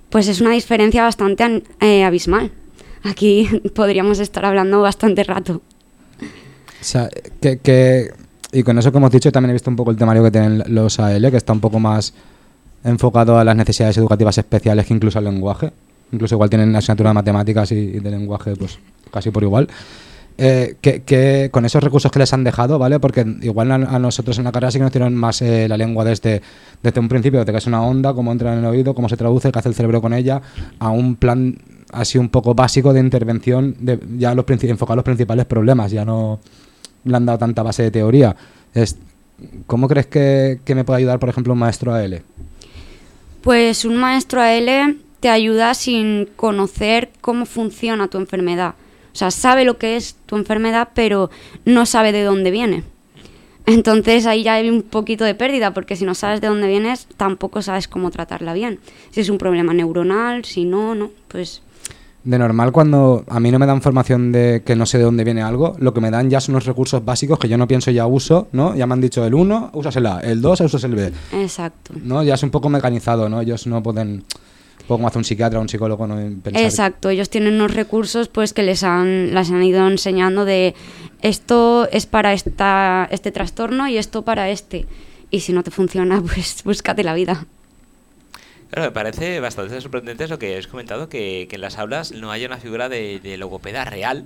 pues 0.09 0.27
es 0.27 0.41
una 0.41 0.51
diferencia 0.51 1.03
bastante 1.03 1.63
eh, 1.81 2.03
abismal. 2.03 2.51
Aquí 3.03 3.47
podríamos 3.75 4.19
estar 4.19 4.45
hablando 4.45 4.81
bastante 4.81 5.23
rato. 5.23 5.61
O 6.79 6.83
sea, 6.83 7.09
que, 7.41 8.11
y 8.51 8.63
con 8.63 8.77
eso 8.77 8.91
que 8.91 8.97
hemos 8.97 9.11
dicho, 9.11 9.31
también 9.31 9.51
he 9.51 9.53
visto 9.53 9.69
un 9.69 9.75
poco 9.75 9.91
el 9.91 9.97
temario 9.97 10.23
que 10.23 10.31
tienen 10.31 10.63
los 10.67 10.99
AL, 10.99 11.29
que 11.31 11.37
está 11.37 11.53
un 11.53 11.59
poco 11.59 11.79
más 11.79 12.13
enfocado 12.83 13.37
a 13.37 13.43
las 13.43 13.55
necesidades 13.55 13.97
educativas 13.97 14.37
especiales 14.37 14.85
que 14.85 14.93
incluso 14.93 15.17
al 15.17 15.25
lenguaje. 15.25 15.71
Incluso 16.11 16.35
igual 16.35 16.49
tienen 16.49 16.73
asignatura 16.75 17.09
de 17.09 17.13
matemáticas 17.15 17.71
y, 17.71 17.99
de 17.99 18.11
lenguaje, 18.11 18.55
pues 18.55 18.79
casi 19.11 19.31
por 19.31 19.43
igual. 19.43 19.67
Eh, 20.39 20.75
que, 20.81 21.49
con 21.51 21.65
esos 21.65 21.83
recursos 21.83 22.11
que 22.11 22.19
les 22.19 22.31
han 22.31 22.43
dejado, 22.43 22.77
¿vale? 22.77 22.99
Porque 22.99 23.25
igual 23.41 23.71
a, 23.71 23.77
nosotros 23.99 24.37
en 24.37 24.43
la 24.43 24.51
carrera 24.51 24.69
sí 24.69 24.77
que 24.77 24.83
nos 24.83 24.91
tiran 24.91 25.15
más 25.15 25.41
eh, 25.41 25.67
la 25.67 25.77
lengua 25.77 26.05
desde, 26.05 26.43
desde 26.83 26.99
un 26.99 27.09
principio, 27.09 27.43
de 27.43 27.51
que 27.51 27.57
es 27.57 27.65
una 27.65 27.81
onda, 27.81 28.13
cómo 28.13 28.31
entra 28.31 28.53
en 28.53 28.59
el 28.59 28.65
oído, 28.65 28.93
cómo 28.93 29.09
se 29.09 29.17
traduce, 29.17 29.51
qué 29.51 29.57
hace 29.57 29.69
el 29.69 29.75
cerebro 29.75 29.99
con 29.99 30.13
ella, 30.13 30.41
a 30.77 30.89
un 30.89 31.15
plan 31.15 31.57
así 31.91 32.17
un 32.17 32.29
poco 32.29 32.53
básico 32.53 32.93
de 32.93 32.99
intervención, 32.99 33.75
ya 34.17 34.35
los 34.35 34.45
enfocar 34.47 34.95
los 34.95 35.05
principales 35.05 35.45
problemas, 35.45 35.91
ya 35.91 36.05
no 36.05 36.39
le 37.03 37.15
han 37.15 37.25
dado 37.25 37.39
tanta 37.39 37.63
base 37.63 37.83
de 37.83 37.91
teoría. 37.91 38.35
¿Cómo 39.65 39.87
crees 39.87 40.07
que, 40.07 40.59
me 40.67 40.83
puede 40.83 40.97
ayudar, 40.99 41.19
por 41.19 41.29
ejemplo, 41.29 41.53
un 41.53 41.59
maestro 41.59 41.93
AL? 41.93 42.21
Pues 43.41 43.85
un 43.85 43.97
maestro 43.97 44.41
AL 44.41 44.97
te 45.19 45.29
ayuda 45.29 45.73
sin 45.73 46.27
conocer 46.35 47.09
cómo 47.21 47.45
funciona 47.45 48.07
tu 48.07 48.17
enfermedad. 48.17 48.75
O 49.17 49.19
sea, 49.19 49.31
sabe 49.31 49.65
lo 49.65 49.79
que 49.79 49.95
es 49.95 50.15
tu 50.27 50.35
enfermedad, 50.35 50.89
pero 50.93 51.31
no 51.65 51.87
sabe 51.87 52.11
de 52.11 52.23
dónde 52.23 52.51
viene. 52.51 52.83
Entonces 53.65 54.27
ahí 54.27 54.43
ya 54.43 54.53
hay 54.53 54.69
un 54.69 54.83
poquito 54.83 55.25
de 55.25 55.33
pérdida, 55.33 55.73
porque 55.73 55.95
si 55.95 56.05
no 56.05 56.13
sabes 56.13 56.39
de 56.39 56.45
dónde 56.45 56.67
vienes, 56.67 57.07
tampoco 57.17 57.63
sabes 57.63 57.87
cómo 57.87 58.11
tratarla 58.11 58.53
bien. 58.53 58.79
Si 59.09 59.21
es 59.21 59.29
un 59.29 59.39
problema 59.39 59.73
neuronal, 59.73 60.45
si 60.45 60.65
no, 60.65 60.93
no, 60.93 61.09
pues 61.29 61.63
de 62.25 62.37
normal 62.37 62.71
cuando 62.71 63.23
a 63.27 63.39
mí 63.39 63.49
no 63.49 63.57
me 63.57 63.65
dan 63.65 63.81
formación 63.81 64.31
de 64.31 64.61
que 64.63 64.75
no 64.75 64.85
sé 64.85 64.99
de 64.99 65.05
dónde 65.05 65.23
viene 65.23 65.41
algo, 65.41 65.75
lo 65.79 65.95
que 65.95 66.01
me 66.01 66.11
dan 66.11 66.29
ya 66.29 66.39
son 66.39 66.53
unos 66.53 66.67
recursos 66.67 67.03
básicos 67.03 67.39
que 67.39 67.49
yo 67.49 67.57
no 67.57 67.67
pienso 67.67 67.89
ya 67.89 68.05
uso, 68.05 68.49
¿no? 68.51 68.75
Ya 68.75 68.85
me 68.85 68.93
han 68.93 69.01
dicho 69.01 69.25
el 69.25 69.33
1, 69.33 69.71
usas 69.73 69.95
el 69.95 70.05
A, 70.05 70.19
el 70.19 70.43
2, 70.43 70.61
usas 70.61 70.83
el 70.83 70.93
B. 70.93 71.11
Exacto. 71.33 71.93
¿No? 72.03 72.21
Ya 72.21 72.35
es 72.35 72.43
un 72.43 72.51
poco 72.51 72.69
mecanizado, 72.69 73.29
¿no? 73.29 73.41
Ellos 73.41 73.65
no 73.65 73.81
pueden 73.81 74.25
como 74.87 75.07
hace 75.07 75.17
un 75.17 75.23
psiquiatra 75.23 75.59
o 75.59 75.61
un 75.61 75.69
psicólogo 75.69 76.07
no 76.07 76.15
pensar. 76.41 76.63
Exacto, 76.63 77.09
ellos 77.09 77.29
tienen 77.29 77.55
unos 77.55 77.73
recursos 77.73 78.27
pues 78.27 78.53
que 78.53 78.63
les 78.63 78.83
han 78.83 79.33
las 79.33 79.51
han 79.51 79.63
ido 79.63 79.87
enseñando 79.87 80.45
de 80.45 80.75
esto 81.21 81.87
es 81.91 82.05
para 82.05 82.33
esta 82.33 83.07
este 83.11 83.31
trastorno 83.31 83.87
y 83.87 83.97
esto 83.97 84.23
para 84.23 84.49
este. 84.49 84.85
Y 85.29 85.41
si 85.41 85.53
no 85.53 85.63
te 85.63 85.71
funciona, 85.71 86.21
pues 86.33 86.63
búscate 86.63 87.03
la 87.03 87.13
vida. 87.13 87.45
Claro, 88.69 88.89
me 88.89 88.91
parece 88.91 89.39
bastante 89.39 89.79
sorprendente 89.79 90.25
eso 90.25 90.39
que 90.39 90.57
has 90.57 90.67
comentado, 90.67 91.07
que, 91.07 91.47
en 91.49 91.61
las 91.61 91.77
aulas 91.77 92.11
no 92.11 92.31
haya 92.31 92.47
una 92.47 92.57
figura 92.57 92.89
de, 92.89 93.35
logopeda 93.37 93.85
real, 93.85 94.25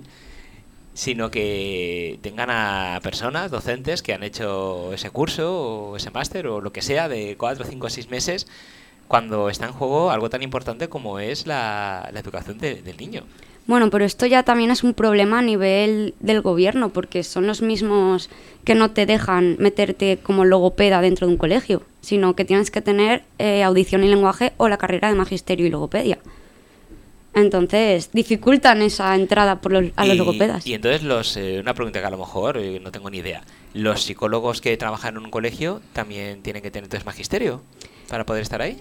sino 0.94 1.30
que 1.30 2.18
tengan 2.22 2.50
a 2.50 2.98
personas, 3.02 3.50
docentes, 3.50 4.02
que 4.02 4.14
han 4.14 4.24
hecho 4.24 4.92
ese 4.92 5.10
curso 5.10 5.90
o 5.90 5.96
ese 5.96 6.10
máster 6.10 6.48
o 6.48 6.60
lo 6.60 6.72
que 6.72 6.82
sea 6.82 7.08
de 7.08 7.36
cuatro, 7.38 7.64
cinco 7.64 7.86
o 7.86 7.90
seis 7.90 8.10
meses, 8.10 8.48
cuando 9.12 9.50
está 9.50 9.66
en 9.66 9.72
juego 9.72 10.10
algo 10.10 10.30
tan 10.30 10.42
importante 10.42 10.88
como 10.88 11.18
es 11.18 11.46
la, 11.46 12.10
educación 12.14 12.56
del 12.56 12.96
niño. 12.96 13.24
Bueno, 13.66 13.90
pero 13.90 14.06
esto 14.06 14.24
ya 14.24 14.42
también 14.42 14.70
es 14.70 14.82
un 14.82 14.94
problema 14.94 15.40
a 15.40 15.42
nivel 15.42 16.14
del 16.20 16.40
gobierno, 16.40 16.88
porque 16.88 17.22
son 17.22 17.46
los 17.46 17.60
mismos 17.60 18.30
que 18.64 18.74
no 18.74 18.92
te 18.92 19.04
dejan 19.04 19.56
meterte 19.58 20.16
como 20.22 20.46
logopeda 20.46 21.02
dentro 21.02 21.26
de 21.26 21.34
un 21.34 21.36
colegio, 21.36 21.82
sino 22.00 22.34
que 22.34 22.46
tienes 22.46 22.70
que 22.70 22.80
tener 22.80 23.22
eh, 23.38 23.62
audición 23.62 24.02
y 24.02 24.08
lenguaje 24.08 24.54
o 24.56 24.70
la 24.70 24.78
carrera 24.78 25.10
de 25.10 25.14
magisterio 25.14 25.66
y 25.66 25.68
logopedia. 25.68 26.18
Entonces, 27.34 28.12
dificultan 28.14 28.80
esa 28.80 29.14
entrada 29.14 29.60
por 29.60 29.72
los, 29.72 29.84
a 29.94 30.06
los 30.06 30.16
logopedas. 30.16 30.66
Y 30.66 30.72
entonces, 30.72 31.02
los, 31.02 31.36
eh, 31.36 31.60
una 31.60 31.74
pregunta 31.74 32.00
que 32.00 32.06
a 32.06 32.10
lo 32.10 32.16
mejor 32.16 32.56
eh, 32.56 32.80
no 32.80 32.90
tengo 32.90 33.10
ni 33.10 33.18
idea. 33.18 33.42
¿Los 33.74 34.04
psicólogos 34.04 34.62
que 34.62 34.74
trabajan 34.78 35.18
en 35.18 35.24
un 35.24 35.30
colegio 35.30 35.82
también 35.92 36.40
tienen 36.40 36.62
que 36.62 36.70
tener 36.70 36.84
entonces 36.84 37.04
magisterio 37.04 37.60
para 38.12 38.26
poder 38.26 38.42
estar 38.42 38.60
ahí? 38.60 38.76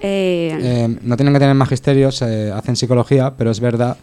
no 1.04 1.15
tienen 1.15 1.34
que 1.34 1.39
tener 1.39 1.56
magisterio, 1.56 2.10
hacen 2.10 2.76
psicología, 2.76 3.34
pero 3.38 3.50
es 3.50 3.62
verdad 3.62 3.96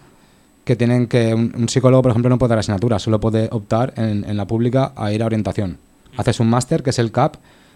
que 0.65 0.75
tienen 0.75 1.07
que 1.07 1.35
un, 1.35 1.69
psicólogo, 1.69 2.01
por 2.01 2.13
ejemplo, 2.13 2.31
no 2.31 2.39
puede 2.39 2.49
dar 2.49 2.61
asignatura, 2.61 2.99
solo 2.99 3.21
puede 3.21 3.47
optar 3.53 3.93
en, 3.99 4.35
la 4.35 4.47
pública 4.47 4.93
a 4.97 5.13
ir 5.13 5.23
a 5.23 5.27
orientación. 5.27 5.77
Haces 6.17 6.41
un 6.41 6.49
máster, 6.49 6.83
que 6.83 6.89
es 6.91 6.99
el 6.99 7.13
CAP, 7.13 7.35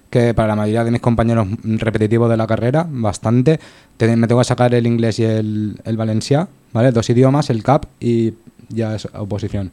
que 0.09 0.33
para 0.33 0.49
la 0.49 0.57
mayoría 0.57 0.83
de 0.83 0.93
mis 0.93 1.03
compañeros 1.03 1.47
repetitivos 1.63 2.31
de 2.31 2.39
la 2.39 2.47
carrera, 2.47 2.87
bastante. 2.89 3.61
me 3.99 4.27
tengo 4.27 4.41
que 4.41 4.47
sacar 4.47 4.75
el 4.75 4.87
inglés 4.87 5.19
y 5.19 5.25
el, 5.25 5.79
el 5.85 5.97
valenciá, 5.99 6.49
¿vale? 6.73 6.91
Dos 6.91 7.11
idiomas, 7.11 7.51
el 7.51 7.63
CAP 7.63 7.85
y 8.01 8.33
ya 8.71 8.95
es 8.95 9.07
oposición. 9.13 9.71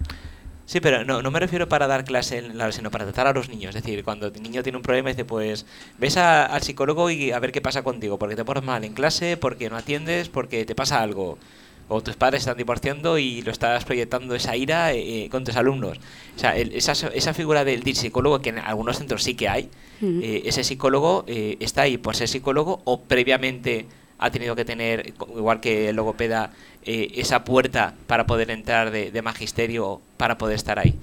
Sí, 0.70 0.82
pero 0.82 1.04
no, 1.04 1.24
no 1.24 1.32
me 1.32 1.40
refiero 1.40 1.68
para 1.68 1.88
dar 1.88 2.06
clase, 2.06 2.44
sino 2.70 2.92
para 2.92 3.04
tratar 3.06 3.26
a 3.26 3.34
los 3.34 3.50
niños. 3.50 3.76
Es 3.76 3.82
decir, 3.82 4.04
cuando 4.04 4.28
el 4.28 4.40
niño 4.40 4.62
tiene 4.62 4.78
un 4.78 4.84
problema, 4.84 5.10
dice, 5.10 5.26
pues 5.26 5.66
ves 5.98 6.16
al 6.16 6.62
psicólogo 6.62 7.10
y 7.10 7.32
a 7.32 7.40
ver 7.40 7.52
qué 7.52 7.60
pasa 7.60 7.82
contigo, 7.82 8.20
porque 8.20 8.36
te 8.36 8.46
pones 8.46 8.62
mal 8.62 8.84
en 8.84 8.94
clase, 8.94 9.36
porque 9.36 9.68
no 9.68 9.78
atiendes, 9.78 10.30
porque 10.30 10.66
te 10.66 10.76
pasa 10.76 11.02
algo 11.02 11.40
o 11.88 12.02
tus 12.04 12.16
padres 12.18 12.44
están 12.44 12.56
divorciando 12.56 13.18
y 13.18 13.42
lo 13.42 13.52
estás 13.52 13.84
proyectando 13.84 14.36
esa 14.36 14.56
ira 14.56 14.94
eh, 14.94 15.28
con 15.32 15.44
tus 15.44 15.56
alumnos. 15.56 15.98
O 16.36 16.40
sea, 16.40 16.56
esa, 16.56 16.92
esa, 16.92 17.34
figura 17.34 17.66
del, 17.66 17.84
psicólogo, 17.96 18.40
que 18.40 18.50
en 18.50 18.60
algunos 18.60 19.00
centros 19.00 19.24
sí 19.24 19.34
que 19.34 19.50
hay, 19.50 19.70
eh, 20.04 20.44
ese 20.46 20.64
psicólogo 20.64 21.26
eh, 21.26 21.58
está 21.60 21.82
ahí 21.82 21.98
por 21.98 22.16
ser 22.16 22.28
psicólogo 22.28 22.82
o 22.86 23.02
previamente 23.02 23.88
ha 24.20 24.32
tenido 24.32 24.56
que 24.56 24.66
tener, 24.66 25.14
igual 25.36 25.60
que 25.60 25.90
el 25.90 25.96
logopeda, 25.96 26.52
esa 26.84 27.44
puerta 27.44 27.94
para 28.08 28.26
poder 28.26 28.52
entrar 28.52 28.92
de, 28.92 29.22
magisterio 29.22 30.02
para 30.18 30.38
poder 30.38 30.56
estar 30.56 30.80
ahí. 30.80 30.96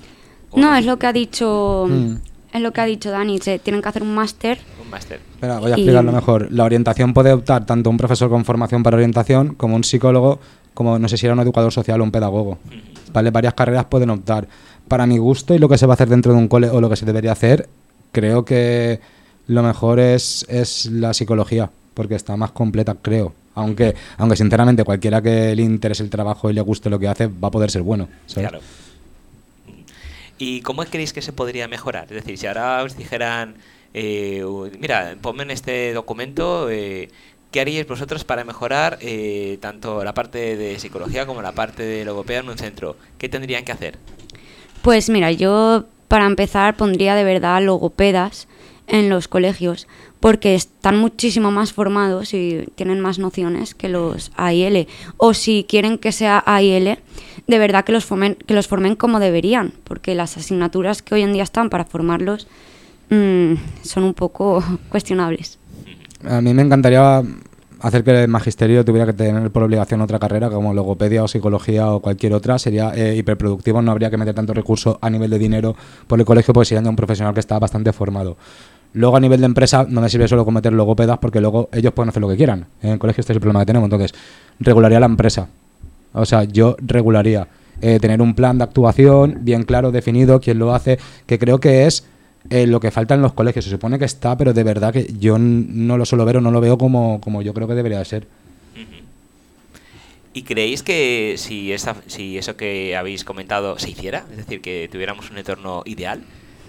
No, 0.54 0.74
es 0.76 0.86
lo 0.86 0.98
que 0.98 1.06
ha 1.06 1.12
dicho... 1.12 1.86
Mm. 1.88 2.16
Es 2.52 2.62
lo 2.62 2.72
que 2.72 2.80
ha 2.80 2.86
dicho 2.86 3.10
Dani, 3.10 3.38
se 3.38 3.58
tienen 3.58 3.82
que 3.82 3.88
hacer 3.90 4.02
un 4.02 4.14
máster. 4.14 4.58
Un 4.82 4.88
máster. 4.88 5.20
Espera, 5.34 5.58
voy 5.58 5.72
a 5.72 5.74
explicarlo 5.74 6.10
mejor. 6.10 6.50
La 6.50 6.64
orientación 6.64 7.12
puede 7.12 7.30
optar 7.32 7.66
tanto 7.66 7.90
un 7.90 7.98
profesor 7.98 8.30
con 8.30 8.46
formación 8.46 8.82
para 8.82 8.96
orientación 8.96 9.54
como 9.56 9.76
un 9.76 9.84
psicólogo 9.84 10.38
como 10.76 10.98
no 10.98 11.08
sé 11.08 11.16
si 11.16 11.26
era 11.26 11.34
un 11.34 11.40
educador 11.40 11.72
social 11.72 12.00
o 12.00 12.04
un 12.04 12.12
pedagogo. 12.12 12.58
¿Vale? 13.12 13.30
Varias 13.30 13.54
carreras 13.54 13.86
pueden 13.86 14.10
optar. 14.10 14.46
Para 14.86 15.06
mi 15.06 15.18
gusto 15.18 15.54
y 15.54 15.58
lo 15.58 15.68
que 15.68 15.78
se 15.78 15.86
va 15.86 15.94
a 15.94 15.96
hacer 15.96 16.08
dentro 16.08 16.32
de 16.32 16.38
un 16.38 16.48
cole 16.48 16.68
o 16.68 16.80
lo 16.80 16.88
que 16.88 16.96
se 16.96 17.06
debería 17.06 17.32
hacer, 17.32 17.68
creo 18.12 18.44
que 18.44 19.00
lo 19.48 19.62
mejor 19.62 19.98
es, 19.98 20.46
es 20.48 20.86
la 20.86 21.14
psicología, 21.14 21.70
porque 21.96 22.14
está 22.14 22.36
más 22.36 22.50
completa, 22.50 22.94
creo. 23.00 23.32
Aunque, 23.54 23.94
aunque 24.18 24.36
sinceramente 24.36 24.84
cualquiera 24.84 25.22
que 25.22 25.56
le 25.56 25.62
interese 25.62 26.02
el 26.02 26.10
trabajo 26.10 26.50
y 26.50 26.52
le 26.52 26.60
guste 26.60 26.90
lo 26.90 26.98
que 26.98 27.08
hace, 27.08 27.26
va 27.26 27.48
a 27.48 27.50
poder 27.50 27.70
ser 27.70 27.80
bueno. 27.80 28.06
Claro. 28.32 28.60
¿Y 30.38 30.60
cómo 30.60 30.84
creéis 30.84 31.14
que 31.14 31.22
se 31.22 31.32
podría 31.32 31.66
mejorar? 31.66 32.04
Es 32.04 32.16
decir, 32.16 32.36
si 32.36 32.46
ahora 32.46 32.82
os 32.82 32.98
dijeran, 32.98 33.54
eh, 33.94 34.44
mira, 34.78 35.16
ponme 35.22 35.44
en 35.44 35.50
este 35.50 35.94
documento 35.94 36.68
eh, 36.70 37.08
¿Qué 37.50 37.62
haríais 37.62 37.88
vosotros 37.88 38.22
para 38.24 38.44
mejorar 38.44 38.98
eh, 39.00 39.56
tanto 39.62 40.04
la 40.04 40.12
parte 40.12 40.58
de 40.58 40.78
psicología 40.78 41.24
como 41.24 41.40
la 41.40 41.52
parte 41.52 41.84
de 41.84 42.04
logopeda 42.04 42.40
en 42.40 42.50
un 42.50 42.58
centro? 42.58 42.96
¿Qué 43.16 43.30
tendrían 43.30 43.64
que 43.64 43.72
hacer? 43.72 43.96
Pues 44.82 45.08
mira, 45.08 45.32
yo 45.32 45.86
para 46.06 46.26
empezar 46.26 46.76
pondría 46.76 47.14
de 47.14 47.24
verdad 47.24 47.62
logopedas 47.62 48.46
en 48.88 49.08
los 49.08 49.26
colegios 49.26 49.88
porque 50.20 50.54
están 50.54 50.98
muchísimo 50.98 51.50
más 51.50 51.72
formados 51.72 52.34
y 52.34 52.68
tienen 52.74 53.00
más 53.00 53.18
nociones 53.18 53.74
que 53.74 53.88
los 53.88 54.32
AIL. 54.36 54.88
O 55.16 55.34
si 55.34 55.64
quieren 55.68 55.98
que 55.98 56.12
sea 56.12 56.42
AIL, 56.46 56.98
de 57.46 57.58
verdad 57.58 57.84
que 57.84 57.92
los 57.92 58.04
formen, 58.04 58.36
que 58.46 58.54
los 58.54 58.68
formen 58.68 58.96
como 58.96 59.20
deberían, 59.20 59.72
porque 59.84 60.14
las 60.14 60.36
asignaturas 60.36 61.02
que 61.02 61.14
hoy 61.14 61.22
en 61.22 61.32
día 61.32 61.42
están 61.42 61.70
para 61.70 61.84
formarlos 61.84 62.46
mm, 63.10 63.54
son 63.82 64.04
un 64.04 64.14
poco 64.14 64.62
cuestionables. 64.88 65.58
A 66.24 66.40
mí 66.40 66.54
me 66.54 66.62
encantaría 66.62 67.22
hacer 67.80 68.04
que 68.04 68.22
el 68.22 68.28
magisterio 68.28 68.84
tuviera 68.84 69.06
que 69.06 69.12
tener 69.12 69.50
por 69.50 69.62
obligación 69.62 70.00
otra 70.00 70.18
carrera 70.18 70.48
como 70.50 70.72
logopedia 70.72 71.22
o 71.22 71.28
psicología 71.28 71.92
o 71.92 72.00
cualquier 72.00 72.32
otra 72.32 72.58
sería 72.58 72.92
eh, 72.94 73.14
hiperproductivo, 73.16 73.82
no 73.82 73.92
habría 73.92 74.10
que 74.10 74.16
meter 74.16 74.34
tanto 74.34 74.54
recurso 74.54 74.98
a 75.00 75.10
nivel 75.10 75.30
de 75.30 75.38
dinero 75.38 75.76
por 76.06 76.18
el 76.18 76.24
colegio 76.24 76.54
porque 76.54 76.66
sería 76.66 76.88
un 76.88 76.96
profesional 76.96 77.34
que 77.34 77.40
está 77.40 77.58
bastante 77.58 77.92
formado. 77.92 78.36
Luego 78.96 79.14
a 79.18 79.20
nivel 79.20 79.40
de 79.40 79.46
empresa 79.46 79.84
no 79.86 80.00
me 80.00 80.08
sirve 80.08 80.26
solo 80.26 80.46
con 80.46 80.54
meter 80.54 80.72
logopedas 80.72 81.18
porque 81.18 81.38
luego 81.38 81.68
ellos 81.70 81.92
pueden 81.92 82.08
hacer 82.08 82.22
lo 82.22 82.30
que 82.30 82.36
quieran. 82.36 82.66
En 82.80 82.92
el 82.92 82.98
colegio 82.98 83.20
este 83.20 83.34
es 83.34 83.36
el 83.36 83.40
problema 83.42 83.60
que 83.60 83.66
tenemos, 83.66 83.88
entonces 83.88 84.14
regularía 84.58 84.98
la 84.98 85.04
empresa. 85.04 85.48
O 86.14 86.24
sea, 86.24 86.44
yo 86.44 86.76
regularía. 86.80 87.46
Eh, 87.82 88.00
tener 88.00 88.22
un 88.22 88.34
plan 88.34 88.56
de 88.56 88.64
actuación 88.64 89.40
bien 89.42 89.64
claro, 89.64 89.92
definido, 89.92 90.40
quién 90.40 90.58
lo 90.58 90.74
hace, 90.74 90.98
que 91.26 91.38
creo 91.38 91.60
que 91.60 91.84
es 91.84 92.06
eh, 92.48 92.66
lo 92.66 92.80
que 92.80 92.90
falta 92.90 93.12
en 93.12 93.20
los 93.20 93.34
colegios. 93.34 93.66
Se 93.66 93.70
supone 93.70 93.98
que 93.98 94.06
está, 94.06 94.34
pero 94.38 94.54
de 94.54 94.64
verdad 94.64 94.94
que 94.94 95.12
yo 95.20 95.36
no 95.38 95.98
lo 95.98 96.06
suelo 96.06 96.24
ver 96.24 96.38
o 96.38 96.40
no 96.40 96.50
lo 96.50 96.62
veo 96.62 96.78
como, 96.78 97.20
como 97.20 97.42
yo 97.42 97.52
creo 97.52 97.68
que 97.68 97.74
debería 97.74 98.02
ser. 98.02 98.26
¿Y 100.32 100.40
creéis 100.40 100.82
que 100.82 101.34
si, 101.36 101.70
esa, 101.70 101.96
si 102.06 102.38
eso 102.38 102.56
que 102.56 102.96
habéis 102.96 103.24
comentado 103.24 103.78
se 103.78 103.90
hiciera, 103.90 104.24
es 104.30 104.38
decir, 104.38 104.62
que 104.62 104.88
tuviéramos 104.90 105.30
un 105.30 105.36
entorno 105.36 105.82
ideal, 105.84 106.22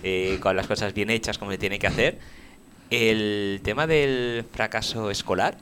eh, 0.03 0.37
con 0.41 0.55
las 0.55 0.67
cosas 0.67 0.93
bien 0.93 1.09
hechas 1.09 1.37
como 1.37 1.51
se 1.51 1.57
tiene 1.57 1.79
que 1.79 1.87
hacer, 1.87 2.19
el 2.89 3.59
tema 3.63 3.87
del 3.87 4.45
fracaso 4.51 5.11
escolar 5.11 5.57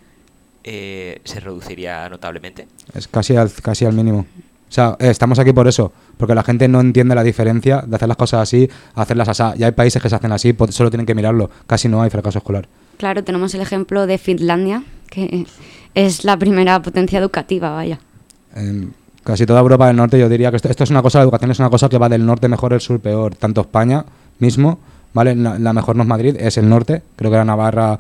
eh, 0.64 1.22
se 1.24 1.40
reduciría 1.40 2.10
notablemente? 2.10 2.68
Es 2.94 3.08
casi 3.08 3.36
al, 3.36 3.52
casi 3.62 3.86
al 3.86 3.94
mínimo. 3.94 4.26
O 4.68 4.72
sea, 4.76 4.98
eh, 5.00 5.10
estamos 5.10 5.38
aquí 5.40 5.54
por 5.54 5.68
eso, 5.68 5.94
porque 6.18 6.36
la 6.36 6.44
gente 6.44 6.68
no 6.68 6.82
entiende 6.82 7.16
la 7.16 7.24
diferencia 7.24 7.84
de 7.86 7.96
hacer 7.96 8.08
las 8.08 8.18
cosas 8.18 8.42
así 8.42 8.70
a 8.96 9.04
hacerlas 9.04 9.30
así. 9.30 9.60
Ya 9.60 9.68
hay 9.68 9.72
países 9.74 10.02
que 10.02 10.10
se 10.10 10.16
hacen 10.16 10.32
así, 10.32 10.54
pues 10.54 10.74
solo 10.76 10.90
tienen 10.90 11.06
que 11.06 11.16
mirarlo. 11.16 11.50
Casi 11.68 11.88
no 11.88 12.02
hay 12.02 12.10
fracaso 12.10 12.40
escolar. 12.40 12.68
Claro, 12.98 13.24
tenemos 13.24 13.54
el 13.54 13.62
ejemplo 13.62 14.08
de 14.08 14.18
Finlandia, 14.18 14.84
que 15.10 15.46
es 15.94 16.26
la 16.26 16.38
primera 16.38 16.82
potencia 16.82 17.20
educativa, 17.20 17.70
vaya. 17.72 18.00
En 18.56 18.94
casi 19.24 19.46
toda 19.46 19.60
Europa 19.60 19.88
del 19.88 19.98
Norte 19.98 20.20
yo 20.20 20.30
diría 20.30 20.52
que 20.52 20.58
esto, 20.58 20.70
esto 20.70 20.84
es 20.84 20.90
una 20.92 21.02
cosa, 21.02 21.20
la 21.20 21.24
educación 21.24 21.52
es 21.52 21.60
una 21.60 21.70
cosa 21.70 21.90
que 21.90 21.98
va 21.98 22.08
del 22.08 22.26
norte 22.26 22.48
mejor, 22.48 22.74
el 22.74 22.82
sur 22.82 23.00
peor. 23.00 23.36
Tanto 23.36 23.62
España 23.62 24.06
mismo, 24.40 24.80
¿vale? 25.14 25.36
La, 25.36 25.74
mejor 25.74 25.96
no 25.96 26.04
es 26.04 26.10
Madrid, 26.10 26.36
es 26.40 26.58
el 26.58 26.70
norte. 26.70 27.02
Creo 27.16 27.32
que 27.32 27.36
era 27.36 27.46
Navarra 27.46 28.00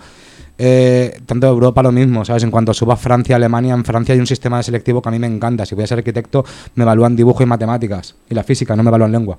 eh, 0.58 1.20
tanto 1.26 1.48
Europa 1.48 1.84
lo 1.84 1.92
mismo, 1.92 2.24
¿sabes? 2.24 2.44
En 2.44 2.52
cuanto 2.52 2.74
suba 2.74 2.96
Francia, 2.96 3.36
Alemania, 3.36 3.74
en 3.74 3.84
Francia 3.84 4.14
hay 4.14 4.20
un 4.20 4.28
sistema 4.28 4.58
de 4.58 4.64
selectivo 4.64 5.02
que 5.02 5.10
a 5.10 5.12
mí 5.12 5.20
me 5.20 5.28
encanta. 5.28 5.66
Si 5.66 5.76
voy 5.76 5.84
a 5.84 5.88
ser 5.88 5.98
arquitecto, 5.98 6.46
me 6.76 6.84
evalúan 6.84 7.16
dibujo 7.16 7.44
y 7.44 7.46
matemáticas. 7.46 8.16
Y 8.30 8.36
la 8.36 8.44
física, 8.44 8.76
no 8.76 8.84
me 8.84 8.90
evalúan 8.90 9.12
lengua. 9.12 9.38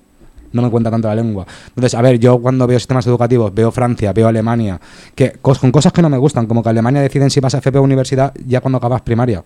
No 0.52 0.62
me 0.62 0.70
cuenta 0.70 0.90
tanto 0.90 1.08
la 1.08 1.14
lengua. 1.14 1.46
Entonces, 1.68 1.94
a 1.94 2.02
ver, 2.02 2.18
yo 2.18 2.38
cuando 2.38 2.66
veo 2.66 2.78
sistemas 2.78 3.06
educativos, 3.06 3.52
veo 3.54 3.70
Francia, 3.72 4.12
veo 4.12 4.28
Alemania, 4.28 4.80
que 5.14 5.32
con 5.40 5.70
cosas 5.70 5.92
que 5.92 6.02
no 6.02 6.08
me 6.08 6.18
gustan, 6.18 6.46
como 6.46 6.62
que 6.62 6.68
Alemania 6.68 7.00
deciden 7.00 7.30
si 7.30 7.40
vas 7.40 7.54
a 7.54 7.58
FP 7.58 7.78
o 7.78 7.82
universidad 7.82 8.32
ya 8.46 8.60
cuando 8.60 8.78
acabas 8.78 9.02
primaria. 9.02 9.42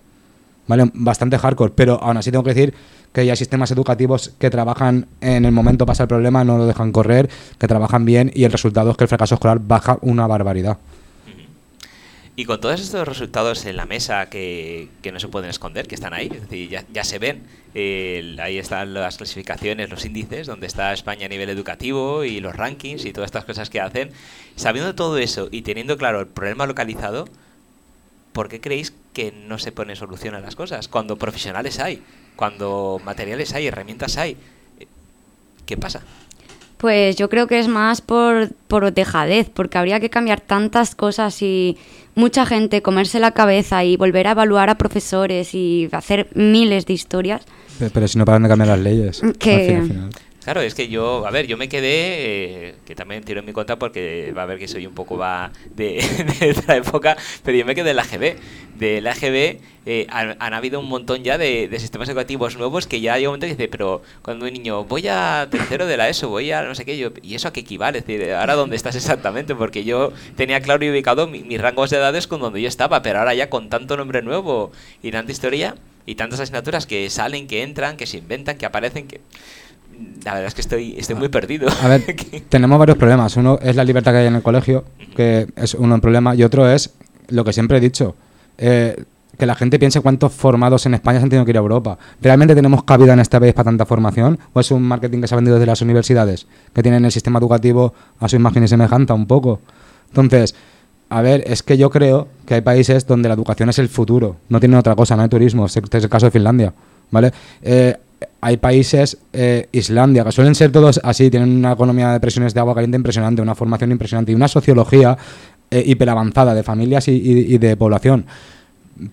¿Vale? 0.67 0.89
Bastante 0.93 1.37
hardcore, 1.37 1.73
pero 1.75 2.01
aún 2.01 2.17
así 2.17 2.31
tengo 2.31 2.43
que 2.43 2.53
decir 2.53 2.73
que 3.13 3.21
hay 3.21 3.35
sistemas 3.35 3.71
educativos 3.71 4.33
que 4.39 4.49
trabajan 4.49 5.07
en 5.19 5.45
el 5.45 5.51
momento 5.51 5.85
pasa 5.85 6.03
el 6.03 6.09
problema, 6.09 6.43
no 6.43 6.57
lo 6.57 6.65
dejan 6.65 6.91
correr, 6.91 7.29
que 7.59 7.67
trabajan 7.67 8.05
bien 8.05 8.31
y 8.33 8.45
el 8.45 8.51
resultado 8.51 8.91
es 8.91 8.97
que 8.97 9.03
el 9.03 9.09
fracaso 9.09 9.35
escolar 9.35 9.59
baja 9.59 9.97
una 10.01 10.27
barbaridad. 10.27 10.77
Y 12.37 12.45
con 12.45 12.61
todos 12.61 12.79
estos 12.79 13.05
resultados 13.05 13.65
en 13.65 13.75
la 13.75 13.85
mesa 13.85 14.29
que, 14.29 14.87
que 15.01 15.11
no 15.11 15.19
se 15.19 15.27
pueden 15.27 15.49
esconder, 15.49 15.87
que 15.87 15.95
están 15.95 16.13
ahí, 16.13 16.29
es 16.33 16.41
decir, 16.41 16.69
ya, 16.69 16.85
ya 16.91 17.03
se 17.03 17.19
ven, 17.19 17.43
eh, 17.75 18.37
ahí 18.41 18.57
están 18.57 18.93
las 18.93 19.17
clasificaciones, 19.17 19.89
los 19.89 20.05
índices, 20.05 20.47
donde 20.47 20.65
está 20.65 20.93
España 20.93 21.25
a 21.25 21.29
nivel 21.29 21.49
educativo 21.49 22.23
y 22.23 22.39
los 22.39 22.55
rankings 22.55 23.03
y 23.05 23.11
todas 23.11 23.27
estas 23.27 23.43
cosas 23.43 23.69
que 23.69 23.81
hacen. 23.81 24.11
Sabiendo 24.55 24.95
todo 24.95 25.17
eso 25.17 25.49
y 25.51 25.61
teniendo 25.63 25.97
claro 25.97 26.21
el 26.21 26.27
problema 26.27 26.65
localizado, 26.65 27.27
¿por 28.31 28.47
qué 28.47 28.61
creéis 28.61 28.93
que 29.13 29.31
no 29.47 29.57
se 29.57 29.71
pone 29.71 29.95
solución 29.95 30.35
a 30.35 30.39
las 30.39 30.55
cosas? 30.55 30.87
Cuando 30.87 31.15
profesionales 31.17 31.79
hay, 31.79 32.01
cuando 32.35 33.01
materiales 33.03 33.53
hay, 33.53 33.67
herramientas 33.67 34.17
hay, 34.17 34.37
¿qué 35.65 35.77
pasa? 35.77 36.01
Pues 36.77 37.15
yo 37.15 37.29
creo 37.29 37.45
que 37.47 37.59
es 37.59 37.67
más 37.67 38.01
por, 38.01 38.49
por 38.67 38.91
dejadez, 38.91 39.49
porque 39.53 39.77
habría 39.77 39.99
que 39.99 40.09
cambiar 40.09 40.41
tantas 40.41 40.95
cosas 40.95 41.39
y 41.43 41.77
mucha 42.15 42.45
gente 42.47 42.81
comerse 42.81 43.19
la 43.19 43.31
cabeza 43.31 43.83
y 43.83 43.97
volver 43.97 44.27
a 44.27 44.31
evaluar 44.31 44.69
a 44.71 44.75
profesores 44.75 45.53
y 45.53 45.87
hacer 45.91 46.27
miles 46.33 46.87
de 46.87 46.93
historias. 46.93 47.43
Pero, 47.77 47.91
pero 47.93 48.07
si 48.07 48.17
no 48.17 48.25
paran 48.25 48.43
de 48.43 48.49
cambiar 48.49 48.69
las 48.69 48.79
leyes. 48.79 49.21
Que- 49.37 49.53
al 49.55 49.61
fin 49.61 49.71
y 49.71 49.75
al 49.75 49.87
final. 49.87 50.09
Claro, 50.43 50.61
es 50.61 50.73
que 50.73 50.87
yo, 50.87 51.27
a 51.27 51.29
ver, 51.29 51.45
yo 51.45 51.55
me 51.55 51.69
quedé, 51.69 52.69
eh, 52.69 52.75
que 52.83 52.95
también 52.95 53.23
tiro 53.23 53.41
en 53.41 53.45
mi 53.45 53.53
cuenta 53.53 53.77
porque 53.77 54.33
va 54.35 54.41
a 54.41 54.45
ver 54.47 54.57
que 54.57 54.67
soy 54.67 54.87
un 54.87 54.93
poco 54.95 55.15
va 55.15 55.51
de, 55.75 56.01
de 56.39 56.49
otra 56.51 56.77
época, 56.77 57.15
pero 57.43 57.55
yo 57.59 57.63
me 57.65 57.75
quedé 57.75 57.91
en 57.91 57.95
la 57.97 58.01
AGB. 58.01 58.37
De 58.75 59.01
la 59.01 59.11
AGB 59.11 59.61
eh, 59.85 60.07
han, 60.09 60.53
habido 60.55 60.79
un 60.79 60.89
montón 60.89 61.23
ya 61.23 61.37
de, 61.37 61.69
sistemas 61.79 62.09
educativos 62.09 62.57
nuevos 62.57 62.87
que 62.87 62.99
ya 63.01 63.17
llega 63.17 63.29
un 63.29 63.33
momento 63.33 63.45
que 63.45 63.53
dice, 63.53 63.67
pero 63.67 64.01
cuando 64.23 64.47
un 64.47 64.53
niño, 64.53 64.83
voy 64.85 65.07
a 65.07 65.47
tercero 65.51 65.85
de 65.85 65.95
la 65.97 66.09
ESO, 66.09 66.29
voy 66.29 66.51
a 66.51 66.63
no 66.63 66.73
sé 66.73 66.85
qué, 66.85 66.97
yo, 66.97 67.09
¿y 67.21 67.35
eso 67.35 67.47
a 67.47 67.53
qué 67.53 67.59
equivale? 67.59 67.99
Es 67.99 68.07
decir, 68.07 68.33
ahora 68.33 68.55
dónde 68.55 68.75
estás 68.77 68.95
exactamente, 68.95 69.53
porque 69.53 69.83
yo 69.83 70.11
tenía 70.35 70.59
claro 70.61 70.83
y 70.83 70.89
ubicado 70.89 71.27
mi- 71.27 71.43
mis 71.43 71.61
rangos 71.61 71.91
de 71.91 71.97
edades 71.97 72.25
con 72.25 72.41
donde 72.41 72.59
yo 72.63 72.67
estaba, 72.67 73.03
pero 73.03 73.19
ahora 73.19 73.35
ya 73.35 73.51
con 73.51 73.69
tanto 73.69 73.95
nombre 73.95 74.23
nuevo 74.23 74.71
y 75.03 75.11
tanta 75.11 75.31
historia 75.31 75.75
y 76.07 76.15
tantas 76.15 76.39
asignaturas 76.39 76.87
que 76.87 77.07
salen, 77.11 77.45
que 77.47 77.61
entran, 77.61 77.95
que 77.95 78.07
se 78.07 78.17
inventan, 78.17 78.57
que 78.57 78.65
aparecen, 78.65 79.07
que... 79.07 79.21
La 80.23 80.33
verdad 80.33 80.47
es 80.47 80.53
que 80.53 80.61
estoy, 80.61 80.95
estoy 80.97 81.15
muy 81.15 81.29
perdido. 81.29 81.67
A 81.81 81.87
ver, 81.87 82.03
tenemos 82.49 82.77
varios 82.77 82.97
problemas. 82.97 83.35
Uno 83.37 83.59
es 83.61 83.75
la 83.75 83.83
libertad 83.83 84.11
que 84.11 84.19
hay 84.19 84.27
en 84.27 84.35
el 84.35 84.43
colegio, 84.43 84.83
que 85.15 85.47
es 85.55 85.73
uno 85.73 85.95
un 85.95 86.01
problema, 86.01 86.35
y 86.35 86.43
otro 86.43 86.69
es 86.69 86.91
lo 87.29 87.43
que 87.43 87.53
siempre 87.53 87.77
he 87.77 87.81
dicho, 87.81 88.15
eh, 88.57 89.03
que 89.37 89.45
la 89.45 89.55
gente 89.55 89.79
piense 89.79 90.01
cuántos 90.01 90.33
formados 90.33 90.85
en 90.85 90.93
España 90.93 91.19
se 91.19 91.23
han 91.23 91.29
tenido 91.29 91.45
que 91.45 91.51
ir 91.51 91.57
a 91.57 91.61
Europa. 91.61 91.97
¿Realmente 92.21 92.53
tenemos 92.53 92.83
cabida 92.83 93.13
en 93.13 93.19
este 93.19 93.39
país 93.39 93.53
para 93.53 93.65
tanta 93.65 93.85
formación? 93.85 94.37
¿O 94.53 94.59
es 94.59 94.69
un 94.71 94.83
marketing 94.83 95.21
que 95.21 95.27
se 95.27 95.33
ha 95.33 95.37
vendido 95.37 95.55
desde 95.55 95.65
las 95.65 95.81
universidades, 95.81 96.45
que 96.73 96.83
tienen 96.83 97.03
el 97.05 97.11
sistema 97.11 97.39
educativo 97.39 97.93
a 98.19 98.29
su 98.29 98.35
imagen 98.35 98.63
y 98.63 98.67
semejanza 98.67 99.13
un 99.13 99.25
poco? 99.25 99.59
Entonces, 100.09 100.53
a 101.09 101.21
ver, 101.21 101.43
es 101.47 101.63
que 101.63 101.77
yo 101.77 101.89
creo 101.89 102.27
que 102.45 102.55
hay 102.55 102.61
países 102.61 103.07
donde 103.07 103.29
la 103.29 103.35
educación 103.35 103.69
es 103.69 103.79
el 103.79 103.89
futuro, 103.89 104.37
no 104.49 104.59
tienen 104.59 104.77
otra 104.77 104.95
cosa, 104.95 105.15
no 105.15 105.23
hay 105.23 105.29
turismo, 105.29 105.65
este 105.65 105.81
es 105.97 106.03
el 106.03 106.09
caso 106.09 106.27
de 106.27 106.31
Finlandia, 106.31 106.73
¿vale? 107.09 107.33
Eh, 107.61 107.97
hay 108.41 108.57
países, 108.57 109.17
eh, 109.33 109.67
Islandia, 109.71 110.23
que 110.23 110.31
suelen 110.31 110.55
ser 110.55 110.71
todos 110.71 110.99
así, 111.03 111.29
tienen 111.29 111.49
una 111.49 111.73
economía 111.73 112.11
de 112.11 112.19
presiones 112.19 112.53
de 112.53 112.59
agua 112.59 112.73
caliente 112.75 112.97
impresionante, 112.97 113.41
una 113.41 113.55
formación 113.55 113.91
impresionante 113.91 114.31
y 114.31 114.35
una 114.35 114.47
sociología 114.47 115.17
eh, 115.69 115.83
hiperavanzada 115.85 116.53
de 116.53 116.63
familias 116.63 117.07
y, 117.07 117.11
y- 117.13 117.55
y 117.55 117.57
de 117.57 117.77
población. 117.77 118.25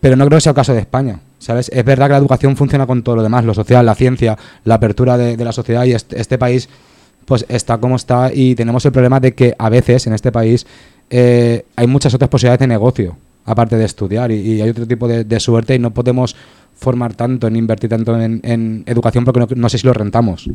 Pero 0.01 0.17
no 0.17 0.27
creo 0.27 0.39
que 0.39 0.43
sea 0.43 0.51
el 0.51 0.57
caso 0.57 0.75
de 0.75 0.81
España, 0.81 1.21
¿sabes? 1.39 1.71
Es 1.73 1.85
verdad 1.85 2.07
que 2.07 2.13
la 2.13 2.19
educación 2.19 2.57
funciona 2.57 2.87
con 2.87 3.03
todo 3.03 3.17
lo 3.17 3.23
demás, 3.23 3.45
lo 3.45 3.55
social, 3.55 3.87
la 3.87 3.95
ciencia, 3.95 4.37
la 4.65 4.75
apertura 4.75 5.17
de, 5.17 5.37
la 5.43 5.53
sociedad 5.53 5.85
y 5.85 5.93
este, 5.93 6.37
país 6.39 6.69
pues 7.25 7.45
está 7.49 7.79
como 7.79 7.97
está 7.97 8.31
y 8.33 8.55
tenemos 8.55 8.85
el 8.87 8.93
problema 8.93 9.21
de 9.21 9.35
que 9.35 9.55
a 9.59 9.69
veces 9.69 10.07
en 10.07 10.15
este 10.15 10.33
país 10.33 10.67
eh, 11.11 11.65
hay 11.77 11.87
muchas 11.87 12.13
otras 12.15 12.29
posibilidades 12.29 12.61
de 12.61 12.67
negocio, 12.67 13.17
aparte 13.45 13.77
de 13.77 13.85
estudiar, 13.85 14.31
y, 14.33 14.61
hay 14.61 14.71
otro 14.71 14.87
tipo 14.87 15.07
de 15.07 15.41
suerte 15.41 15.75
y 15.75 15.79
no 15.79 15.93
podemos 15.93 16.35
formar 16.79 17.15
tanto, 17.15 17.47
en 17.49 17.57
invertir 17.57 17.91
tanto 17.91 18.19
en, 18.21 18.41
en 18.45 18.85
educación 18.87 19.25
porque 19.25 19.41
no, 19.41 19.47
no 19.57 19.69
sé 19.69 19.79
si 19.79 19.87
lo 19.87 19.93
rentamos. 19.93 20.49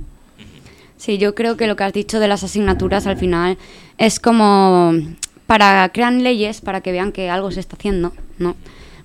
Sí, 0.97 1.17
yo 1.17 1.36
creo 1.36 1.57
que 1.57 1.67
lo 1.67 1.75
que 1.75 1.83
has 1.83 1.93
dicho 1.93 2.19
de 2.19 2.27
las 2.27 2.43
asignaturas 2.43 3.07
al 3.07 3.17
final 3.17 3.57
es 3.97 4.19
como 4.19 4.93
para 5.47 5.89
crear 5.89 6.13
leyes 6.13 6.62
para 6.62 6.81
que 6.81 6.91
vean 6.91 7.12
que 7.12 7.29
algo 7.29 7.51
se 7.51 7.59
está 7.59 7.75
haciendo, 7.75 8.13
¿no? 8.39 8.55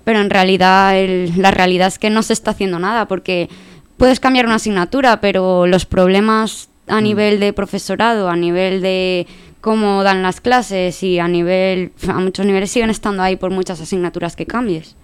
Pero 0.05 0.21
en 0.21 0.29
realidad 0.29 0.97
el- 0.97 1.33
la 1.41 1.51
realidad 1.51 1.87
es 1.89 1.99
que 1.99 2.09
no 2.09 2.23
se 2.23 2.33
está 2.33 2.51
haciendo 2.51 2.79
nada 2.79 3.07
porque 3.07 3.49
puedes 3.97 4.19
cambiar 4.21 4.45
una 4.45 4.55
asignatura, 4.55 5.19
pero 5.19 5.67
los 5.67 5.85
problemas 5.85 6.69
a 6.87 7.01
nivel 7.01 7.39
de 7.41 7.51
profesorado, 7.53 8.29
a 8.29 8.35
nivel 8.37 8.81
de 8.81 9.27
cómo 9.61 10.01
dan 10.03 10.23
las 10.23 10.39
clases 10.39 11.03
y 11.03 11.19
a 11.19 11.27
nivel 11.27 11.91
a 12.07 12.13
muchos 12.13 12.45
niveles 12.45 12.71
siguen 12.71 12.89
estando 12.89 13.21
ahí 13.23 13.35
por 13.35 13.51
muchas 13.51 13.81
asignaturas 13.81 14.37
que 14.37 14.45
cambies. 14.45 14.95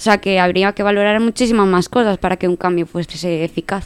O 0.00 0.02
sea 0.02 0.16
que 0.16 0.40
habría 0.40 0.72
que 0.72 0.82
valorar 0.82 1.20
muchísimas 1.20 1.66
más 1.66 1.90
cosas 1.90 2.16
para 2.16 2.38
que 2.38 2.48
un 2.48 2.56
cambio 2.56 2.86
fuese 2.86 3.44
eficaz. 3.44 3.84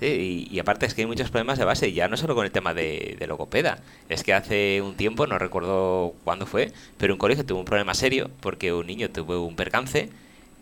Sí, 0.00 0.48
y, 0.50 0.52
y 0.52 0.58
aparte 0.58 0.84
es 0.84 0.94
que 0.94 1.02
hay 1.02 1.06
muchos 1.06 1.30
problemas 1.30 1.60
de 1.60 1.64
base, 1.64 1.92
ya 1.92 2.08
no 2.08 2.16
solo 2.16 2.34
con 2.34 2.44
el 2.44 2.50
tema 2.50 2.74
de, 2.74 3.14
de 3.20 3.26
logopeda. 3.28 3.78
Es 4.08 4.24
que 4.24 4.34
hace 4.34 4.82
un 4.82 4.96
tiempo, 4.96 5.28
no 5.28 5.38
recuerdo 5.38 6.12
cuándo 6.24 6.46
fue, 6.46 6.72
pero 6.98 7.14
un 7.14 7.20
colegio 7.20 7.46
tuvo 7.46 7.60
un 7.60 7.66
problema 7.66 7.94
serio 7.94 8.32
porque 8.40 8.72
un 8.72 8.88
niño 8.88 9.10
tuvo 9.10 9.46
un 9.46 9.54
percance 9.54 10.10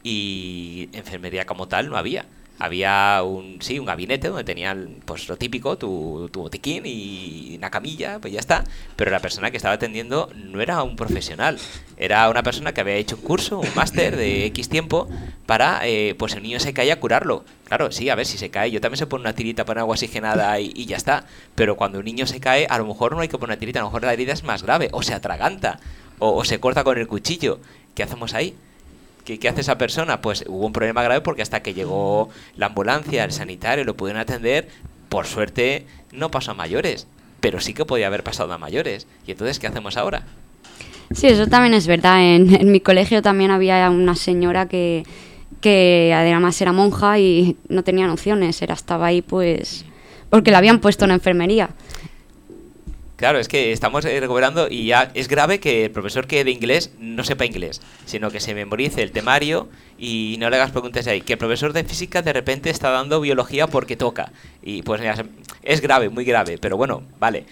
y 0.02 0.90
enfermería 0.92 1.46
como 1.46 1.68
tal 1.68 1.88
no 1.88 1.96
había. 1.96 2.26
Había 2.58 3.22
un, 3.24 3.58
sí, 3.60 3.78
un 3.78 3.86
gabinete 3.86 4.28
donde 4.28 4.44
tenían 4.44 4.96
pues 5.04 5.28
lo 5.28 5.36
típico, 5.36 5.76
tu, 5.76 6.28
tu 6.32 6.42
botiquín 6.42 6.84
y 6.86 7.56
una 7.56 7.70
camilla, 7.70 8.18
pues 8.20 8.32
ya 8.32 8.40
está. 8.40 8.64
Pero 8.94 9.10
la 9.10 9.20
persona 9.20 9.50
que 9.50 9.56
estaba 9.56 9.74
atendiendo 9.74 10.30
no 10.34 10.60
era 10.60 10.82
un 10.82 10.94
profesional, 10.94 11.58
era 11.96 12.28
una 12.28 12.42
persona 12.42 12.72
que 12.72 12.80
había 12.80 12.94
hecho 12.94 13.16
un 13.16 13.22
curso, 13.22 13.58
un 13.58 13.74
máster 13.74 14.16
de 14.16 14.46
X 14.46 14.68
tiempo 14.68 15.08
para, 15.46 15.80
eh, 15.86 16.14
pues 16.18 16.34
el 16.34 16.42
niño 16.42 16.60
se 16.60 16.72
caía 16.72 16.94
a 16.94 17.00
curarlo. 17.00 17.44
Claro, 17.64 17.90
sí, 17.90 18.10
a 18.10 18.14
ver 18.14 18.26
si 18.26 18.38
se 18.38 18.50
cae. 18.50 18.70
Yo 18.70 18.80
también 18.80 18.98
se 18.98 19.06
pone 19.06 19.22
una 19.22 19.34
tirita 19.34 19.64
para 19.64 19.80
agua 19.80 19.94
oxigenada 19.94 20.60
y, 20.60 20.84
ya 20.86 20.96
está. 20.96 21.24
Pero 21.54 21.76
cuando 21.76 21.98
un 21.98 22.04
niño 22.04 22.26
se 22.26 22.38
cae, 22.38 22.66
a 22.68 22.78
lo 22.78 22.86
mejor 22.86 23.12
no 23.12 23.20
hay 23.20 23.28
que 23.28 23.38
poner 23.38 23.54
una 23.54 23.58
tirita, 23.58 23.80
a 23.80 23.82
lo 23.82 23.88
mejor 23.88 24.04
la 24.04 24.12
herida 24.12 24.32
es 24.32 24.44
más 24.44 24.62
grave, 24.62 24.88
o 24.92 25.02
se 25.02 25.14
atraganta, 25.14 25.80
o 26.18 26.44
se 26.44 26.60
corta 26.60 26.84
con 26.84 26.98
el 26.98 27.08
cuchillo. 27.08 27.60
¿Qué 27.94 28.02
hacemos 28.02 28.34
ahí? 28.34 28.54
¿Qué, 29.24 29.38
qué 29.38 29.48
hace 29.48 29.60
esa 29.60 29.78
persona? 29.78 30.20
Pues 30.20 30.44
hubo 30.48 30.66
un 30.66 30.72
problema 30.72 31.02
grave 31.02 31.20
porque 31.20 31.42
hasta 31.42 31.62
que 31.62 31.74
llegó 31.74 32.30
la 32.56 32.66
ambulancia, 32.66 33.24
el 33.24 33.32
sanitario, 33.32 33.84
lo 33.84 33.96
pudieron 33.96 34.20
atender, 34.20 34.68
por 35.08 35.26
suerte 35.26 35.86
no 36.12 36.30
pasó 36.30 36.52
a 36.52 36.54
mayores, 36.54 37.06
pero 37.40 37.60
sí 37.60 37.74
que 37.74 37.84
podía 37.84 38.06
haber 38.06 38.24
pasado 38.24 38.52
a 38.52 38.58
mayores. 38.58 39.06
¿Y 39.26 39.32
entonces 39.32 39.58
qué 39.58 39.66
hacemos 39.66 39.96
ahora? 39.96 40.22
Sí, 41.12 41.26
eso 41.26 41.46
también 41.46 41.74
es 41.74 41.86
verdad. 41.86 42.22
En, 42.22 42.54
en 42.54 42.70
mi 42.72 42.80
colegio 42.80 43.22
también 43.22 43.50
había 43.50 43.90
una 43.90 44.16
señora 44.16 44.66
que, 44.66 45.04
que 45.60 46.12
además 46.14 46.60
era 46.60 46.72
monja 46.72 47.18
y 47.18 47.56
no 47.68 47.84
tenía 47.84 48.06
nociones, 48.06 48.60
era 48.62 48.74
estaba 48.74 49.06
ahí 49.06 49.22
pues 49.22 49.84
porque 50.28 50.50
la 50.50 50.58
habían 50.58 50.80
puesto 50.80 51.04
en 51.04 51.10
enfermería. 51.10 51.68
Claro, 53.22 53.38
es 53.38 53.46
que 53.46 53.70
estamos 53.70 54.04
eh, 54.04 54.18
recuperando 54.18 54.66
y 54.68 54.86
ya 54.86 55.12
es 55.14 55.28
grave 55.28 55.60
que 55.60 55.84
el 55.84 55.92
profesor 55.92 56.26
que 56.26 56.42
de 56.42 56.50
inglés 56.50 56.90
no 56.98 57.22
sepa 57.22 57.44
inglés, 57.44 57.80
sino 58.04 58.32
que 58.32 58.40
se 58.40 58.52
memorice 58.52 59.00
el 59.00 59.12
temario 59.12 59.68
y 59.96 60.34
no 60.40 60.50
le 60.50 60.56
hagas 60.56 60.72
preguntas 60.72 61.06
ahí. 61.06 61.20
Que 61.20 61.34
el 61.34 61.38
profesor 61.38 61.72
de 61.72 61.84
física 61.84 62.22
de 62.22 62.32
repente 62.32 62.68
está 62.68 62.90
dando 62.90 63.20
biología 63.20 63.68
porque 63.68 63.96
toca. 63.96 64.32
Y 64.60 64.82
pues 64.82 65.00
es 65.62 65.80
grave, 65.80 66.08
muy 66.08 66.24
grave, 66.24 66.58
pero 66.58 66.76
bueno, 66.76 67.04
vale 67.20 67.44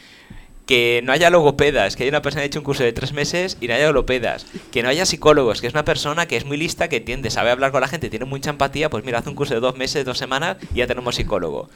que 0.66 1.02
no 1.02 1.12
haya 1.12 1.30
logopedas, 1.30 1.96
que 1.96 2.04
haya 2.04 2.10
una 2.10 2.22
persona 2.22 2.42
que 2.42 2.44
ha 2.44 2.46
hecho 2.46 2.60
un 2.60 2.64
curso 2.64 2.84
de 2.84 2.92
tres 2.92 3.12
meses 3.12 3.56
y 3.60 3.66
no 3.66 3.74
haya 3.74 3.90
logopedas, 3.90 4.46
que 4.70 4.84
no 4.84 4.88
haya 4.88 5.04
psicólogos, 5.04 5.60
que 5.60 5.66
es 5.66 5.72
una 5.72 5.84
persona 5.84 6.26
que 6.26 6.36
es 6.36 6.44
muy 6.44 6.56
lista, 6.56 6.88
que 6.88 7.00
tiende, 7.00 7.30
sabe 7.30 7.50
hablar 7.50 7.72
con 7.72 7.80
la 7.80 7.88
gente, 7.88 8.08
tiene 8.08 8.24
mucha 8.24 8.50
empatía, 8.50 8.88
pues 8.88 9.04
mira, 9.04 9.18
hace 9.18 9.30
un 9.30 9.34
curso 9.34 9.54
de 9.54 9.58
dos 9.58 9.76
meses, 9.76 10.04
dos 10.04 10.18
semanas 10.18 10.58
y 10.72 10.78
ya 10.78 10.86
tenemos 10.86 11.16
psicólogo. 11.16 11.68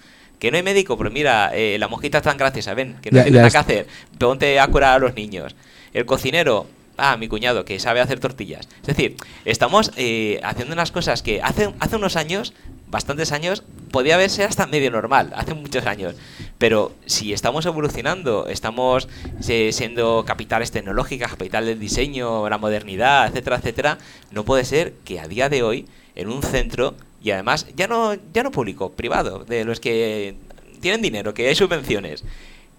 Que 0.45 0.51
no 0.51 0.59
hay 0.59 0.63
médico, 0.63 0.99
pero 0.99 1.11
mira, 1.11 1.53
eh, 1.55 1.79
la 1.79 1.89
mosquita 1.89 2.21
tan 2.21 2.37
graciosa, 2.37 2.75
ven, 2.75 2.99
que 3.01 3.11
no 3.11 3.23
tiene 3.23 3.39
nada 3.39 3.51
que 3.51 3.57
hacer, 3.57 3.87
ponte 4.19 4.61
a 4.61 4.67
curar 4.67 4.97
a 4.97 4.99
los 4.99 5.15
niños. 5.15 5.57
El 5.95 6.05
cocinero, 6.05 6.67
Ah, 6.99 7.17
mi 7.17 7.29
cuñado, 7.29 7.65
que 7.65 7.81
sabe 7.81 8.01
hacer 8.01 8.21
tortillas. 8.21 8.69
Es 8.83 8.89
decir, 8.89 9.17
estamos 9.47 9.91
eh, 9.97 10.41
haciendo 10.45 10.75
unas 10.75 10.93
cosas 10.93 11.23
que 11.23 11.41
hace, 11.43 11.73
hace 11.81 11.97
unos 11.97 12.17
años, 12.17 12.53
bastantes 12.89 13.33
años, 13.33 13.65
podía 13.91 14.19
verse 14.19 14.45
hasta 14.45 14.67
medio 14.67 14.91
normal, 14.91 15.33
hace 15.35 15.55
muchos 15.55 15.87
años. 15.87 16.15
Pero 16.59 16.93
si 17.07 17.33
estamos 17.33 17.65
evolucionando, 17.65 18.47
estamos 18.47 19.09
eh, 19.49 19.71
siendo 19.73 20.25
capitales 20.27 20.73
tecnológicas, 20.73 21.31
capital 21.31 21.65
del 21.65 21.81
diseño, 21.81 22.49
la 22.51 22.59
modernidad, 22.59 23.29
etcétera, 23.29 23.57
etcétera, 23.57 23.99
no 24.31 24.45
puede 24.45 24.67
ser 24.67 24.93
que 25.07 25.21
a 25.21 25.27
día 25.27 25.49
de 25.49 25.63
hoy, 25.63 25.89
en 26.15 26.29
un 26.29 26.43
centro, 26.43 26.95
y 27.25 27.31
además 27.31 27.67
ya 27.75 27.89
no, 27.89 28.15
ya 28.35 28.43
no 28.43 28.51
público, 28.51 28.93
privado, 28.93 29.45
de 29.45 29.65
los 29.65 29.81
que 29.81 30.35
tienen 30.81 31.01
dinero, 31.01 31.33
que 31.33 31.49
hay 31.49 31.55
subvenciones, 31.55 32.23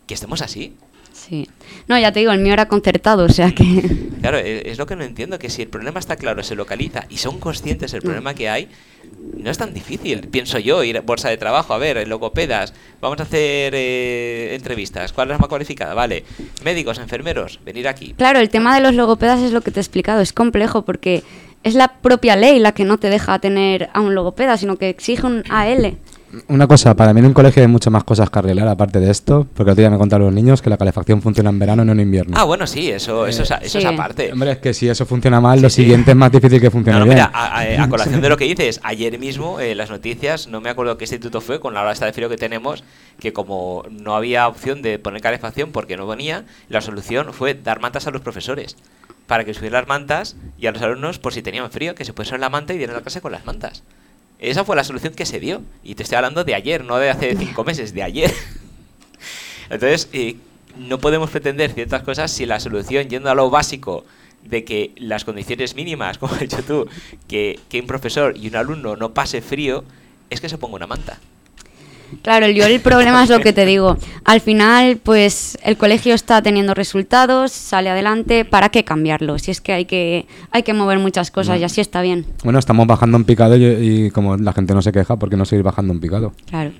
que 0.06 0.14
estemos 0.14 0.44
así. 0.44 0.76
Sí. 1.14 1.50
No, 1.88 1.98
ya 1.98 2.12
te 2.12 2.20
digo, 2.20 2.32
el 2.32 2.40
mío 2.40 2.54
era 2.54 2.68
concertado, 2.68 3.26
o 3.26 3.30
sea 3.30 3.52
que... 3.52 4.06
Claro, 4.22 4.38
e, 4.38 4.70
es 4.70 4.78
lo 4.78 4.86
que 4.86 4.96
no 4.96 5.04
entiendo, 5.04 5.40
que 5.40 5.50
si 5.50 5.64
el 5.64 5.68
problema 5.68 6.00
está 6.00 6.16
claro, 6.16 6.44
se 6.44 6.56
localiza 6.56 7.06
y 7.10 7.18
son 7.18 7.40
conscientes 7.40 7.92
del 7.92 8.02
problema 8.02 8.34
que 8.34 8.50
hay, 8.50 8.70
no 9.36 9.50
es 9.50 9.58
tan 9.58 9.74
difícil, 9.74 10.28
pienso 10.28 10.60
yo, 10.60 10.84
ir 10.84 10.98
a 10.98 11.02
bolsa 11.02 11.30
de 11.30 11.38
trabajo, 11.38 11.74
a 11.74 11.78
ver, 11.80 12.08
logopedas, 12.08 12.74
vamos 13.02 13.20
a 13.20 13.24
hacer 13.24 13.74
eh, 13.76 14.54
entrevistas, 14.54 15.14
¿cuál 15.14 15.30
es 15.30 15.34
la 15.34 15.38
más 15.40 15.48
cualificada? 15.48 15.94
Vale, 15.96 16.24
médicos, 16.64 17.00
enfermeros, 17.00 17.60
venir 17.66 17.88
aquí. 17.88 18.14
Claro, 18.16 18.40
el 18.40 18.50
tema 18.50 18.76
de 18.76 18.82
los 18.82 18.94
logopedas 18.94 19.40
es 19.42 19.52
lo 19.52 19.62
que 19.62 19.72
te 19.72 19.80
he 19.80 19.82
explicado, 19.82 20.22
es 20.22 20.34
complejo 20.34 20.84
porque 20.86 21.24
es 21.66 21.74
la 21.74 21.88
propia 21.88 22.36
ley 22.36 22.60
la 22.60 22.72
que 22.74 22.86
no 22.86 23.00
te 23.00 23.10
deja 23.10 23.40
tener 23.40 23.90
a 23.94 24.00
un 24.00 24.14
logopeda, 24.14 24.56
sino 24.56 24.78
que 24.78 24.88
exige 24.88 25.26
un 25.26 25.44
AL. 25.50 25.98
Una 26.48 26.68
cosa, 26.68 26.96
para 26.96 27.12
mí 27.14 27.22
en 27.22 27.28
un 27.28 27.34
colegio 27.34 27.64
hay 27.64 27.68
muchas 27.68 27.92
más 27.92 28.04
cosas 28.04 28.30
que 28.30 28.38
arreglar 28.38 28.68
aparte 28.68 29.00
de 29.00 29.10
esto, 29.10 29.48
porque 29.52 29.72
otro 29.72 29.82
día 29.82 29.90
me 29.90 29.98
contaron 29.98 30.28
los 30.28 30.36
niños 30.36 30.62
que 30.62 30.70
la 30.70 30.78
calefacción 30.78 31.24
funciona 31.24 31.50
en 31.50 31.58
verano, 31.58 31.84
no 31.84 31.94
en 31.94 32.02
invierno. 32.02 32.38
Ah, 32.38 32.44
bueno, 32.44 32.68
sí, 32.68 32.92
eso, 32.92 33.26
eso, 33.26 33.44
es, 33.44 33.52
eso 33.62 33.80
es 33.80 33.86
aparte. 33.86 34.32
Hombre, 34.32 34.52
es 34.52 34.58
que 34.60 34.74
si 34.76 34.88
eso 34.88 35.08
funciona 35.08 35.42
mal, 35.42 35.60
lo 35.60 35.70
siguiente 35.70 36.12
es 36.12 36.18
más 36.18 36.32
difícil 36.32 36.62
que 36.62 36.70
funcione 36.70 37.00
no, 37.00 37.06
bien. 37.06 37.16
Mira, 37.16 37.32
a, 37.34 37.90
colación 37.90 38.22
de 38.22 38.30
lo 38.30 38.38
que 38.38 38.46
dices, 38.46 38.80
ayer 38.84 39.18
mismo 39.18 39.60
en 39.60 39.78
las 39.78 39.90
noticias, 39.90 40.48
no 40.48 40.62
me 40.62 40.70
acuerdo 40.70 40.98
qué 40.98 41.06
instituto 41.06 41.42
fue, 41.42 41.60
con 41.60 41.74
la 41.74 41.82
hora 41.82 41.94
esta 41.94 42.06
de 42.06 42.14
frío 42.14 42.30
que 42.30 42.38
tenemos, 42.38 42.84
que 43.20 43.34
como 43.34 43.86
no 43.90 44.16
había 44.16 44.48
opción 44.48 44.84
de 44.84 45.00
poner 45.00 45.22
calefacción 45.22 45.72
porque 45.72 45.98
no 45.98 46.06
venía, 46.06 46.46
la 46.70 46.82
solución 46.82 47.34
fue 47.34 47.56
dar 47.56 47.80
mantas 47.80 48.06
a 48.06 48.12
los 48.12 48.22
profesores 48.22 48.76
para 49.28 49.44
que 49.44 49.54
subieran 49.54 49.82
las 49.82 49.88
mantas 49.88 50.36
y 50.58 50.68
a 50.68 50.72
los 50.72 50.82
alumnos, 50.82 51.20
por 51.20 51.34
si 51.34 51.42
tenían 51.42 51.70
frío, 51.72 51.96
que 51.96 52.06
se 52.06 52.14
pusiesen 52.14 52.42
la 52.42 52.50
manta 52.50 52.74
y 52.74 52.78
dieran 52.78 52.96
la 52.96 53.02
clase 53.02 53.22
con 53.22 53.32
las 53.32 53.46
mantas. 53.46 53.84
Esa 54.40 54.66
fue 54.66 54.76
la 54.76 54.84
solución 54.84 55.14
que 55.14 55.26
se 55.26 55.40
dio. 55.40 55.62
Y 55.84 55.96
te 55.96 56.04
estoy 56.04 56.18
hablando 56.18 56.44
de 56.44 56.56
ayer, 56.56 56.84
no 56.84 56.98
de 56.98 57.10
hace 57.10 57.36
cinco 57.36 57.64
meses, 57.66 57.94
de 57.94 58.04
ayer. 58.04 58.34
Entonces, 59.70 60.10
eh, 60.14 60.36
no 60.78 61.00
podemos 61.00 61.30
pretender 61.30 61.72
ciertas 61.72 62.04
cosas 62.04 62.32
si 62.32 62.46
la 62.46 62.60
solución, 62.60 63.10
yendo 63.10 63.30
a 63.30 63.36
lo 63.36 63.50
básico, 63.50 64.06
de 64.44 64.64
que 64.64 64.92
las 64.98 65.26
condiciones 65.26 65.76
mínimas, 65.76 66.18
como 66.20 66.34
has 66.34 66.42
dicho 66.42 66.64
tú, 66.64 66.88
que, 67.28 67.60
que 67.70 67.80
un 67.80 67.88
profesor 67.88 68.36
y 68.38 68.48
un 68.50 68.56
alumno 68.56 68.96
no 68.96 69.14
pase 69.14 69.42
frío, 69.42 69.84
es 70.30 70.42
que 70.42 70.50
se 70.50 70.58
ponga 70.58 70.76
una 70.76 70.88
manta. 70.88 71.20
Claro, 72.22 72.48
yo 72.50 72.66
el 72.66 72.80
problema 72.80 73.24
es 73.24 73.30
lo 73.30 73.40
que 73.40 73.54
te 73.54 73.66
digo. 73.66 73.98
Al 74.24 74.42
final, 74.42 74.98
pues 75.02 75.58
el 75.64 75.78
colegio 75.78 76.14
está 76.14 76.42
teniendo 76.42 76.74
resultados, 76.74 77.52
sale 77.52 77.90
adelante, 77.90 78.46
¿para 78.46 78.70
qué 78.70 78.84
cambiarlo? 78.84 79.38
Si 79.40 79.52
es 79.52 79.62
que 79.62 79.74
hay 79.74 79.86
que, 79.86 80.26
hay 80.52 80.64
que 80.64 80.74
mover 80.74 81.00
muchas 81.00 81.32
cosas 81.32 81.60
y 81.60 81.64
así 81.64 81.82
está 81.82 82.02
bien. 82.02 82.26
Bueno, 82.44 82.60
estamos 82.60 82.88
bajando 82.88 83.18
un 83.18 83.24
picado 83.24 83.56
y, 83.58 84.10
como 84.12 84.38
la 84.38 84.54
gente 84.54 84.74
no 84.74 84.82
se 84.82 84.92
queja, 84.92 85.18
¿por 85.18 85.30
qué 85.30 85.38
no 85.38 85.46
seguir 85.46 85.64
bajando 85.64 85.94
un 85.94 86.00
picado? 86.00 86.34
Claro. 86.50 86.72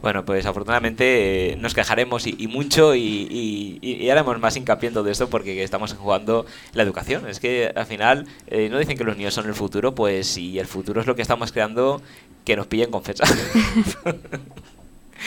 Bueno, 0.00 0.24
pues 0.24 0.46
afortunadamente 0.46 1.52
eh, 1.52 1.56
nos 1.56 1.74
quejaremos 1.74 2.26
y, 2.26 2.46
mucho 2.46 2.94
y, 2.94 3.78
y, 3.82 4.10
haremos 4.10 4.38
más 4.38 4.56
hincapié 4.56 4.88
en 4.88 4.94
todo 4.94 5.08
esto 5.10 5.28
porque 5.28 5.62
estamos 5.64 5.92
jugando 5.94 6.46
la 6.72 6.84
educación. 6.84 7.28
Es 7.28 7.40
que 7.40 7.72
al 7.74 7.86
final 7.86 8.26
eh, 8.46 8.68
no 8.70 8.78
dicen 8.78 8.96
que 8.96 9.04
los 9.04 9.16
niños 9.16 9.34
son 9.34 9.46
el 9.46 9.54
futuro, 9.54 9.94
pues 9.94 10.28
si 10.28 10.58
el 10.58 10.66
futuro 10.66 11.00
es 11.00 11.06
lo 11.06 11.16
que 11.16 11.22
estamos 11.22 11.50
creando, 11.50 12.00
que 12.44 12.56
nos 12.56 12.68
pillen 12.68 12.90
con 12.90 13.02
fecha. 13.02 13.24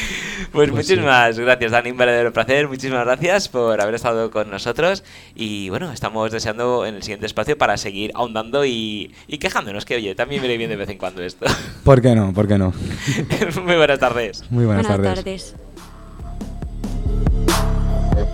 Pues, 0.52 0.70
pues, 0.70 0.72
muchísimas 0.72 1.40
gracias, 1.40 1.72
Dani, 1.72 1.92
un 1.92 1.98
verdadero 1.98 2.34
placer. 2.34 2.68
Muchísimas 2.68 3.06
gracias 3.06 3.48
por 3.48 3.80
haber 3.80 3.96
estado 3.96 4.32
con 4.32 4.50
nosotros. 4.50 5.04
Y 5.34 5.70
bueno, 5.70 5.94
estamos 5.94 6.30
deseando 6.32 6.86
en 6.86 6.96
el 6.96 7.04
siguiente 7.04 7.26
espacio 7.26 7.58
para 7.58 7.78
seguir 7.78 8.12
ahondando 8.16 8.66
y, 8.66 9.14
quejándonos, 9.40 9.86
que 9.86 9.96
oye, 9.96 10.14
también 10.14 10.42
viene 10.42 10.58
bien 10.58 10.70
de 10.70 10.76
vez 10.76 10.90
en 10.90 10.98
cuando 10.98 11.24
esto. 11.24 11.46
¿Por 11.86 12.02
qué 12.02 12.16
no? 12.16 12.34
¿Por 12.34 12.48
qué 12.48 12.58
no? 12.58 12.74
Muy 13.64 13.76
buenas 13.76 14.00
tardes. 14.00 14.44
Muy 14.50 14.66
buenas, 14.66 14.88
buenas 14.88 15.16
tardes. 15.16 15.56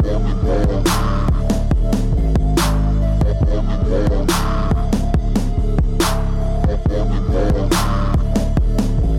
tardes. 0.02 0.27